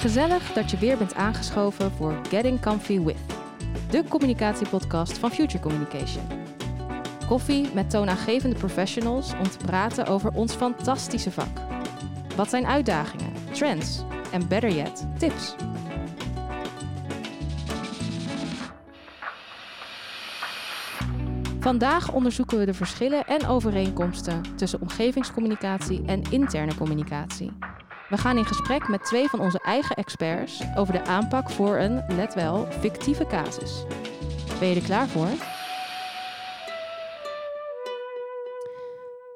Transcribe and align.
Gezellig 0.00 0.52
dat 0.52 0.70
je 0.70 0.76
weer 0.78 0.96
bent 0.98 1.14
aangeschoven 1.14 1.90
voor 1.90 2.20
Getting 2.28 2.60
Comfy 2.60 3.00
With, 3.00 3.16
de 3.90 4.04
communicatiepodcast 4.08 5.18
van 5.18 5.30
Future 5.30 5.62
Communication. 5.62 6.24
Koffie 7.28 7.68
met 7.74 7.90
toonaangevende 7.90 8.56
professionals 8.56 9.32
om 9.32 9.48
te 9.48 9.58
praten 9.64 10.06
over 10.06 10.32
ons 10.34 10.54
fantastische 10.54 11.30
vak. 11.30 11.60
Wat 12.36 12.50
zijn 12.50 12.66
uitdagingen, 12.66 13.32
trends 13.52 14.02
en 14.32 14.48
better 14.48 14.70
yet, 14.70 15.06
tips? 15.18 15.54
Vandaag 21.66 22.12
onderzoeken 22.12 22.58
we 22.58 22.64
de 22.64 22.74
verschillen 22.74 23.24
en 23.24 23.46
overeenkomsten 23.46 24.56
tussen 24.56 24.80
omgevingscommunicatie 24.80 26.04
en 26.04 26.22
interne 26.30 26.74
communicatie. 26.74 27.52
We 28.08 28.16
gaan 28.16 28.36
in 28.36 28.44
gesprek 28.44 28.88
met 28.88 29.04
twee 29.04 29.28
van 29.28 29.40
onze 29.40 29.58
eigen 29.58 29.96
experts 29.96 30.62
over 30.76 30.92
de 30.92 31.04
aanpak 31.04 31.50
voor 31.50 31.76
een, 31.76 32.04
let 32.08 32.34
wel, 32.34 32.66
fictieve 32.66 33.26
casus. 33.26 33.84
Ben 34.58 34.68
je 34.68 34.74
er 34.74 34.82
klaar 34.82 35.08
voor? 35.08 35.28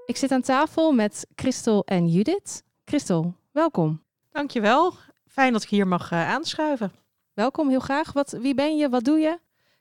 Ik 0.06 0.16
zit 0.16 0.30
aan 0.30 0.42
tafel 0.42 0.92
met 0.92 1.26
Christel 1.34 1.84
en 1.84 2.08
Judith. 2.08 2.62
Christel, 2.84 3.34
welkom. 3.52 4.02
Dankjewel. 4.32 4.92
Fijn 5.26 5.52
dat 5.52 5.62
ik 5.62 5.68
hier 5.68 5.88
mag 5.88 6.12
uh, 6.12 6.28
aanschuiven. 6.28 6.92
Welkom, 7.32 7.68
heel 7.68 7.80
graag. 7.80 8.12
Wat, 8.12 8.30
wie 8.30 8.54
ben 8.54 8.76
je? 8.76 8.88
Wat 8.88 9.04
doe 9.04 9.18
je? 9.18 9.38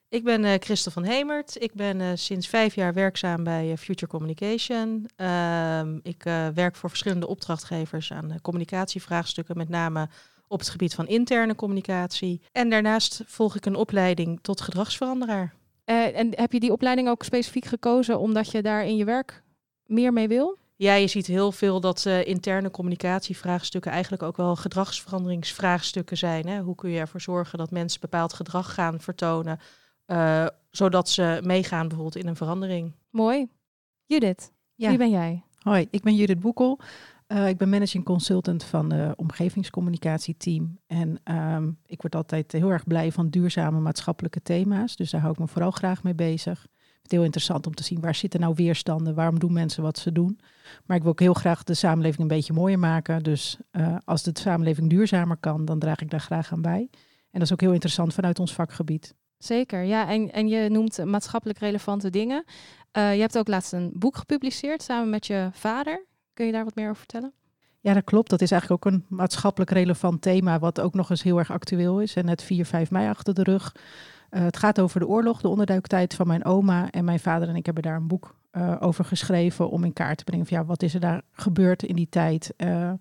Ik 0.09 0.23
ben 0.23 0.44
uh, 0.44 0.54
Christel 0.59 0.91
van 0.91 1.04
Hemert. 1.04 1.62
Ik 1.62 1.73
ben 1.73 1.99
uh, 1.99 2.08
sinds 2.13 2.48
vijf 2.48 2.76
jaar 2.76 2.94
werkzaam 2.94 3.44
bij 3.44 3.77
Future 3.77 4.12
Communication. 4.12 5.09
Ehm, 5.16 6.00
ik 6.04 6.23
werk 6.54 6.76
voor 6.76 6.90
verschillende 6.90 7.28
opdrachtgevers 7.28 8.11
aan 8.11 8.42
communicatievraagstukken, 8.42 9.58
met 9.58 9.70
name 9.70 10.09
op 10.48 10.59
het 10.59 10.70
gebied 10.70 10.94
van 10.95 11.08
interne 11.08 11.56
communicatie. 11.56 12.42
En 12.52 12.70
daarnaast 12.70 13.23
volg 13.25 13.56
ik 13.56 13.66
een 13.66 13.75
opleiding 13.75 14.39
tot 14.42 14.61
gedragsveranderaar. 14.61 15.53
en 15.86 16.30
heb 16.36 16.52
je 16.52 16.59
die 16.59 16.72
opleiding 16.72 17.09
ook 17.09 17.23
specifiek 17.23 17.66
gekozen 17.66 18.20
omdat 18.20 18.52
je 18.52 18.61
daar 18.61 18.86
in 18.86 18.95
je 18.95 19.05
werk 19.05 19.44
meer 19.86 20.14
mee 20.14 20.28
wil? 20.28 20.58
Ja, 20.81 20.94
je 20.94 21.08
ziet 21.08 21.28
heel 21.28 21.52
veel 21.52 21.80
dat 21.80 22.05
uh, 22.08 22.26
interne 22.26 22.72
communicatievraagstukken 22.72 23.92
eigenlijk 23.92 24.23
ook 24.23 24.38
wel 24.38 24.55
gedragsveranderingsvraagstukken 24.55 26.17
zijn. 26.17 26.48
Hè? 26.48 26.59
Hoe 26.59 26.76
kun 26.76 26.89
je 26.89 27.00
ervoor 27.00 27.22
zorgen 27.22 27.58
dat 27.58 27.72
mensen 27.72 28.02
bepaald 28.02 28.33
gedrag 28.33 28.73
gaan 28.73 29.02
vertonen, 29.02 29.59
uh, 30.11 30.45
zodat 30.69 31.09
ze 31.09 31.39
meegaan 31.43 31.88
bijvoorbeeld 31.88 32.23
in 32.23 32.27
een 32.27 32.35
verandering. 32.35 32.93
Mooi. 33.09 33.47
Judith, 34.05 34.52
wie 34.75 34.97
ben 34.97 35.09
jij? 35.09 35.43
Hoi, 35.59 35.88
ik 35.89 36.02
ben 36.02 36.15
Judith 36.15 36.39
Boekel. 36.39 36.79
Uh, 37.27 37.49
ik 37.49 37.57
ben 37.57 37.69
managing 37.69 38.05
consultant 38.05 38.63
van 38.63 38.91
het 38.91 39.17
omgevingscommunicatieteam. 39.17 40.80
En 40.87 41.21
um, 41.23 41.77
ik 41.85 42.02
word 42.02 42.15
altijd 42.15 42.52
heel 42.52 42.69
erg 42.69 42.83
blij 42.83 43.11
van 43.11 43.30
duurzame 43.30 43.80
maatschappelijke 43.80 44.41
thema's. 44.41 44.95
Dus 44.95 45.11
daar 45.11 45.21
hou 45.21 45.33
ik 45.33 45.39
me 45.39 45.47
vooral 45.47 45.71
graag 45.71 46.03
mee 46.03 46.15
bezig 46.15 46.67
het 47.09 47.17
heel 47.17 47.27
interessant 47.27 47.67
om 47.67 47.73
te 47.73 47.83
zien 47.83 47.99
waar 47.99 48.15
zitten 48.15 48.39
nou 48.39 48.53
weerstanden, 48.55 49.15
waarom 49.15 49.39
doen 49.39 49.53
mensen 49.53 49.83
wat 49.83 49.97
ze 49.97 50.11
doen. 50.11 50.39
Maar 50.85 50.97
ik 50.97 51.03
wil 51.03 51.11
ook 51.11 51.19
heel 51.19 51.33
graag 51.33 51.63
de 51.63 51.73
samenleving 51.73 52.21
een 52.21 52.35
beetje 52.35 52.53
mooier 52.53 52.80
maken. 52.80 53.23
Dus 53.23 53.57
uh, 53.71 53.95
als 54.05 54.23
de 54.23 54.31
samenleving 54.33 54.89
duurzamer 54.89 55.37
kan, 55.37 55.65
dan 55.65 55.80
draag 55.80 56.02
ik 56.02 56.09
daar 56.09 56.19
graag 56.19 56.52
aan 56.52 56.61
bij. 56.61 56.87
En 57.31 57.39
dat 57.39 57.41
is 57.41 57.52
ook 57.52 57.61
heel 57.61 57.73
interessant 57.73 58.13
vanuit 58.13 58.39
ons 58.39 58.53
vakgebied. 58.53 59.15
Zeker, 59.40 59.84
ja. 59.84 60.08
En, 60.08 60.32
en 60.32 60.48
je 60.48 60.70
noemt 60.70 61.06
maatschappelijk 61.06 61.59
relevante 61.59 62.09
dingen. 62.09 62.44
Uh, 62.98 63.14
je 63.14 63.22
hebt 63.22 63.38
ook 63.38 63.48
laatst 63.48 63.73
een 63.73 63.92
boek 63.94 64.18
gepubliceerd 64.18 64.82
samen 64.82 65.09
met 65.09 65.28
je 65.28 65.50
vader. 65.52 66.06
Kun 66.34 66.45
je 66.45 66.52
daar 66.52 66.64
wat 66.64 66.76
meer 66.76 66.86
over 66.86 66.98
vertellen? 66.98 67.34
Ja, 67.82 67.94
dat 67.94 68.04
klopt. 68.04 68.30
Dat 68.30 68.42
is 68.42 68.52
eigenlijk 68.52 68.86
ook 68.86 68.94
een 68.94 69.06
maatschappelijk 69.10 69.72
relevant 69.72 70.22
thema, 70.22 70.60
wat 70.60 70.80
ook 70.80 70.94
nog 70.94 71.10
eens 71.10 71.23
heel 71.23 71.38
erg 71.38 71.52
actueel 71.52 72.02
is. 72.02 72.16
En 72.16 72.26
net 72.26 72.44
4, 72.44 72.66
5 72.66 72.92
mei 72.92 73.10
achter 73.10 73.33
de 73.33 73.44
rug. 73.44 73.76
Uh, 74.32 74.42
het 74.42 74.58
gaat 74.58 74.80
over 74.80 74.99
de 74.99 75.08
oorlog, 75.08 75.42
de 75.42 75.48
onderduiktijd 75.48 76.14
van 76.14 76.28
mijn 76.28 76.45
oma. 76.45 76.89
En 76.92 77.05
mijn 77.05 77.20
vader 77.20 77.48
en 77.48 77.55
ik 77.55 77.66
hebben 77.66 77.83
daar 77.83 77.95
een 77.95 78.08
boek 78.08 78.36
uh, 78.59 78.75
over 78.80 79.05
geschreven 79.05 79.70
om 79.70 79.83
in 79.83 79.93
kaart 79.93 80.17
te 80.17 80.23
brengen 80.23 80.45
van 80.45 80.58
ja, 80.58 80.65
wat 80.65 80.83
is 80.83 80.93
er 80.93 80.99
daar 80.99 81.21
gebeurd 81.31 81.83
in 81.83 81.95
die 81.95 82.09
tijd. 82.09 82.53
Uh, 82.58 82.92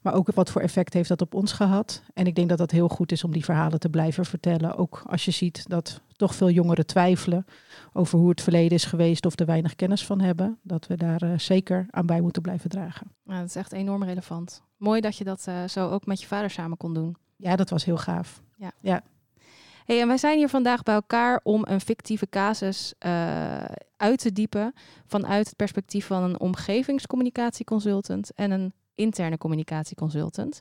maar 0.00 0.14
ook 0.14 0.32
wat 0.34 0.50
voor 0.50 0.60
effect 0.60 0.92
heeft 0.92 1.08
dat 1.08 1.20
op 1.20 1.34
ons 1.34 1.52
gehad. 1.52 2.02
En 2.14 2.26
ik 2.26 2.34
denk 2.34 2.48
dat 2.48 2.58
dat 2.58 2.70
heel 2.70 2.88
goed 2.88 3.12
is 3.12 3.24
om 3.24 3.32
die 3.32 3.44
verhalen 3.44 3.80
te 3.80 3.88
blijven 3.88 4.24
vertellen. 4.24 4.76
Ook 4.76 5.02
als 5.06 5.24
je 5.24 5.30
ziet 5.30 5.64
dat 5.68 6.00
toch 6.16 6.34
veel 6.34 6.50
jongeren 6.50 6.86
twijfelen 6.86 7.44
over 7.92 8.18
hoe 8.18 8.28
het 8.28 8.42
verleden 8.42 8.76
is 8.76 8.84
geweest 8.84 9.26
of 9.26 9.38
er 9.38 9.46
weinig 9.46 9.76
kennis 9.76 10.06
van 10.06 10.20
hebben. 10.20 10.58
Dat 10.62 10.86
we 10.86 10.96
daar 10.96 11.40
zeker 11.40 11.86
aan 11.90 12.06
bij 12.06 12.20
moeten 12.20 12.42
blijven 12.42 12.70
dragen. 12.70 13.12
Ja, 13.24 13.38
dat 13.38 13.48
is 13.48 13.56
echt 13.56 13.72
enorm 13.72 14.04
relevant. 14.04 14.62
Mooi 14.76 15.00
dat 15.00 15.16
je 15.16 15.24
dat 15.24 15.48
zo 15.66 15.90
ook 15.90 16.06
met 16.06 16.20
je 16.20 16.26
vader 16.26 16.50
samen 16.50 16.76
kon 16.76 16.94
doen. 16.94 17.16
Ja, 17.36 17.56
dat 17.56 17.70
was 17.70 17.84
heel 17.84 17.96
gaaf. 17.96 18.42
Ja. 18.56 18.72
ja. 18.80 19.02
Hey, 19.92 20.00
en 20.00 20.06
wij 20.06 20.18
zijn 20.18 20.38
hier 20.38 20.48
vandaag 20.48 20.82
bij 20.82 20.94
elkaar 20.94 21.40
om 21.42 21.64
een 21.68 21.80
fictieve 21.80 22.28
casus 22.28 22.94
uh, 23.06 23.64
uit 23.96 24.18
te 24.18 24.32
diepen 24.32 24.74
vanuit 25.06 25.46
het 25.46 25.56
perspectief 25.56 26.06
van 26.06 26.22
een 26.22 26.40
omgevingscommunicatieconsultant 26.40 28.34
en 28.34 28.50
een 28.50 28.72
interne 28.94 29.38
communicatieconsultant. 29.38 30.60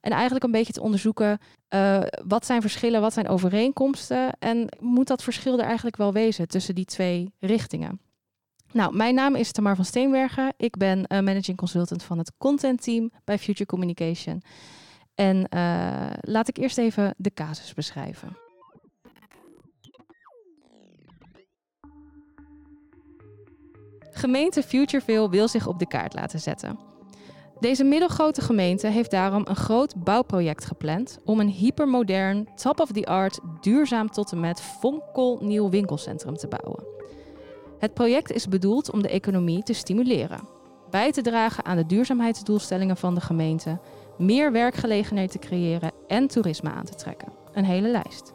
En 0.00 0.10
eigenlijk 0.10 0.44
een 0.44 0.50
beetje 0.50 0.72
te 0.72 0.80
onderzoeken 0.80 1.38
uh, 1.74 2.00
wat 2.26 2.46
zijn 2.46 2.60
verschillen, 2.60 3.00
wat 3.00 3.12
zijn 3.12 3.28
overeenkomsten 3.28 4.32
en 4.38 4.68
moet 4.80 5.06
dat 5.06 5.22
verschil 5.22 5.58
er 5.58 5.64
eigenlijk 5.64 5.96
wel 5.96 6.12
wezen 6.12 6.48
tussen 6.48 6.74
die 6.74 6.84
twee 6.84 7.32
richtingen. 7.38 8.00
Nou, 8.72 8.96
mijn 8.96 9.14
naam 9.14 9.34
is 9.34 9.52
Tamar 9.52 9.76
van 9.76 9.84
Steenbergen. 9.84 10.52
Ik 10.56 10.76
ben 10.76 10.98
uh, 10.98 11.04
managing 11.06 11.56
consultant 11.56 12.02
van 12.02 12.18
het 12.18 12.32
content 12.38 12.82
team 12.82 13.12
bij 13.24 13.38
Future 13.38 13.66
Communication. 13.66 14.42
En 15.14 15.46
laat 16.20 16.48
ik 16.48 16.56
eerst 16.56 16.78
even 16.78 17.14
de 17.16 17.34
casus 17.34 17.74
beschrijven. 17.74 18.48
Gemeente 24.20 24.62
Futureville 24.62 25.30
wil 25.30 25.48
zich 25.48 25.66
op 25.66 25.78
de 25.78 25.86
kaart 25.86 26.14
laten 26.14 26.40
zetten. 26.40 26.78
Deze 27.60 27.84
middelgrote 27.84 28.40
gemeente 28.40 28.86
heeft 28.86 29.10
daarom 29.10 29.42
een 29.44 29.56
groot 29.56 29.94
bouwproject 29.96 30.64
gepland 30.64 31.18
om 31.24 31.40
een 31.40 31.48
hypermodern, 31.48 32.48
top-of-the-art, 32.54 33.40
duurzaam 33.60 34.10
tot 34.10 34.32
en 34.32 34.40
met 34.40 34.60
fonkelnieuw 34.60 35.68
winkelcentrum 35.68 36.36
te 36.36 36.48
bouwen. 36.48 36.84
Het 37.78 37.94
project 37.94 38.32
is 38.32 38.48
bedoeld 38.48 38.90
om 38.90 39.02
de 39.02 39.08
economie 39.08 39.62
te 39.62 39.72
stimuleren, 39.72 40.48
bij 40.90 41.12
te 41.12 41.22
dragen 41.22 41.64
aan 41.64 41.76
de 41.76 41.86
duurzaamheidsdoelstellingen 41.86 42.96
van 42.96 43.14
de 43.14 43.20
gemeente, 43.20 43.80
meer 44.18 44.52
werkgelegenheden 44.52 45.30
te 45.30 45.38
creëren 45.38 45.92
en 46.06 46.26
toerisme 46.26 46.70
aan 46.70 46.84
te 46.84 46.94
trekken. 46.94 47.32
Een 47.52 47.64
hele 47.64 47.88
lijst. 47.88 48.32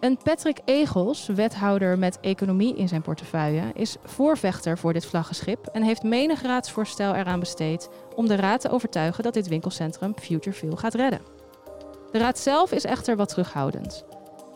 Een 0.00 0.18
Patrick 0.22 0.58
Egels, 0.64 1.26
wethouder 1.26 1.98
met 1.98 2.20
economie 2.20 2.76
in 2.76 2.88
zijn 2.88 3.02
portefeuille, 3.02 3.62
is 3.74 3.96
voorvechter 4.04 4.78
voor 4.78 4.92
dit 4.92 5.06
vlaggenschip 5.06 5.66
en 5.66 5.82
heeft 5.82 6.02
menig 6.02 6.42
raadsvoorstel 6.42 7.14
eraan 7.14 7.40
besteed 7.40 7.88
om 8.14 8.28
de 8.28 8.34
raad 8.34 8.60
te 8.60 8.70
overtuigen 8.70 9.22
dat 9.22 9.34
dit 9.34 9.48
winkelcentrum 9.48 10.14
Futureville 10.20 10.76
gaat 10.76 10.94
redden. 10.94 11.20
De 12.12 12.18
raad 12.18 12.38
zelf 12.38 12.72
is 12.72 12.84
echter 12.84 13.16
wat 13.16 13.28
terughoudend. 13.28 14.04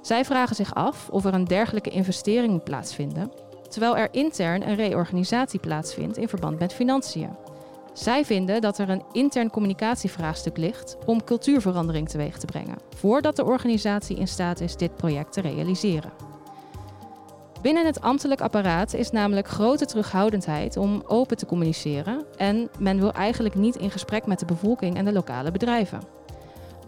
Zij 0.03 0.25
vragen 0.25 0.57
zich 0.57 0.75
af 0.75 1.09
of 1.11 1.25
er 1.25 1.35
een 1.35 1.45
dergelijke 1.45 1.91
investering 1.91 2.53
moet 2.53 2.65
plaatsvinden, 2.65 3.33
terwijl 3.69 3.97
er 3.97 4.09
intern 4.11 4.69
een 4.69 4.77
reorganisatie 4.77 5.61
plaatsvindt 5.61 6.17
in 6.17 6.29
verband 6.29 6.59
met 6.59 6.73
financiën. 6.73 7.37
Zij 7.95 8.25
vinden 8.25 8.61
dat 8.61 8.79
er 8.79 8.89
een 8.89 9.05
intern 9.13 9.51
communicatievraagstuk 9.51 10.57
ligt 10.57 10.97
om 11.07 11.25
cultuurverandering 11.25 12.09
teweeg 12.09 12.39
te 12.39 12.47
brengen, 12.47 12.79
voordat 12.97 13.37
de 13.37 13.45
organisatie 13.45 14.17
in 14.17 14.29
staat 14.29 14.61
is 14.61 14.77
dit 14.77 14.97
project 14.97 15.33
te 15.33 15.41
realiseren. 15.41 16.13
Binnen 17.63 17.87
het 17.87 18.01
ambtelijk 18.01 18.41
apparaat 18.41 18.95
is 18.95 19.11
namelijk 19.11 19.49
grote 19.49 19.85
terughoudendheid 19.85 20.77
om 20.77 21.03
open 21.07 21.37
te 21.37 21.47
communiceren 21.47 22.25
en 22.37 22.69
men 22.79 22.99
wil 22.99 23.13
eigenlijk 23.13 23.55
niet 23.55 23.77
in 23.77 23.91
gesprek 23.91 24.27
met 24.27 24.39
de 24.39 24.47
bevolking 24.47 24.97
en 24.97 25.05
de 25.05 25.13
lokale 25.13 25.51
bedrijven. 25.51 26.01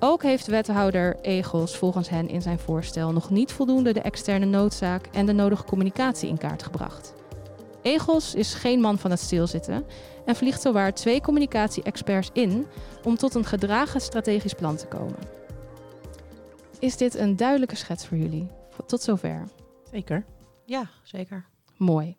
Ook 0.01 0.23
heeft 0.23 0.47
wethouder 0.47 1.17
Egels 1.23 1.77
volgens 1.77 2.09
hen 2.09 2.29
in 2.29 2.43
zijn 2.43 2.59
voorstel 2.59 3.13
nog 3.13 3.31
niet 3.31 3.53
voldoende 3.53 3.93
de 3.93 4.01
externe 4.01 4.47
noodzaak 4.47 5.09
en 5.13 5.27
de 5.27 5.33
nodige 5.33 5.65
communicatie 5.65 6.29
in 6.29 6.39
kaart 6.39 6.63
gebracht. 6.63 7.15
Egels 7.83 8.35
is 8.35 8.55
geen 8.55 8.81
man 8.81 8.99
van 8.99 9.11
het 9.11 9.21
stilzitten 9.21 9.85
en 10.27 10.37
vliegt 10.37 10.61
zowaar 10.61 10.95
twee 10.95 11.21
communicatie-experts 11.21 12.31
in 12.33 12.67
om 13.05 13.17
tot 13.17 13.35
een 13.35 13.45
gedragen 13.45 14.01
strategisch 14.01 14.55
plan 14.55 14.77
te 14.77 14.87
komen. 14.87 15.19
Is 16.79 16.97
dit 16.97 17.15
een 17.15 17.37
duidelijke 17.37 17.77
schets 17.77 18.07
voor 18.07 18.19
jullie? 18.19 18.47
Tot 18.87 19.03
zover. 19.03 19.49
Zeker. 19.91 20.25
Ja, 20.65 20.91
zeker. 21.03 21.47
Mooi. 21.77 22.17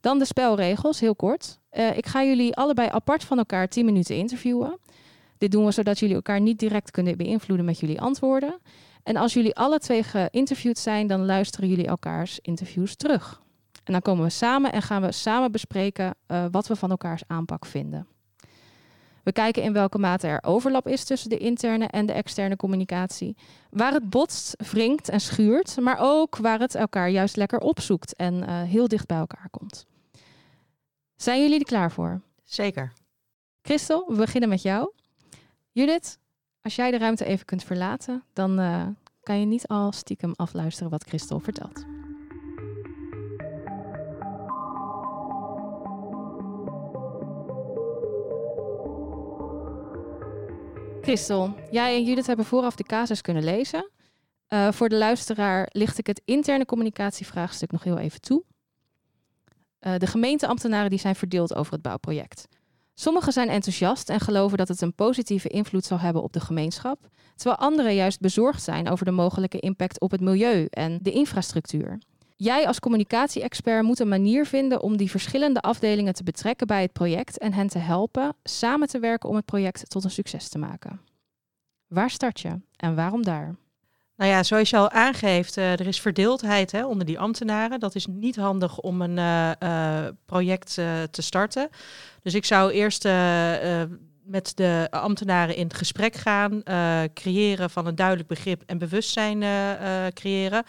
Dan 0.00 0.18
de 0.18 0.24
spelregels, 0.24 1.00
heel 1.00 1.16
kort. 1.16 1.58
Uh, 1.72 1.96
ik 1.96 2.06
ga 2.06 2.24
jullie 2.24 2.56
allebei 2.56 2.88
apart 2.88 3.24
van 3.24 3.38
elkaar 3.38 3.68
10 3.68 3.84
minuten 3.84 4.16
interviewen. 4.16 4.78
Dit 5.38 5.50
doen 5.50 5.64
we 5.64 5.70
zodat 5.70 5.98
jullie 5.98 6.14
elkaar 6.14 6.40
niet 6.40 6.58
direct 6.58 6.90
kunnen 6.90 7.16
beïnvloeden 7.16 7.66
met 7.66 7.78
jullie 7.78 8.00
antwoorden. 8.00 8.58
En 9.02 9.16
als 9.16 9.32
jullie 9.32 9.54
alle 9.54 9.78
twee 9.78 10.02
geïnterviewd 10.02 10.78
zijn, 10.78 11.06
dan 11.06 11.24
luisteren 11.24 11.68
jullie 11.68 11.86
elkaars 11.86 12.38
interviews 12.40 12.96
terug. 12.96 13.42
En 13.84 13.92
dan 13.92 14.02
komen 14.02 14.24
we 14.24 14.30
samen 14.30 14.72
en 14.72 14.82
gaan 14.82 15.02
we 15.02 15.12
samen 15.12 15.52
bespreken 15.52 16.14
uh, 16.26 16.44
wat 16.50 16.66
we 16.66 16.76
van 16.76 16.90
elkaars 16.90 17.22
aanpak 17.26 17.66
vinden. 17.66 18.06
We 19.22 19.32
kijken 19.32 19.62
in 19.62 19.72
welke 19.72 19.98
mate 19.98 20.26
er 20.26 20.42
overlap 20.42 20.88
is 20.88 21.04
tussen 21.04 21.30
de 21.30 21.38
interne 21.38 21.86
en 21.86 22.06
de 22.06 22.12
externe 22.12 22.56
communicatie. 22.56 23.36
Waar 23.70 23.92
het 23.92 24.10
botst, 24.10 24.70
wringt 24.70 25.08
en 25.08 25.20
schuurt, 25.20 25.76
maar 25.80 25.96
ook 26.00 26.36
waar 26.36 26.60
het 26.60 26.74
elkaar 26.74 27.08
juist 27.08 27.36
lekker 27.36 27.58
opzoekt 27.58 28.16
en 28.16 28.34
uh, 28.34 28.62
heel 28.62 28.88
dicht 28.88 29.06
bij 29.06 29.18
elkaar 29.18 29.48
komt. 29.50 29.86
Zijn 31.16 31.42
jullie 31.42 31.58
er 31.58 31.64
klaar 31.64 31.92
voor? 31.92 32.20
Zeker. 32.44 32.92
Christel, 33.62 34.04
we 34.08 34.16
beginnen 34.16 34.48
met 34.48 34.62
jou. 34.62 34.90
Judith, 35.70 36.18
als 36.62 36.76
jij 36.76 36.90
de 36.90 36.98
ruimte 36.98 37.24
even 37.24 37.46
kunt 37.46 37.64
verlaten, 37.64 38.22
dan 38.32 38.60
uh, 38.60 38.86
kan 39.22 39.40
je 39.40 39.46
niet 39.46 39.68
al 39.68 39.92
stiekem 39.92 40.32
afluisteren 40.36 40.90
wat 40.90 41.04
Christel 41.04 41.40
vertelt. 41.40 41.91
Christel, 51.02 51.54
jij 51.70 51.94
en 51.94 52.04
Judith 52.04 52.26
hebben 52.26 52.44
vooraf 52.44 52.74
de 52.76 52.82
casus 52.82 53.20
kunnen 53.20 53.44
lezen. 53.44 53.90
Uh, 54.48 54.72
voor 54.72 54.88
de 54.88 54.96
luisteraar 54.96 55.68
licht 55.72 55.98
ik 55.98 56.06
het 56.06 56.22
interne 56.24 56.64
communicatievraagstuk 56.64 57.72
nog 57.72 57.84
heel 57.84 57.98
even 57.98 58.20
toe. 58.20 58.44
Uh, 59.80 59.96
de 59.96 60.06
gemeenteambtenaren 60.06 60.90
die 60.90 60.98
zijn 60.98 61.14
verdeeld 61.14 61.54
over 61.54 61.72
het 61.72 61.82
bouwproject. 61.82 62.48
Sommigen 62.94 63.32
zijn 63.32 63.48
enthousiast 63.48 64.08
en 64.08 64.20
geloven 64.20 64.58
dat 64.58 64.68
het 64.68 64.80
een 64.80 64.94
positieve 64.94 65.48
invloed 65.48 65.84
zal 65.84 65.98
hebben 65.98 66.22
op 66.22 66.32
de 66.32 66.40
gemeenschap, 66.40 67.08
terwijl 67.36 67.60
anderen 67.60 67.94
juist 67.94 68.20
bezorgd 68.20 68.62
zijn 68.62 68.88
over 68.88 69.04
de 69.04 69.10
mogelijke 69.10 69.58
impact 69.58 70.00
op 70.00 70.10
het 70.10 70.20
milieu 70.20 70.66
en 70.70 70.98
de 71.02 71.12
infrastructuur. 71.12 71.98
Jij 72.36 72.66
als 72.66 72.80
communicatie-expert 72.80 73.82
moet 73.82 73.98
een 73.98 74.08
manier 74.08 74.46
vinden 74.46 74.82
om 74.82 74.96
die 74.96 75.10
verschillende 75.10 75.60
afdelingen 75.60 76.14
te 76.14 76.22
betrekken 76.22 76.66
bij 76.66 76.82
het 76.82 76.92
project 76.92 77.38
en 77.38 77.52
hen 77.52 77.68
te 77.68 77.78
helpen 77.78 78.34
samen 78.42 78.88
te 78.88 78.98
werken 78.98 79.28
om 79.28 79.36
het 79.36 79.44
project 79.44 79.90
tot 79.90 80.04
een 80.04 80.10
succes 80.10 80.48
te 80.48 80.58
maken. 80.58 81.00
Waar 81.86 82.10
start 82.10 82.40
je 82.40 82.60
en 82.76 82.94
waarom 82.94 83.24
daar? 83.24 83.56
Nou 84.16 84.30
ja, 84.30 84.42
zoals 84.42 84.70
je 84.70 84.76
al 84.76 84.90
aangeeft, 84.90 85.56
uh, 85.56 85.72
er 85.72 85.86
is 85.86 86.00
verdeeldheid 86.00 86.72
hè, 86.72 86.86
onder 86.86 87.06
die 87.06 87.18
ambtenaren. 87.18 87.80
Dat 87.80 87.94
is 87.94 88.06
niet 88.06 88.36
handig 88.36 88.78
om 88.78 89.02
een 89.02 89.16
uh, 89.16 89.50
uh, 89.62 90.08
project 90.24 90.74
te 91.10 91.22
starten. 91.22 91.68
Dus 92.22 92.34
ik 92.34 92.44
zou 92.44 92.72
eerst 92.72 93.04
met 94.24 94.52
de 94.56 94.86
ambtenaren 94.90 95.56
in 95.56 95.72
gesprek 95.72 96.14
gaan, 96.14 96.62
creëren 97.14 97.70
van 97.70 97.86
een 97.86 97.94
duidelijk 97.94 98.28
begrip 98.28 98.62
en 98.66 98.78
bewustzijn 98.78 99.44
creëren. 100.14 100.64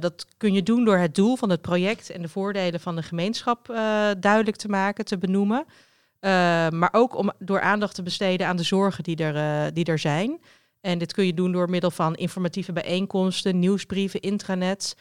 Dat 0.00 0.26
kun 0.36 0.52
je 0.52 0.62
doen 0.62 0.84
door 0.84 0.96
het 0.96 1.14
doel 1.14 1.36
van 1.36 1.50
het 1.50 1.60
project 1.60 2.10
en 2.10 2.22
de 2.22 2.28
voordelen 2.28 2.80
van 2.80 2.96
de 2.96 3.02
gemeenschap 3.02 3.66
duidelijk 4.20 4.56
te 4.56 4.68
maken, 4.68 5.04
te 5.04 5.18
benoemen. 5.18 5.64
maar 6.70 6.88
ook 6.92 7.16
om, 7.16 7.32
door 7.38 7.60
aandacht 7.60 7.94
te 7.94 8.02
besteden 8.02 8.46
aan 8.46 8.56
de 8.56 8.62
zorgen 8.62 9.04
die 9.04 9.16
er, 9.16 9.74
die 9.74 9.84
er 9.84 9.98
zijn. 9.98 10.40
En 10.80 10.98
dit 10.98 11.12
kun 11.12 11.26
je 11.26 11.34
doen 11.34 11.52
door 11.52 11.70
middel 11.70 11.90
van 11.90 12.14
informatieve 12.14 12.72
bijeenkomsten, 12.72 13.58
nieuwsbrieven, 13.58 14.20
intranets. 14.20 14.94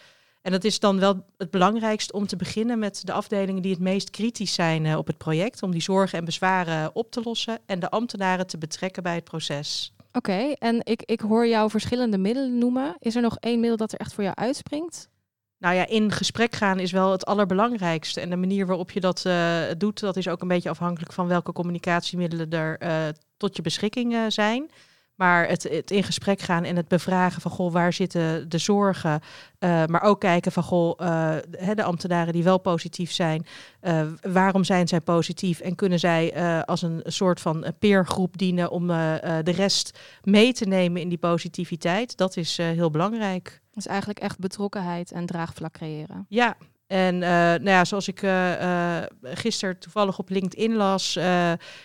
En 0.43 0.51
dat 0.51 0.63
is 0.63 0.79
dan 0.79 0.99
wel 0.99 1.25
het 1.37 1.51
belangrijkst 1.51 2.13
om 2.13 2.27
te 2.27 2.35
beginnen 2.35 2.79
met 2.79 3.05
de 3.05 3.11
afdelingen 3.11 3.61
die 3.61 3.71
het 3.71 3.81
meest 3.81 4.09
kritisch 4.09 4.53
zijn 4.53 4.85
eh, 4.85 4.97
op 4.97 5.07
het 5.07 5.17
project. 5.17 5.63
Om 5.63 5.71
die 5.71 5.81
zorgen 5.81 6.17
en 6.17 6.25
bezwaren 6.25 6.95
op 6.95 7.11
te 7.11 7.21
lossen 7.23 7.59
en 7.65 7.79
de 7.79 7.89
ambtenaren 7.89 8.47
te 8.47 8.57
betrekken 8.57 9.03
bij 9.03 9.15
het 9.15 9.23
proces. 9.23 9.93
Oké, 10.15 10.53
en 10.59 10.79
ik, 10.83 11.01
ik 11.05 11.19
hoor 11.19 11.47
jou 11.47 11.69
verschillende 11.69 12.17
middelen 12.17 12.57
noemen. 12.57 12.95
Is 12.99 13.15
er 13.15 13.21
nog 13.21 13.37
één 13.39 13.59
middel 13.59 13.77
dat 13.77 13.91
er 13.91 13.99
echt 13.99 14.13
voor 14.13 14.23
jou 14.23 14.35
uitspringt? 14.35 15.09
Nou 15.57 15.75
ja, 15.75 15.87
in 15.87 16.11
gesprek 16.11 16.55
gaan 16.55 16.79
is 16.79 16.91
wel 16.91 17.11
het 17.11 17.25
allerbelangrijkste. 17.25 18.21
En 18.21 18.29
de 18.29 18.35
manier 18.35 18.65
waarop 18.65 18.91
je 18.91 18.99
dat 18.99 19.23
uh, 19.27 19.61
doet, 19.77 19.99
dat 19.99 20.17
is 20.17 20.27
ook 20.27 20.41
een 20.41 20.47
beetje 20.47 20.69
afhankelijk 20.69 21.13
van 21.13 21.27
welke 21.27 21.51
communicatiemiddelen 21.51 22.49
er 22.49 22.83
uh, 22.83 23.07
tot 23.37 23.55
je 23.55 23.61
beschikking 23.61 24.15
zijn. 24.27 24.69
Maar 25.15 25.47
het, 25.47 25.63
het, 25.63 25.91
in 25.91 26.03
gesprek 26.03 26.39
gaan 26.39 26.63
en 26.63 26.75
het 26.75 26.87
bevragen 26.87 27.41
van 27.41 27.51
goh, 27.51 27.71
waar 27.71 27.93
zitten 27.93 28.49
de 28.49 28.57
zorgen. 28.57 29.21
Uh, 29.59 29.85
maar 29.85 30.01
ook 30.01 30.19
kijken 30.19 30.51
van 30.51 30.63
goh, 30.63 30.99
uh, 31.01 31.35
de 31.75 31.83
ambtenaren 31.83 32.33
die 32.33 32.43
wel 32.43 32.57
positief 32.57 33.11
zijn, 33.11 33.45
uh, 33.81 34.01
waarom 34.21 34.63
zijn 34.63 34.87
zij 34.87 35.01
positief? 35.01 35.59
En 35.59 35.75
kunnen 35.75 35.99
zij 35.99 36.35
als 36.65 36.81
een 36.81 37.01
soort 37.05 37.41
van 37.41 37.65
peergroep 37.79 38.37
dienen 38.37 38.71
om 38.71 38.87
de 38.87 39.51
rest 39.55 39.99
mee 40.23 40.53
te 40.53 40.65
nemen 40.65 41.01
in 41.01 41.09
die 41.09 41.17
positiviteit? 41.17 42.17
Dat 42.17 42.37
is 42.37 42.57
heel 42.57 42.91
belangrijk. 42.91 43.61
Dus 43.73 43.87
eigenlijk 43.87 44.19
echt 44.19 44.39
betrokkenheid 44.39 45.11
en 45.11 45.25
draagvlak 45.25 45.73
creëren. 45.73 46.25
Ja, 46.29 46.57
en 46.93 47.15
uh, 47.15 47.29
nou 47.29 47.69
ja, 47.69 47.85
zoals 47.85 48.07
ik 48.07 48.21
uh, 48.21 48.61
uh, 48.61 48.97
gisteren 49.23 49.79
toevallig 49.79 50.19
op 50.19 50.29
LinkedIn 50.29 50.75
las, 50.75 51.13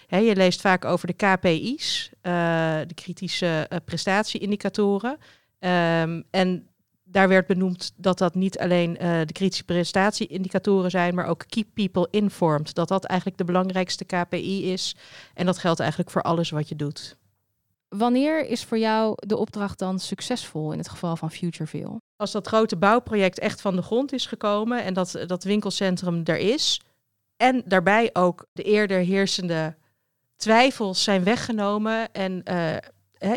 hè, 0.07 0.17
je 0.17 0.37
leest 0.37 0.61
vaak 0.61 0.85
over 0.85 1.07
de 1.07 1.13
KPI's, 1.13 2.11
de 2.87 2.95
kritische 2.95 3.71
prestatieindicatoren. 3.85 5.11
Um, 5.61 6.25
en 6.31 6.69
daar 7.05 7.29
werd 7.29 7.47
benoemd 7.47 7.93
dat 7.97 8.19
dat 8.19 8.35
niet 8.35 8.59
alleen 8.59 8.93
de 9.25 9.33
kritische 9.33 9.65
prestatieindicatoren 9.65 10.91
zijn, 10.91 11.15
maar 11.15 11.27
ook 11.27 11.45
keep 11.49 11.67
people 11.75 12.09
informed. 12.11 12.75
Dat 12.75 12.89
dat 12.89 13.05
eigenlijk 13.05 13.39
de 13.39 13.45
belangrijkste 13.45 14.05
KPI 14.05 14.73
is. 14.73 14.97
En 15.35 15.47
dat 15.47 15.59
geldt 15.59 15.81
eigenlijk 15.81 16.11
voor 16.11 16.23
alles 16.23 16.51
wat 16.51 16.69
je 16.69 16.77
doet. 16.77 17.17
Wanneer 17.89 18.47
is 18.47 18.65
voor 18.65 18.79
jou 18.79 19.15
de 19.17 19.37
opdracht 19.37 19.79
dan 19.79 19.99
succesvol 19.99 20.73
in 20.73 20.79
het 20.79 20.89
geval 20.89 21.17
van 21.17 21.31
Futureville? 21.31 22.01
Als 22.17 22.33
dat 22.33 22.47
grote 22.47 22.77
bouwproject 22.77 23.39
echt 23.39 23.61
van 23.61 23.77
de 23.77 23.83
grond 23.83 24.13
is 24.13 24.27
gekomen 24.27 24.85
en 24.85 24.95
dat, 24.95 25.25
dat 25.27 25.45
winkelcentrum 25.45 26.21
er 26.25 26.37
is. 26.37 26.81
En 27.37 27.63
daarbij 27.67 28.11
ook 28.13 28.47
de 28.53 28.63
eerder 28.63 28.99
heersende 28.99 29.77
twijfels 30.37 31.03
zijn 31.03 31.25
weggenomen. 31.25 32.13
En 32.13 32.43
uh, 32.51 32.77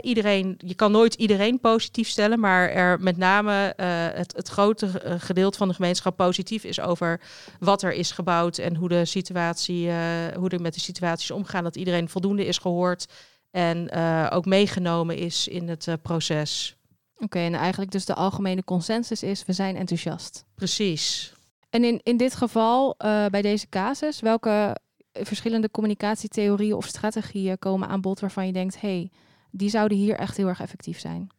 iedereen, 0.01 0.55
je 0.57 0.75
kan 0.75 0.91
nooit 0.91 1.13
iedereen 1.13 1.59
positief 1.59 2.07
stellen, 2.07 2.39
maar 2.39 2.69
er 2.69 2.99
met 2.99 3.17
name 3.17 3.73
uh, 3.77 3.85
het, 4.17 4.33
het 4.35 4.47
grote 4.47 4.99
eh, 4.99 5.15
gedeelte 5.17 5.57
van 5.57 5.67
de 5.67 5.73
gemeenschap 5.73 6.15
positief 6.15 6.63
is 6.63 6.79
over 6.79 7.21
wat 7.59 7.83
er 7.83 7.93
is 7.93 8.11
gebouwd 8.11 8.57
en 8.57 8.75
hoe 8.75 8.89
de 8.89 9.05
situatie, 9.05 9.91
hoe 10.35 10.49
er 10.49 10.61
met 10.61 10.73
de 10.73 10.79
situaties 10.79 11.31
omgaan. 11.31 11.63
Dat 11.63 11.75
iedereen 11.75 12.09
voldoende 12.09 12.45
is 12.45 12.57
gehoord 12.57 13.07
en 13.51 13.89
uh, 13.93 14.27
ook 14.29 14.45
meegenomen 14.45 15.17
is 15.17 15.47
in 15.47 15.67
het 15.67 15.87
uh, 15.87 15.93
proces. 16.01 16.75
Oké, 17.17 17.39
en 17.39 17.53
eigenlijk 17.53 17.91
dus 17.91 18.05
de 18.05 18.15
algemene 18.15 18.63
consensus 18.63 19.23
is, 19.23 19.45
we 19.45 19.53
zijn 19.53 19.75
enthousiast. 19.75 20.45
Precies. 20.55 21.33
En 21.69 21.83
in, 21.83 21.99
in 22.03 22.17
dit 22.17 22.35
geval, 22.35 22.95
uh, 22.97 23.25
bij 23.25 23.41
deze 23.41 23.69
casus, 23.69 24.19
welke 24.19 24.75
verschillende 25.11 25.71
communicatietheorieën 25.71 26.75
of 26.75 26.85
strategieën 26.85 27.59
komen 27.59 27.87
aan 27.87 28.01
bod 28.01 28.19
waarvan 28.19 28.45
je 28.45 28.53
denkt, 28.53 28.81
hey, 28.81 29.11
die 29.51 29.69
zouden 29.69 29.97
hier 29.97 30.15
echt 30.15 30.37
heel 30.37 30.47
erg 30.47 30.61
effectief 30.61 30.99
zijn? 30.99 31.29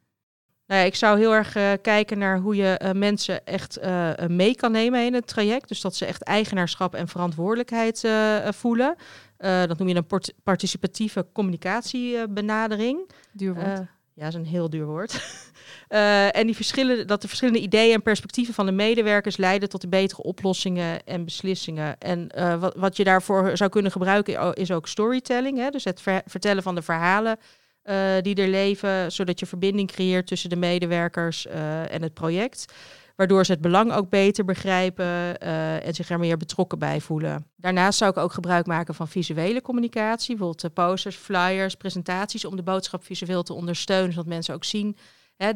Nou 0.73 0.85
ja, 0.85 0.91
ik 0.91 0.97
zou 0.97 1.19
heel 1.19 1.35
erg 1.35 1.57
uh, 1.57 1.73
kijken 1.83 2.19
naar 2.19 2.39
hoe 2.39 2.57
je 2.57 2.81
uh, 2.83 2.91
mensen 2.91 3.47
echt 3.47 3.79
uh, 3.79 4.11
mee 4.29 4.55
kan 4.55 4.73
nemen 4.73 5.05
in 5.05 5.15
het 5.15 5.27
traject. 5.27 5.69
Dus 5.69 5.81
dat 5.81 5.97
ze 5.97 6.07
echt 6.07 6.23
eigenaarschap 6.23 6.95
en 6.95 7.09
verantwoordelijkheid 7.09 8.07
voelen. 8.45 8.97
dat 9.39 9.79
noem 9.79 9.89
je 9.89 9.95
een 9.95 10.21
participatieve 10.43 11.27
communicatiebenadering. 11.33 13.11
Duur 13.33 13.55
woord. 13.55 13.67
ja, 13.67 13.85
dat 14.15 14.29
is 14.29 14.35
een 14.35 14.47
heel 14.47 14.71
duur 14.71 14.87
woord. 14.87 15.43
en 16.39 16.47
die 16.47 16.57
verschillen, 16.57 17.07
dat 17.07 17.23
de 17.23 17.29
verschillende 17.29 17.61
ideeën 17.61 17.95
en 17.95 18.03
perspectieven 18.03 18.55
van 18.55 18.67
de 18.67 18.73
medewerkers 18.73 19.37
leiden 19.37 19.69
tot 19.69 19.81
de 19.81 19.89
betere 19.89 20.23
oplossingen 20.23 21.07
en 21.07 21.25
beslissingen. 21.25 21.99
En 21.99 22.31
wat, 22.61 22.75
wat 22.77 22.97
je 22.97 23.05
daarvoor 23.05 23.57
zou 23.57 23.71
kunnen 23.71 23.93
gebruiken 23.93 24.55
is 24.55 24.71
ook 24.71 24.89
storytelling. 24.89 25.59
Hè? 25.59 25.71
Dus 25.71 25.85
het 25.85 26.01
ver 26.01 26.23
vertellen 26.27 26.63
van 26.63 26.75
de 26.75 26.83
verhalen 26.83 27.39
uh, 27.85 28.21
die 28.21 28.35
er 28.35 28.49
leven, 28.49 29.13
zodat 29.13 29.41
je 29.41 29.47
verbinding 29.47 29.91
creëert 29.91 30.27
tussen 30.27 30.51
de 30.51 30.57
medewerkers 30.57 31.47
uh, 31.47 31.93
en 31.93 32.03
het 32.03 32.15
project. 32.15 32.73
Waardoor 33.17 33.45
ze 33.45 33.53
het 33.53 33.61
belang 33.61 33.93
ook 33.93 34.09
beter 34.09 34.45
begrijpen 34.45 35.05
uh, 35.05 35.87
en 35.87 35.95
zich 35.95 36.11
er 36.11 36.19
meer 36.19 36.37
betrokken 36.37 36.79
bij 36.79 37.01
voelen. 37.01 37.47
Daarnaast 37.57 37.99
zou 37.99 38.11
ik 38.11 38.17
ook 38.17 38.33
gebruik 38.33 38.67
maken 38.67 38.95
van 38.95 39.09
visuele 39.09 39.63
communicatie, 39.63 40.37
bijvoorbeeld 40.37 40.75
posters, 40.75 41.17
flyers, 41.17 41.75
presentaties, 41.75 42.45
om 42.45 42.57
de 42.57 42.63
boodschap 42.63 43.05
visueel 43.05 43.43
te 43.43 43.53
ondersteunen, 43.53 44.13
zodat 44.13 44.29
mensen 44.29 44.55
ook 44.55 44.65
zien. 44.65 44.97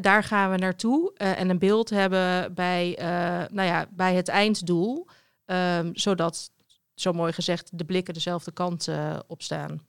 Daar 0.00 0.22
gaan 0.22 0.50
we 0.50 0.56
naartoe 0.56 1.12
en 1.14 1.50
een 1.50 1.58
beeld 1.58 1.90
hebben 1.90 2.54
bij, 2.54 2.94
nou 3.52 3.68
ja, 3.68 3.86
bij 3.90 4.14
het 4.14 4.28
einddoel, 4.28 5.06
um, 5.46 5.90
zodat, 5.92 6.50
zo 6.94 7.12
mooi 7.12 7.32
gezegd, 7.32 7.78
de 7.78 7.84
blikken 7.84 8.14
dezelfde 8.14 8.52
kant 8.52 8.88
op 9.26 9.42
staan. 9.42 9.80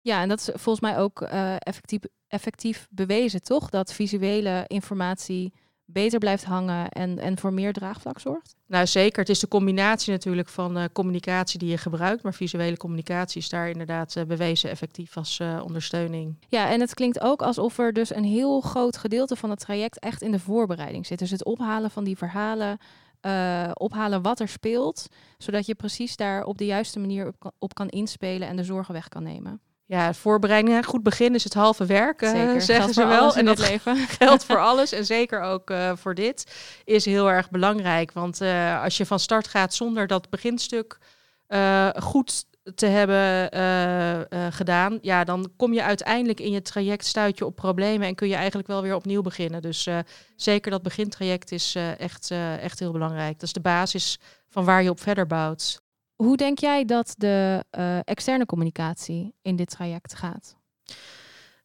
Ja, 0.00 0.22
en 0.22 0.28
dat 0.28 0.38
is 0.38 0.48
volgens 0.54 0.80
mij 0.80 0.98
ook 0.98 1.20
uh, 1.20 1.54
effectief, 1.58 2.00
effectief 2.28 2.86
bewezen, 2.90 3.42
toch? 3.42 3.70
Dat 3.70 3.92
visuele 3.92 4.64
informatie 4.66 5.52
beter 5.90 6.18
blijft 6.18 6.44
hangen 6.44 6.88
en, 6.88 7.18
en 7.18 7.38
voor 7.38 7.52
meer 7.52 7.72
draagvlak 7.72 8.20
zorgt? 8.20 8.54
Nou, 8.66 8.86
zeker. 8.86 9.20
Het 9.20 9.28
is 9.28 9.38
de 9.38 9.48
combinatie 9.48 10.12
natuurlijk 10.12 10.48
van 10.48 10.78
uh, 10.78 10.84
communicatie 10.92 11.58
die 11.58 11.68
je 11.68 11.78
gebruikt, 11.78 12.22
maar 12.22 12.34
visuele 12.34 12.76
communicatie 12.76 13.40
is 13.40 13.48
daar 13.48 13.68
inderdaad 13.68 14.16
uh, 14.16 14.24
bewezen 14.24 14.70
effectief 14.70 15.16
als 15.16 15.38
uh, 15.38 15.60
ondersteuning. 15.64 16.36
Ja, 16.48 16.70
en 16.70 16.80
het 16.80 16.94
klinkt 16.94 17.20
ook 17.20 17.42
alsof 17.42 17.78
er 17.78 17.92
dus 17.92 18.14
een 18.14 18.24
heel 18.24 18.60
groot 18.60 18.96
gedeelte 18.96 19.36
van 19.36 19.50
het 19.50 19.60
traject 19.60 19.98
echt 19.98 20.22
in 20.22 20.30
de 20.30 20.38
voorbereiding 20.38 21.06
zit. 21.06 21.18
Dus 21.18 21.30
het 21.30 21.44
ophalen 21.44 21.90
van 21.90 22.04
die 22.04 22.16
verhalen, 22.16 22.78
eh, 23.20 23.70
ophalen 23.74 24.22
wat 24.22 24.40
er 24.40 24.48
speelt, 24.48 25.06
zodat 25.38 25.66
je 25.66 25.74
precies 25.74 26.16
daar 26.16 26.44
op 26.44 26.58
de 26.58 26.66
juiste 26.66 26.98
manier 26.98 27.26
op 27.26 27.38
kan, 27.38 27.52
op 27.58 27.74
kan 27.74 27.88
inspelen 27.88 28.48
en 28.48 28.56
de 28.56 28.64
zorgen 28.64 28.94
weg 28.94 29.08
kan 29.08 29.22
nemen. 29.22 29.60
Ja, 29.88 30.14
voorbereidingen, 30.14 30.84
goed 30.84 31.02
begin 31.02 31.34
is 31.34 31.44
het 31.44 31.54
halve 31.54 31.86
werk, 31.86 32.22
uh, 32.22 32.30
Zeker. 32.30 32.60
zeggen 32.62 32.94
ze 32.94 33.06
wel. 33.06 33.34
En 33.34 33.46
het 33.46 33.56
dat 33.56 33.68
leven. 33.68 33.96
geldt 34.18 34.44
voor 34.44 34.58
alles 34.70 34.92
en 34.92 35.06
zeker 35.06 35.40
ook 35.40 35.70
eh, 35.70 35.92
voor 35.96 36.14
dit, 36.14 36.46
is 36.84 37.04
heel 37.04 37.30
erg 37.30 37.50
belangrijk. 37.50 38.12
Want 38.12 38.40
eh, 38.40 38.82
als 38.82 38.96
je 38.96 39.06
van 39.06 39.18
start 39.18 39.48
gaat 39.48 39.74
zonder 39.74 40.06
dat 40.06 40.30
beginstuk 40.30 40.98
eh, 41.46 41.88
goed 42.00 42.44
te 42.74 42.86
hebben 42.86 43.50
eh, 43.50 44.20
eh, 44.20 44.52
gedaan, 44.52 44.98
ja, 45.02 45.24
dan 45.24 45.52
kom 45.56 45.72
je 45.72 45.82
uiteindelijk 45.82 46.40
in 46.40 46.50
je 46.50 46.62
traject, 46.62 47.04
stuit 47.04 47.38
je 47.38 47.46
op 47.46 47.56
problemen 47.56 48.06
en 48.06 48.14
kun 48.14 48.28
je 48.28 48.34
eigenlijk 48.34 48.68
wel 48.68 48.82
weer 48.82 48.94
opnieuw 48.94 49.22
beginnen. 49.22 49.62
Dus 49.62 49.86
eh, 49.86 49.98
zeker 50.36 50.70
dat 50.70 50.82
begintraject 50.82 51.52
is 51.52 51.74
eh, 51.74 52.00
echt, 52.00 52.30
eh, 52.30 52.62
echt 52.62 52.78
heel 52.78 52.92
belangrijk. 52.92 53.32
Dat 53.32 53.42
is 53.42 53.52
de 53.52 53.60
basis 53.60 54.18
van 54.48 54.64
waar 54.64 54.82
je 54.82 54.90
op 54.90 55.00
verder 55.00 55.26
bouwt. 55.26 55.82
Hoe 56.22 56.36
denk 56.36 56.58
jij 56.58 56.84
dat 56.84 57.14
de 57.16 57.64
eh, 57.70 57.98
externe 58.04 58.46
communicatie 58.46 59.34
in 59.42 59.56
dit 59.56 59.70
traject 59.70 60.14
gaat? 60.14 60.56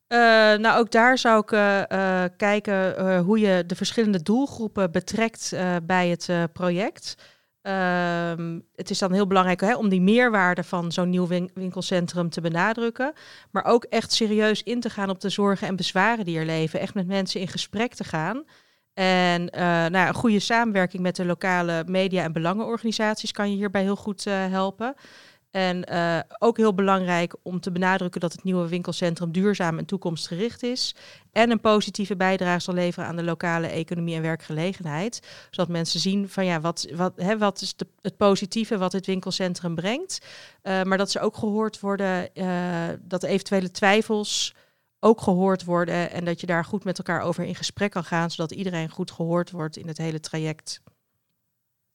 Eh, 0.08 0.20
nou, 0.58 0.80
ook 0.80 0.92
daar 0.92 1.18
zou 1.18 1.40
ik 1.40 1.52
eh, 1.52 2.24
kijken 2.38 3.18
hoe 3.20 3.40
je 3.40 3.64
de 3.66 3.76
verschillende 3.76 4.22
doelgroepen 4.24 4.92
betrekt 4.92 5.54
bij 5.84 6.08
het 6.10 6.54
project. 6.54 7.16
Ehm, 7.62 8.60
het 8.76 8.90
is 8.90 9.00
dan 9.00 9.12
heel 9.12 9.28
belangrijk 9.28 9.62
hè, 9.62 9.76
om 9.76 9.90
die 9.90 10.02
meerwaarde 10.02 10.64
van 10.64 10.92
zo'n 10.92 11.10
nieuw 11.10 11.28
win- 11.28 11.52
winkelcentrum 11.54 12.30
te 12.30 12.42
benadrukken. 12.42 13.14
Maar 13.52 13.66
ook 13.66 13.84
echt 13.84 14.12
serieus 14.14 14.64
in 14.64 14.80
te 14.80 14.90
gaan 14.90 15.10
op 15.10 15.20
de 15.22 15.30
zorgen 15.30 15.68
en 15.68 15.76
bezwaren 15.76 16.26
die 16.26 16.38
er 16.38 16.46
leven. 16.46 16.80
Echt 16.80 16.94
met 16.94 17.08
mensen 17.08 17.40
in 17.42 17.48
gesprek 17.48 17.94
te 17.94 18.04
gaan. 18.04 18.44
En 18.94 19.50
eh, 19.50 19.62
nou 19.66 20.08
een 20.08 20.14
goede 20.14 20.40
samenwerking 20.40 21.02
met 21.02 21.16
de 21.16 21.26
lokale 21.26 21.84
media- 21.88 22.24
en 22.24 22.32
belangenorganisaties 22.32 23.32
kan 23.32 23.50
je 23.50 23.56
hierbij 23.56 23.82
heel 23.82 23.96
goed 23.96 24.26
eh, 24.28 24.34
helpen. 24.50 24.96
En 25.52 25.84
eh, 25.84 26.20
ook 26.40 26.58
heel 26.58 26.74
belangrijk 26.74 27.36
om 27.44 27.60
te 27.60 27.72
benadrukken 27.72 28.22
dat 28.22 28.32
het 28.32 28.44
nieuwe 28.44 28.68
winkelcentrum 28.68 29.32
duurzaam 29.32 29.78
en 29.78 29.86
toekomstgericht 29.86 30.64
is. 30.64 30.96
En 31.32 31.52
een 31.52 31.60
positieve 31.60 32.16
bijdrage 32.16 32.60
zal 32.60 32.74
leveren 32.74 33.08
aan 33.08 33.16
de 33.16 33.24
lokale 33.24 33.68
economie 33.68 34.16
en 34.16 34.22
werkgelegenheid. 34.22 35.20
Zodat 35.50 35.72
mensen 35.72 36.00
zien 36.00 36.30
van 36.30 36.46
ja, 36.46 36.62
wat, 36.62 36.88
wat, 36.96 37.14
hè, 37.16 37.38
wat 37.38 37.62
is 37.62 37.76
de, 37.76 37.88
het 38.02 38.18
positieve 38.18 38.78
wat 38.78 38.92
het 38.92 39.06
winkelcentrum 39.06 39.76
brengt. 39.76 40.26
Maar 40.64 40.98
dat 40.98 41.12
ze 41.12 41.20
ook 41.20 41.38
gehoord 41.38 41.80
worden, 41.80 42.30
dat 43.02 43.24
eventuele 43.24 43.72
twijfels 43.72 44.54
ook 45.04 45.22
gehoord 45.22 45.64
worden. 45.64 46.12
En 46.12 46.26
dat 46.26 46.40
je 46.40 46.48
daar 46.48 46.66
goed 46.66 46.84
met 46.84 46.98
elkaar 46.98 47.22
over 47.22 47.44
in 47.44 47.56
gesprek 47.56 47.92
kan 47.92 48.04
gaan, 48.04 48.32
zodat 48.32 48.52
iedereen 48.52 48.90
goed 48.90 49.12
gehoord 49.12 49.52
wordt 49.52 49.78
in 49.78 49.88
het 49.88 49.98
hele 49.98 50.20
traject. 50.20 50.82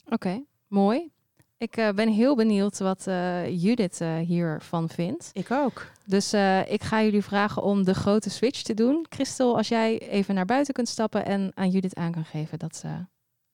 Oké, 0.08 0.42
mooi. 0.66 1.10
Ik 1.58 1.76
eh, 1.76 1.92
ben 1.92 2.08
heel 2.08 2.36
benieuwd 2.36 2.78
wat 2.78 3.06
eh, 3.06 3.62
Judith 3.62 4.00
eh, 4.00 4.16
hiervan 4.16 4.88
vindt. 4.88 5.30
Ik 5.32 5.50
ook. 5.50 5.86
Dus 6.04 6.32
eh, 6.32 6.72
ik 6.72 6.82
ga 6.82 7.02
jullie 7.02 7.22
vragen 7.22 7.62
om 7.62 7.84
de 7.84 7.94
grote 7.94 8.30
switch 8.30 8.62
te 8.62 8.74
doen. 8.74 9.06
Christel, 9.08 9.56
als 9.56 9.68
jij 9.68 9.98
even 9.98 10.34
naar 10.34 10.44
buiten 10.44 10.74
kunt 10.74 10.88
stappen 10.88 11.24
en 11.24 11.52
aan 11.54 11.70
Judith 11.70 11.94
aan 11.94 12.12
kan 12.12 12.24
geven 12.24 12.58
dat 12.58 12.76
ze 12.76 12.88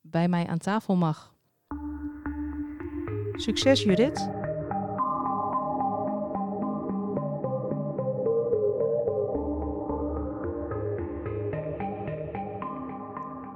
bij 0.01 0.27
mij 0.27 0.47
aan 0.47 0.57
tafel 0.57 0.95
mag. 0.95 1.33
Succes 3.35 3.83
Judith. 3.83 4.44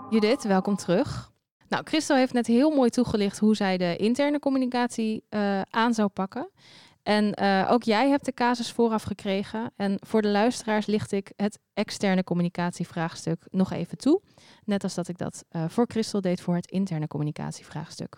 Judith, 0.09 0.43
welkom 0.43 0.75
terug. 0.75 1.31
Nou, 1.67 1.83
Christel 1.85 2.15
heeft 2.15 2.33
net 2.33 2.47
heel 2.47 2.69
mooi 2.69 2.89
toegelicht 2.89 3.39
hoe 3.39 3.55
zij 3.55 3.77
de 3.77 3.95
interne 3.95 4.39
communicatie 4.39 5.23
eh, 5.29 5.61
aan 5.61 5.93
zou 5.93 6.07
pakken. 6.07 6.49
En 7.03 7.33
eh, 7.33 7.67
ook 7.71 7.83
jij 7.83 8.09
hebt 8.09 8.25
de 8.25 8.33
casus 8.33 8.71
vooraf 8.71 9.03
gekregen. 9.03 9.71
En 9.75 9.97
voor 9.99 10.21
de 10.21 10.27
luisteraars 10.27 10.85
licht 10.85 11.11
ik 11.11 11.31
het 11.35 11.59
externe 11.73 12.23
communicatievraagstuk 12.23 13.45
nog 13.49 13.71
even 13.71 13.97
toe. 13.97 14.21
Net 14.63 14.83
als 14.83 14.93
dat 14.93 15.07
ik 15.07 15.17
dat 15.17 15.45
eh, 15.49 15.63
voor 15.67 15.85
Christel 15.87 16.21
deed 16.21 16.41
voor 16.41 16.55
het 16.55 16.71
interne 16.71 17.07
communicatievraagstuk. 17.07 18.17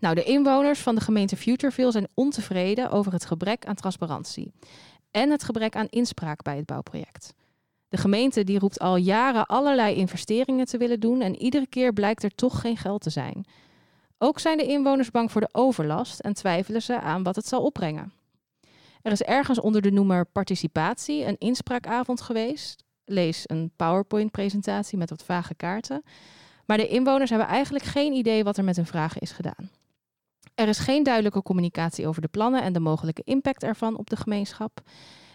Nou, 0.00 0.14
de 0.14 0.24
inwoners 0.24 0.80
van 0.80 0.94
de 0.94 1.00
gemeente 1.00 1.36
Futureville 1.36 1.90
zijn 1.90 2.08
ontevreden 2.14 2.90
over 2.90 3.12
het 3.12 3.24
gebrek 3.24 3.66
aan 3.66 3.74
transparantie 3.74 4.52
en 5.10 5.30
het 5.30 5.44
gebrek 5.44 5.76
aan 5.76 5.88
inspraak 5.88 6.42
bij 6.42 6.56
het 6.56 6.66
bouwproject. 6.66 7.34
De 7.90 7.96
gemeente 7.96 8.44
die 8.44 8.58
roept 8.58 8.78
al 8.78 8.96
jaren 8.96 9.46
allerlei 9.46 9.94
investeringen 9.94 10.66
te 10.66 10.78
willen 10.78 11.00
doen 11.00 11.20
en 11.20 11.36
iedere 11.36 11.66
keer 11.66 11.92
blijkt 11.92 12.22
er 12.22 12.34
toch 12.34 12.60
geen 12.60 12.76
geld 12.76 13.02
te 13.02 13.10
zijn. 13.10 13.44
Ook 14.18 14.38
zijn 14.38 14.58
de 14.58 14.66
inwoners 14.66 15.10
bang 15.10 15.32
voor 15.32 15.40
de 15.40 15.48
overlast 15.52 16.20
en 16.20 16.34
twijfelen 16.34 16.82
ze 16.82 17.00
aan 17.00 17.22
wat 17.22 17.36
het 17.36 17.46
zal 17.46 17.62
opbrengen. 17.62 18.12
Er 19.02 19.12
is 19.12 19.22
ergens 19.22 19.60
onder 19.60 19.82
de 19.82 19.90
noemer 19.90 20.24
participatie 20.24 21.24
een 21.24 21.38
inspraakavond 21.38 22.20
geweest. 22.20 22.84
Lees 23.04 23.42
een 23.46 23.70
PowerPoint-presentatie 23.76 24.98
met 24.98 25.10
wat 25.10 25.24
vage 25.24 25.54
kaarten. 25.54 26.02
Maar 26.66 26.76
de 26.76 26.88
inwoners 26.88 27.30
hebben 27.30 27.48
eigenlijk 27.48 27.84
geen 27.84 28.12
idee 28.12 28.44
wat 28.44 28.56
er 28.56 28.64
met 28.64 28.76
hun 28.76 28.86
vragen 28.86 29.20
is 29.20 29.30
gedaan. 29.30 29.70
Er 30.54 30.68
is 30.68 30.78
geen 30.78 31.02
duidelijke 31.02 31.42
communicatie 31.42 32.06
over 32.06 32.22
de 32.22 32.28
plannen 32.28 32.62
en 32.62 32.72
de 32.72 32.80
mogelijke 32.80 33.22
impact 33.24 33.62
ervan 33.62 33.98
op 33.98 34.10
de 34.10 34.16
gemeenschap. 34.16 34.80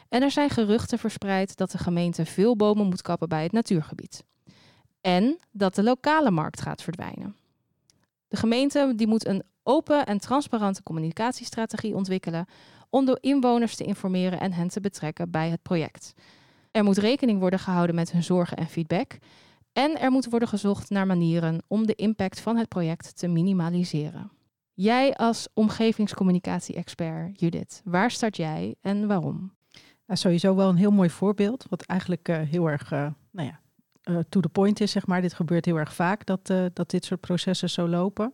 En 0.10 0.22
er 0.22 0.32
zijn 0.32 0.50
geruchten 0.50 1.00
verspreid 1.00 1.58
dat 1.58 1.72
de 1.72 1.78
gemeente 1.78 2.26
veel 2.26 2.56
bomen 2.56 2.88
moet 2.88 3.02
kappen 3.02 3.30
bij 3.30 3.44
het 3.44 3.52
natuurgebied. 3.52 4.24
En 5.02 5.40
dat 5.52 5.76
de 5.76 5.84
lokale 5.84 6.32
markt 6.32 6.62
gaat 6.62 6.82
verdwijnen. 6.82 7.36
De 8.28 8.38
gemeente 8.38 8.94
die 8.96 9.08
moet 9.08 9.28
een 9.28 9.44
open 9.64 10.06
en 10.06 10.20
transparante 10.20 10.84
communicatiestrategie 10.84 11.96
ontwikkelen 11.96 12.46
om 12.90 13.06
de 13.06 13.18
inwoners 13.22 13.76
te 13.76 13.84
informeren 13.84 14.40
en 14.40 14.54
hen 14.54 14.68
te 14.68 14.82
betrekken 14.82 15.32
bij 15.32 15.50
het 15.50 15.62
project. 15.62 16.14
Er 16.72 16.84
moet 16.84 16.98
rekening 16.98 17.40
worden 17.40 17.60
gehouden 17.60 17.96
met 17.96 18.12
hun 18.12 18.24
zorgen 18.24 18.58
en 18.58 18.68
feedback. 18.68 19.18
En 19.74 20.00
er 20.00 20.12
moet 20.12 20.30
worden 20.30 20.48
gezocht 20.48 20.90
naar 20.90 21.06
manieren 21.06 21.64
om 21.68 21.86
de 21.86 21.96
impact 21.96 22.40
van 22.40 22.58
het 22.58 22.68
project 22.68 23.18
te 23.18 23.28
minimaliseren. 23.28 24.32
Jij 24.74 25.16
als 25.16 25.48
omgevingscommunicatie-expert, 25.54 27.40
Judith, 27.40 27.82
waar 27.84 28.12
start 28.12 28.38
jij 28.38 28.76
en 28.82 29.08
waarom? 29.08 29.55
Nou, 30.06 30.20
sowieso 30.20 30.56
wel 30.56 30.70
een 30.70 30.76
heel 30.76 30.92
mooi 30.92 31.10
voorbeeld, 31.10 31.66
wat 31.70 31.82
eigenlijk 31.82 32.28
eh, 32.30 32.40
heel 32.40 32.70
erg, 32.70 32.92
eh, 32.92 33.08
nou 33.32 33.48
ja, 33.48 33.60
eh, 34.04 34.18
to 34.30 34.40
the 34.40 34.50
point 34.50 34.80
is, 34.80 34.92
zeg 34.92 35.08
maar. 35.08 35.22
Dit 35.22 35.34
gebeurt 35.34 35.66
heel 35.66 35.80
erg 35.80 35.94
vaak, 35.94 36.26
dat, 36.26 36.54
dat 36.74 36.90
dit 36.90 37.06
soort 37.06 37.20
processen 37.20 37.70
zo 37.70 37.88
lopen. 37.88 38.32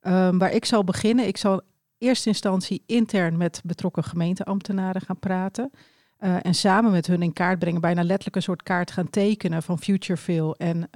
Ehm, 0.00 0.38
waar 0.38 0.52
ik 0.52 0.64
zal 0.64 0.84
beginnen, 0.84 1.26
ik 1.26 1.36
zal 1.36 1.60
in 1.98 2.06
eerste 2.08 2.28
instantie 2.28 2.82
intern 2.86 3.36
met 3.36 3.60
betrokken 3.64 4.04
gemeenteambtenaren 4.04 5.00
gaan 5.00 5.18
praten. 5.18 5.70
en 6.18 6.54
samen 6.54 6.90
met 6.90 7.06
hun 7.06 7.22
in 7.22 7.32
kaart 7.32 7.58
brengen, 7.58 7.80
bijna 7.80 8.02
letterlijk 8.02 8.36
een 8.36 8.42
soort 8.42 8.62
kaart 8.62 8.90
gaan 8.90 9.10
tekenen 9.10 9.62
van 9.62 9.78
Futureville. 9.78 10.54
En 10.56 10.90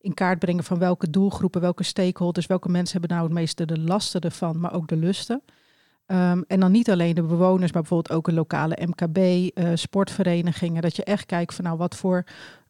in 0.00 0.14
kaart 0.14 0.38
brengen 0.38 0.64
van 0.64 0.78
welke 0.78 1.10
doelgroepen, 1.10 1.60
welke 1.60 1.82
stakeholders, 1.82 2.46
welke 2.46 2.68
mensen 2.68 2.98
hebben 2.98 3.16
nou 3.16 3.28
het 3.28 3.38
meeste 3.38 3.66
de 3.66 3.78
lasten 3.78 4.20
ervan, 4.20 4.60
maar 4.60 4.74
ook 4.74 4.88
de 4.88 4.96
lusten. 4.96 5.42
Um, 6.12 6.44
en 6.46 6.60
dan 6.60 6.70
niet 6.70 6.90
alleen 6.90 7.14
de 7.14 7.22
bewoners, 7.22 7.72
maar 7.72 7.82
bijvoorbeeld 7.82 8.16
ook 8.16 8.28
een 8.28 8.34
lokale 8.34 8.78
MKB, 8.86 9.18
uh, 9.18 9.70
sportverenigingen. 9.74 10.82
Dat 10.82 10.96
je 10.96 11.04
echt 11.04 11.26
kijkt 11.26 11.54
van 11.54 11.64
nou 11.64 11.76
wat 11.76 11.96
voor 11.96 12.24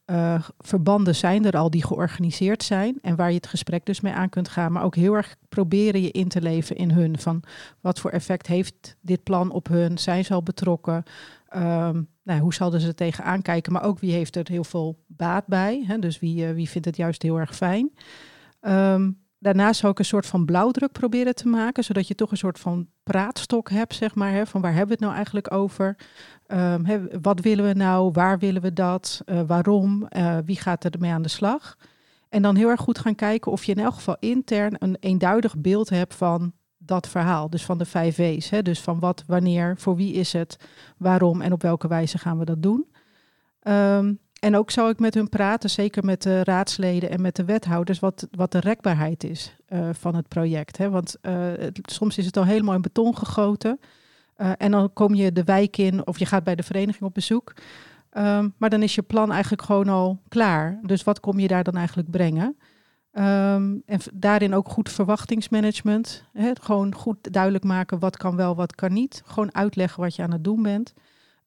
uh, 0.07 0.43
verbanden 0.59 1.15
zijn 1.15 1.45
er 1.45 1.57
al 1.57 1.71
die 1.71 1.85
georganiseerd 1.85 2.63
zijn. 2.63 2.99
En 3.03 3.17
waar 3.17 3.29
je 3.29 3.37
het 3.37 3.47
gesprek 3.47 3.87
dus 3.87 4.01
mee 4.01 4.13
aan 4.13 4.29
kunt 4.29 4.49
gaan. 4.49 4.73
Maar 4.73 4.83
ook 4.83 4.95
heel 4.95 5.15
erg 5.15 5.37
proberen 5.49 6.03
je 6.03 6.11
in 6.11 6.29
te 6.29 6.41
leven 6.41 6.77
in 6.77 6.91
hun. 6.91 7.19
Van 7.19 7.43
wat 7.81 8.01
voor 8.01 8.11
effect 8.11 8.47
heeft 8.47 8.97
dit 9.01 9.23
plan 9.23 9.51
op 9.51 9.69
hun? 9.69 9.99
Zijn 9.99 10.25
ze 10.25 10.35
al 10.35 10.43
betrokken? 10.43 11.03
Um, 11.57 12.09
nou, 12.23 12.41
hoe 12.41 12.55
zouden 12.55 12.81
ze 12.81 12.87
er 12.87 12.95
tegenaan 12.95 13.43
kijken? 13.43 13.73
Maar 13.73 13.85
ook 13.85 13.99
wie 13.99 14.13
heeft 14.13 14.37
er 14.37 14.49
heel 14.49 14.65
veel 14.65 14.99
baat 15.07 15.47
bij? 15.47 15.85
Hè? 15.87 15.99
Dus 15.99 16.19
wie, 16.19 16.47
uh, 16.47 16.55
wie 16.55 16.69
vindt 16.69 16.87
het 16.87 16.97
juist 16.97 17.23
heel 17.23 17.39
erg 17.39 17.57
fijn? 17.57 17.91
Um, 18.61 19.19
Daarnaast 19.41 19.81
zou 19.81 19.93
ik 19.93 19.99
een 19.99 20.05
soort 20.05 20.27
van 20.27 20.45
blauwdruk 20.45 20.93
proberen 20.93 21.35
te 21.35 21.49
maken, 21.49 21.85
zodat 21.85 22.09
je 22.09 22.15
toch 22.15 22.31
een 22.31 22.37
soort 22.37 22.59
van 22.59 22.89
praatstok 23.03 23.71
hebt, 23.71 23.95
zeg 23.95 24.15
maar. 24.15 24.33
Hè, 24.33 24.47
van 24.47 24.61
waar 24.61 24.71
hebben 24.71 24.89
we 24.89 24.93
het 24.93 25.03
nou 25.03 25.15
eigenlijk 25.15 25.53
over? 25.53 25.97
Um, 26.49 26.85
hè, 26.85 27.21
wat 27.21 27.41
willen 27.41 27.65
we 27.65 27.73
nou? 27.73 28.11
Waar 28.13 28.39
willen 28.39 28.63
we 28.63 28.73
dat? 28.73 29.23
Uh, 29.27 29.41
waarom? 29.47 30.07
Uh, 30.17 30.39
wie 30.45 30.57
gaat 30.61 30.85
er 30.85 30.93
mee 30.99 31.13
aan 31.13 31.23
de 31.23 31.29
slag? 31.29 31.77
En 32.29 32.43
dan 32.43 32.57
heel 32.57 32.69
erg 32.69 32.81
goed 32.81 32.99
gaan 32.99 33.15
kijken 33.15 33.53
of 33.53 33.65
je 33.65 33.73
in 33.73 33.83
elk 33.83 33.95
geval 33.95 34.17
intern 34.19 34.75
een 34.79 34.97
eenduidig 35.01 35.57
beeld 35.57 35.89
hebt 35.89 36.15
van 36.15 36.53
dat 36.79 37.09
verhaal. 37.09 37.51
Dus 37.51 37.65
van 37.65 37.79
de 37.79 37.85
vijf 37.85 38.15
V's. 38.15 38.51
Hè? 38.51 38.63
Dus 38.63 38.81
van 38.81 38.99
wat, 38.99 39.25
wanneer, 39.27 39.75
voor 39.79 39.97
wie 39.97 40.13
is 40.13 40.33
het, 40.33 40.57
waarom 40.97 41.41
en 41.41 41.53
op 41.53 41.63
welke 41.63 41.89
wijze 41.89 42.19
gaan 42.19 42.39
we 42.39 42.45
dat 42.45 42.63
doen. 42.63 42.87
Um, 43.63 44.19
en 44.41 44.57
ook 44.57 44.71
zou 44.71 44.91
ik 44.91 44.99
met 44.99 45.15
hun 45.15 45.29
praten, 45.29 45.71
zeker 45.71 46.05
met 46.05 46.23
de 46.23 46.45
raadsleden 46.45 47.11
en 47.11 47.21
met 47.21 47.37
de 47.37 47.45
wethouders, 47.45 47.99
wat, 47.99 48.29
wat 48.31 48.53
de 48.53 48.61
rekbaarheid 48.61 49.25
is 49.25 49.57
uh, 49.69 49.89
van 49.93 50.15
het 50.15 50.29
project. 50.29 50.77
Hè? 50.77 50.91
Want 50.91 51.17
het, 51.21 51.81
soms 51.83 52.19
is 52.19 52.27
het 52.27 52.37
al 52.37 52.45
helemaal 52.45 52.75
in 52.75 52.83
beton 52.83 53.17
gegoten. 53.17 53.81
Uh, 54.37 54.53
en 54.59 54.71
dan 54.71 54.93
kom 54.93 55.15
je 55.15 55.33
de 55.33 55.45
wijk 55.45 55.77
in 55.77 56.07
of 56.07 56.19
je 56.19 56.27
gaat 56.27 56.45
bij 56.45 56.55
de 56.55 56.63
vereniging 56.63 57.05
op 57.05 57.15
bezoek. 57.15 57.55
Um, 58.13 58.55
maar 58.57 58.71
dan 58.71 58.83
is 58.83 58.95
je 58.95 59.03
plan 59.03 59.33
eigenlijk 59.33 59.63
gewoon 59.63 59.89
al 59.89 60.23
klaar. 60.29 60.81
Dus 60.83 61.05
wat 61.05 61.21
kom 61.21 61.39
je 61.39 61.49
daar 61.49 61.65
dan 61.65 61.77
eigenlijk 61.77 62.11
brengen? 62.11 62.57
Ehm, 63.13 63.77
en 63.87 64.01
daarin 64.13 64.55
ook 64.55 64.69
goed 64.69 64.91
verwachtingsmanagement. 64.91 66.25
Hè? 66.33 66.51
Gewoon 66.61 66.95
goed 66.95 67.33
duidelijk 67.33 67.65
maken 67.65 67.99
wat 67.99 68.17
kan 68.17 68.37
wel, 68.37 68.55
wat 68.55 68.75
kan 68.75 68.93
niet. 68.93 69.23
Gewoon 69.25 69.55
uitleggen 69.55 70.03
wat 70.03 70.17
je 70.17 70.23
aan 70.23 70.33
het 70.33 70.45
doen 70.45 70.63
bent. 70.63 70.95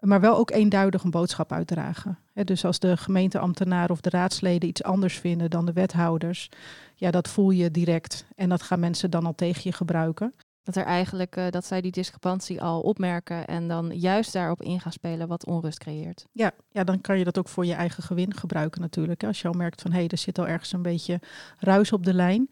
Maar 0.03 0.21
wel 0.21 0.37
ook 0.37 0.51
eenduidig 0.51 1.03
een 1.03 1.11
boodschap 1.11 1.51
uitdragen. 1.51 2.19
Dus 2.33 2.65
als 2.65 2.79
de 2.79 2.97
gemeenteambtenaren 2.97 3.89
of 3.89 4.01
de 4.01 4.09
raadsleden 4.09 4.69
iets 4.69 4.83
anders 4.83 5.17
vinden 5.17 5.49
dan 5.49 5.65
de 5.65 5.73
wethouders, 5.73 6.49
ja, 6.95 7.11
dat 7.11 7.27
voel 7.27 7.49
je 7.49 7.71
direct. 7.71 8.25
En 8.35 8.49
dat 8.49 8.61
gaan 8.61 8.79
mensen 8.79 9.11
dan 9.11 9.25
al 9.25 9.35
tegen 9.35 9.61
je 9.63 9.71
gebruiken. 9.71 10.33
Dat 10.63 10.75
er 10.75 10.85
eigenlijk 10.85 11.37
uh, 11.37 11.49
dat 11.49 11.65
zij 11.65 11.81
die 11.81 11.91
discrepantie 11.91 12.61
al 12.61 12.81
opmerken 12.81 13.47
en 13.47 13.67
dan 13.67 13.99
juist 13.99 14.33
daarop 14.33 14.61
in 14.61 14.79
gaan 14.79 14.91
spelen 14.91 15.27
wat 15.27 15.45
onrust 15.45 15.79
creëert. 15.79 16.27
Ja, 16.31 16.51
ja, 16.71 16.83
dan 16.83 17.01
kan 17.01 17.17
je 17.17 17.23
dat 17.23 17.37
ook 17.37 17.49
voor 17.49 17.65
je 17.65 17.73
eigen 17.73 18.03
gewin 18.03 18.33
gebruiken 18.33 18.81
natuurlijk. 18.81 19.23
Als 19.23 19.41
je 19.41 19.47
al 19.47 19.53
merkt 19.53 19.81
van 19.81 19.91
hé, 19.91 19.97
hey, 19.97 20.07
er 20.07 20.17
zit 20.17 20.39
al 20.39 20.47
ergens 20.47 20.73
een 20.73 20.81
beetje 20.81 21.19
ruis 21.59 21.91
op 21.91 22.05
de 22.05 22.13
lijn. 22.13 22.49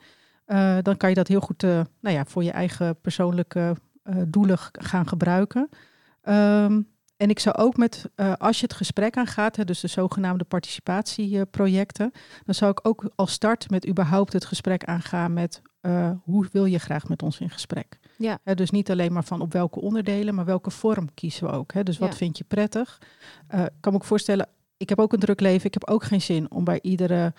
Uh, 0.47 0.77
dan 0.81 0.97
kan 0.97 1.09
je 1.09 1.15
dat 1.15 1.27
heel 1.27 1.39
goed 1.39 1.63
uh, 1.63 1.81
nou 1.99 2.15
ja, 2.15 2.25
voor 2.25 2.43
je 2.43 2.51
eigen 2.51 2.99
persoonlijke 3.01 3.75
doelen 4.27 4.57
gaan 4.71 5.07
gebruiken. 5.07 5.69
Um, 6.23 6.87
en 7.21 7.29
ik 7.29 7.39
zou 7.39 7.55
ook 7.55 7.77
met, 7.77 8.09
als 8.37 8.59
je 8.59 8.63
het 8.63 8.73
gesprek 8.73 9.17
aangaat, 9.17 9.55
hè, 9.55 9.63
dus 9.63 9.79
de 9.79 9.87
zogenaamde 9.87 10.43
participatieprojecten, 10.43 12.11
dan 12.45 12.55
zou 12.55 12.71
ik 12.71 12.87
ook 12.87 13.11
al 13.15 13.27
start 13.27 13.69
met 13.69 13.87
überhaupt 13.87 14.33
het 14.33 14.45
gesprek 14.45 14.83
aangaan 14.83 15.33
met 15.33 15.61
uh, 15.81 16.11
hoe 16.23 16.47
wil 16.51 16.65
je 16.65 16.79
graag 16.79 17.07
met 17.07 17.23
ons 17.23 17.39
in 17.39 17.49
gesprek? 17.49 17.99
Ja. 18.17 18.39
dus 18.55 18.69
niet 18.69 18.91
alleen 18.91 19.13
maar 19.13 19.23
van 19.23 19.41
op 19.41 19.53
welke 19.53 19.81
onderdelen, 19.81 20.35
maar 20.35 20.45
welke 20.45 20.69
vorm 20.69 21.13
kiezen 21.13 21.47
we 21.47 21.51
ook. 21.53 21.85
dus 21.85 21.97
wat 21.97 22.15
vind 22.15 22.37
je 22.37 22.43
prettig? 22.43 23.01
Uh, 23.55 23.61
ik 23.61 23.69
kan 23.79 23.91
me 23.91 23.97
ook 23.97 24.05
voorstellen, 24.05 24.47
ik 24.77 24.89
heb 24.89 24.99
ook 24.99 25.13
een 25.13 25.19
druk 25.19 25.39
leven. 25.39 25.65
Ik 25.65 25.73
heb 25.73 25.89
ook 25.89 26.03
geen 26.03 26.21
zin 26.21 26.51
om 26.51 26.63
bij 26.63 26.79
iedere 26.81 27.33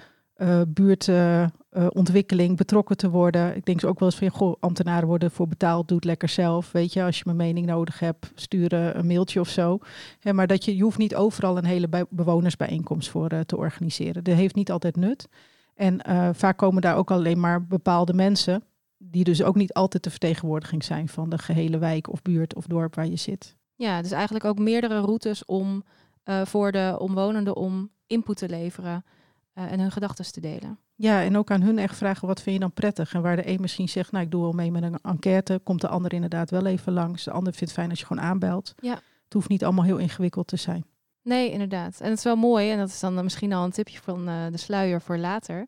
buurtontwikkeling 0.68 2.56
betrokken 2.56 2.96
te 2.96 3.10
worden. 3.10 3.56
Ik 3.56 3.64
denk 3.64 3.84
ook 3.84 3.98
wel 3.98 4.08
eens 4.08 4.18
van, 4.18 4.28
goh, 4.30 4.56
ambtenaren 4.60 5.08
worden 5.08 5.30
voor 5.30 5.48
betaald, 5.48 5.88
doe 5.88 5.96
het 5.96 6.06
lekker 6.06 6.28
zelf. 6.28 6.72
Weet 6.72 6.92
je, 6.92 7.02
als 7.02 7.16
je 7.16 7.22
mijn 7.24 7.36
mening 7.36 7.66
nodig 7.66 7.98
hebt, 7.98 8.32
sturen 8.34 8.98
een 8.98 9.06
mailtje 9.06 9.40
of 9.40 9.48
zo. 9.48 9.78
maar 10.32 10.46
dat 10.46 10.64
je, 10.64 10.76
je 10.76 10.82
hoeft 10.82 10.98
niet 10.98 11.14
overal 11.14 11.56
een 11.56 11.64
hele 11.64 12.06
bewonersbijeenkomst 12.10 13.08
voor 13.10 13.44
te 13.46 13.56
organiseren. 13.56 14.24
Dat 14.24 14.34
heeft 14.34 14.54
niet 14.54 14.70
altijd 14.70 14.96
nut. 14.96 15.28
En 15.74 16.00
vaak 16.34 16.56
komen 16.56 16.82
daar 16.82 16.96
ook 16.96 17.10
alleen 17.10 17.40
maar 17.40 17.66
bepaalde 17.66 18.14
mensen, 18.14 18.64
die 18.98 19.24
dus 19.24 19.42
ook 19.42 19.56
niet 19.56 19.72
altijd 19.72 20.04
de 20.04 20.10
vertegenwoordiging 20.10 20.84
zijn 20.84 21.08
van 21.08 21.30
de 21.30 21.38
gehele 21.38 21.78
wijk 21.78 22.12
of 22.12 22.22
buurt 22.22 22.54
of 22.54 22.66
dorp 22.66 22.94
waar 22.94 23.06
je 23.06 23.16
zit. 23.16 23.56
Ja, 23.74 24.02
dus 24.02 24.10
eigenlijk 24.10 24.44
ook 24.44 24.58
meerdere 24.58 25.00
routes 25.00 25.44
om 25.44 25.84
voor 26.44 26.72
de 26.72 26.96
omwonenden 26.98 27.56
om 27.56 27.90
input 28.06 28.36
te 28.36 28.48
leveren 28.48 29.04
en 29.52 29.80
hun 29.80 29.90
gedachten 29.90 30.32
te 30.32 30.40
delen. 30.40 30.78
Ja, 30.94 31.22
en 31.22 31.36
ook 31.36 31.50
aan 31.50 31.62
hun 31.62 31.78
echt 31.78 31.96
vragen 31.96 32.26
wat 32.26 32.42
vind 32.42 32.54
je 32.54 32.60
dan 32.60 32.72
prettig. 32.72 33.14
En 33.14 33.22
waar 33.22 33.36
de 33.36 33.48
een 33.48 33.60
misschien 33.60 33.88
zegt, 33.88 34.12
nou 34.12 34.24
ik 34.24 34.30
doe 34.30 34.42
wel 34.42 34.52
mee 34.52 34.70
met 34.70 34.82
een 34.82 34.98
enquête, 35.02 35.60
komt 35.64 35.80
de 35.80 35.88
ander 35.88 36.12
inderdaad 36.12 36.50
wel 36.50 36.66
even 36.66 36.92
langs. 36.92 37.24
De 37.24 37.30
ander 37.30 37.52
vindt 37.52 37.60
het 37.60 37.72
fijn 37.72 37.90
als 37.90 38.00
je 38.00 38.06
gewoon 38.06 38.22
aanbelt. 38.22 38.74
Ja. 38.80 38.94
Het 39.24 39.32
hoeft 39.32 39.48
niet 39.48 39.64
allemaal 39.64 39.84
heel 39.84 39.96
ingewikkeld 39.96 40.46
te 40.46 40.56
zijn. 40.56 40.84
Nee, 41.22 41.50
inderdaad. 41.50 42.00
En 42.00 42.08
het 42.08 42.18
is 42.18 42.24
wel 42.24 42.36
mooi, 42.36 42.70
en 42.70 42.78
dat 42.78 42.88
is 42.88 43.00
dan 43.00 43.14
misschien 43.14 43.52
al 43.52 43.64
een 43.64 43.70
tipje 43.70 43.98
van 44.02 44.28
uh, 44.28 44.46
de 44.50 44.56
sluier 44.56 45.00
voor 45.00 45.18
later. 45.18 45.66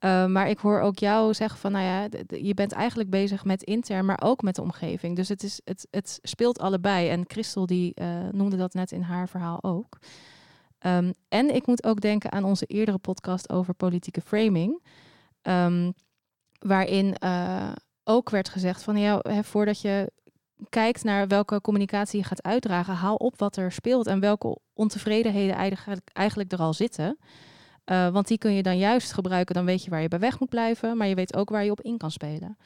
Uh, 0.00 0.26
maar 0.26 0.48
ik 0.48 0.58
hoor 0.58 0.80
ook 0.80 0.98
jou 0.98 1.34
zeggen 1.34 1.58
van, 1.58 1.72
nou 1.72 1.84
ja, 1.84 2.08
je 2.38 2.54
bent 2.54 2.72
eigenlijk 2.72 3.10
bezig 3.10 3.44
met 3.44 3.62
intern, 3.62 4.04
maar 4.04 4.20
ook 4.22 4.42
met 4.42 4.54
de 4.54 4.62
omgeving. 4.62 5.16
Dus 5.16 5.28
het, 5.28 5.42
is, 5.42 5.60
het, 5.64 5.86
het 5.90 6.18
speelt 6.22 6.58
allebei. 6.58 7.08
En 7.08 7.24
Christel 7.26 7.66
die 7.66 7.92
uh, 7.94 8.06
noemde 8.32 8.56
dat 8.56 8.74
net 8.74 8.92
in 8.92 9.02
haar 9.02 9.28
verhaal 9.28 9.62
ook. 9.62 9.98
Um, 10.80 11.12
en 11.28 11.54
ik 11.54 11.66
moet 11.66 11.84
ook 11.84 12.00
denken 12.00 12.32
aan 12.32 12.44
onze 12.44 12.66
eerdere 12.66 12.98
podcast 12.98 13.50
over 13.50 13.74
politieke 13.74 14.20
framing. 14.20 14.82
Um, 15.42 15.92
waarin 16.58 17.16
ook 18.04 18.30
werd 18.30 18.48
gezegd 18.48 18.82
van, 18.82 18.96
hè, 18.96 19.44
voordat 19.44 19.80
je 19.80 20.12
kijkt 20.68 21.04
naar 21.04 21.28
welke 21.28 21.60
communicatie 21.60 22.18
je 22.18 22.24
gaat 22.24 22.42
uitdragen, 22.42 22.94
haal 22.94 23.16
op 23.16 23.38
wat 23.38 23.56
er 23.56 23.72
speelt 23.72 24.06
en 24.06 24.20
welke 24.20 24.58
ontevredenheden 24.72 25.56
eigenlijk, 26.12 26.52
er 26.52 26.58
al 26.58 26.72
zitten. 26.72 27.18
Uh, 27.90 28.08
want 28.08 28.28
die 28.28 28.38
kun 28.38 28.52
je 28.52 28.62
dan 28.62 28.78
juist 28.78 29.12
gebruiken, 29.12 29.54
dan 29.54 29.64
weet 29.64 29.84
je 29.84 29.90
waar 29.90 30.02
je 30.02 30.08
bij 30.08 30.18
weg 30.18 30.40
moet 30.40 30.48
blijven, 30.48 30.96
maar 30.96 31.06
je 31.06 31.14
weet 31.14 31.36
ook 31.36 31.48
waar 31.48 31.64
je 31.64 31.70
op 31.70 31.80
in 31.80 31.98
kan 31.98 32.10
spelen. 32.10 32.56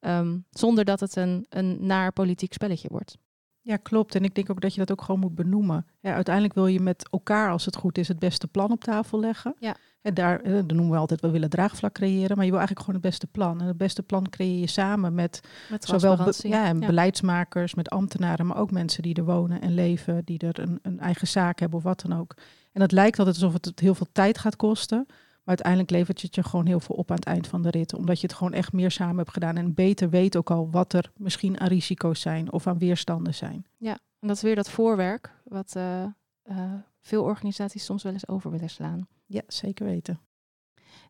Um, 0.00 0.44
zonder 0.50 0.84
dat 0.84 1.00
het 1.00 1.16
een, 1.16 1.46
een 1.48 1.86
naar 1.86 2.12
politiek 2.12 2.52
spelletje 2.52 2.88
wordt. 2.88 3.16
Ja, 3.64 3.76
klopt. 3.76 4.14
En 4.14 4.24
ik 4.24 4.34
denk 4.34 4.50
ook 4.50 4.60
dat 4.60 4.74
je 4.74 4.78
dat 4.78 4.90
ook 4.90 5.02
gewoon 5.02 5.20
moet 5.20 5.34
benoemen. 5.34 5.86
Ja, 6.00 6.14
uiteindelijk 6.14 6.54
wil 6.54 6.66
je 6.66 6.80
met 6.80 7.08
elkaar, 7.10 7.50
als 7.50 7.64
het 7.64 7.76
goed 7.76 7.98
is, 7.98 8.08
het 8.08 8.18
beste 8.18 8.46
plan 8.46 8.70
op 8.70 8.84
tafel 8.84 9.20
leggen. 9.20 9.54
Ja. 9.58 9.76
En 10.00 10.14
daar 10.14 10.40
eh, 10.40 10.52
noemen 10.52 10.90
we 10.90 10.96
altijd, 10.96 11.20
we 11.20 11.30
willen 11.30 11.50
draagvlak 11.50 11.92
creëren, 11.92 12.36
maar 12.36 12.44
je 12.44 12.50
wil 12.50 12.58
eigenlijk 12.58 12.86
gewoon 12.86 12.94
het 12.94 13.10
beste 13.10 13.26
plan. 13.26 13.60
En 13.60 13.66
het 13.66 13.76
beste 13.76 14.02
plan 14.02 14.28
creëer 14.28 14.60
je 14.60 14.66
samen 14.66 15.14
met, 15.14 15.40
met 15.70 15.84
zowel 15.84 16.16
be 16.16 16.48
ja, 16.48 16.64
en 16.64 16.78
beleidsmakers, 16.78 17.74
met 17.74 17.90
ambtenaren, 17.90 18.46
maar 18.46 18.56
ook 18.56 18.70
mensen 18.70 19.02
die 19.02 19.14
er 19.14 19.24
wonen 19.24 19.60
en 19.60 19.74
leven, 19.74 20.24
die 20.24 20.38
er 20.38 20.60
een, 20.60 20.78
een 20.82 21.00
eigen 21.00 21.26
zaak 21.26 21.58
hebben 21.58 21.78
of 21.78 21.84
wat 21.84 22.00
dan 22.00 22.18
ook. 22.18 22.34
En 22.72 22.80
het 22.80 22.92
lijkt 22.92 23.18
altijd 23.18 23.36
alsof 23.36 23.52
het 23.52 23.80
heel 23.80 23.94
veel 23.94 24.08
tijd 24.12 24.38
gaat 24.38 24.56
kosten. 24.56 25.06
Maar 25.44 25.56
uiteindelijk 25.56 25.90
levert 25.90 26.22
het 26.22 26.34
je 26.34 26.42
gewoon 26.42 26.66
heel 26.66 26.80
veel 26.80 26.96
op 26.96 27.10
aan 27.10 27.16
het 27.16 27.24
eind 27.24 27.46
van 27.46 27.62
de 27.62 27.70
rit. 27.70 27.94
Omdat 27.94 28.20
je 28.20 28.26
het 28.26 28.36
gewoon 28.36 28.52
echt 28.52 28.72
meer 28.72 28.90
samen 28.90 29.16
hebt 29.16 29.30
gedaan. 29.30 29.56
En 29.56 29.74
beter 29.74 30.10
weet 30.10 30.36
ook 30.36 30.50
al 30.50 30.70
wat 30.70 30.92
er 30.92 31.12
misschien 31.16 31.60
aan 31.60 31.68
risico's 31.68 32.20
zijn 32.20 32.52
of 32.52 32.66
aan 32.66 32.78
weerstanden 32.78 33.34
zijn. 33.34 33.66
Ja, 33.76 33.92
en 33.92 34.28
dat 34.28 34.36
is 34.36 34.42
weer 34.42 34.54
dat 34.54 34.70
voorwerk. 34.70 35.32
Wat 35.44 35.74
uh, 35.76 36.04
uh, 36.44 36.72
veel 37.00 37.22
organisaties 37.22 37.84
soms 37.84 38.02
wel 38.02 38.12
eens 38.12 38.28
over 38.28 38.50
willen 38.50 38.70
slaan. 38.70 39.08
Ja, 39.26 39.42
zeker 39.46 39.86
weten. 39.86 40.20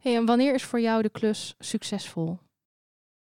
Hey, 0.00 0.16
en 0.16 0.26
wanneer 0.26 0.54
is 0.54 0.64
voor 0.64 0.80
jou 0.80 1.02
de 1.02 1.08
klus 1.08 1.54
succesvol? 1.58 2.38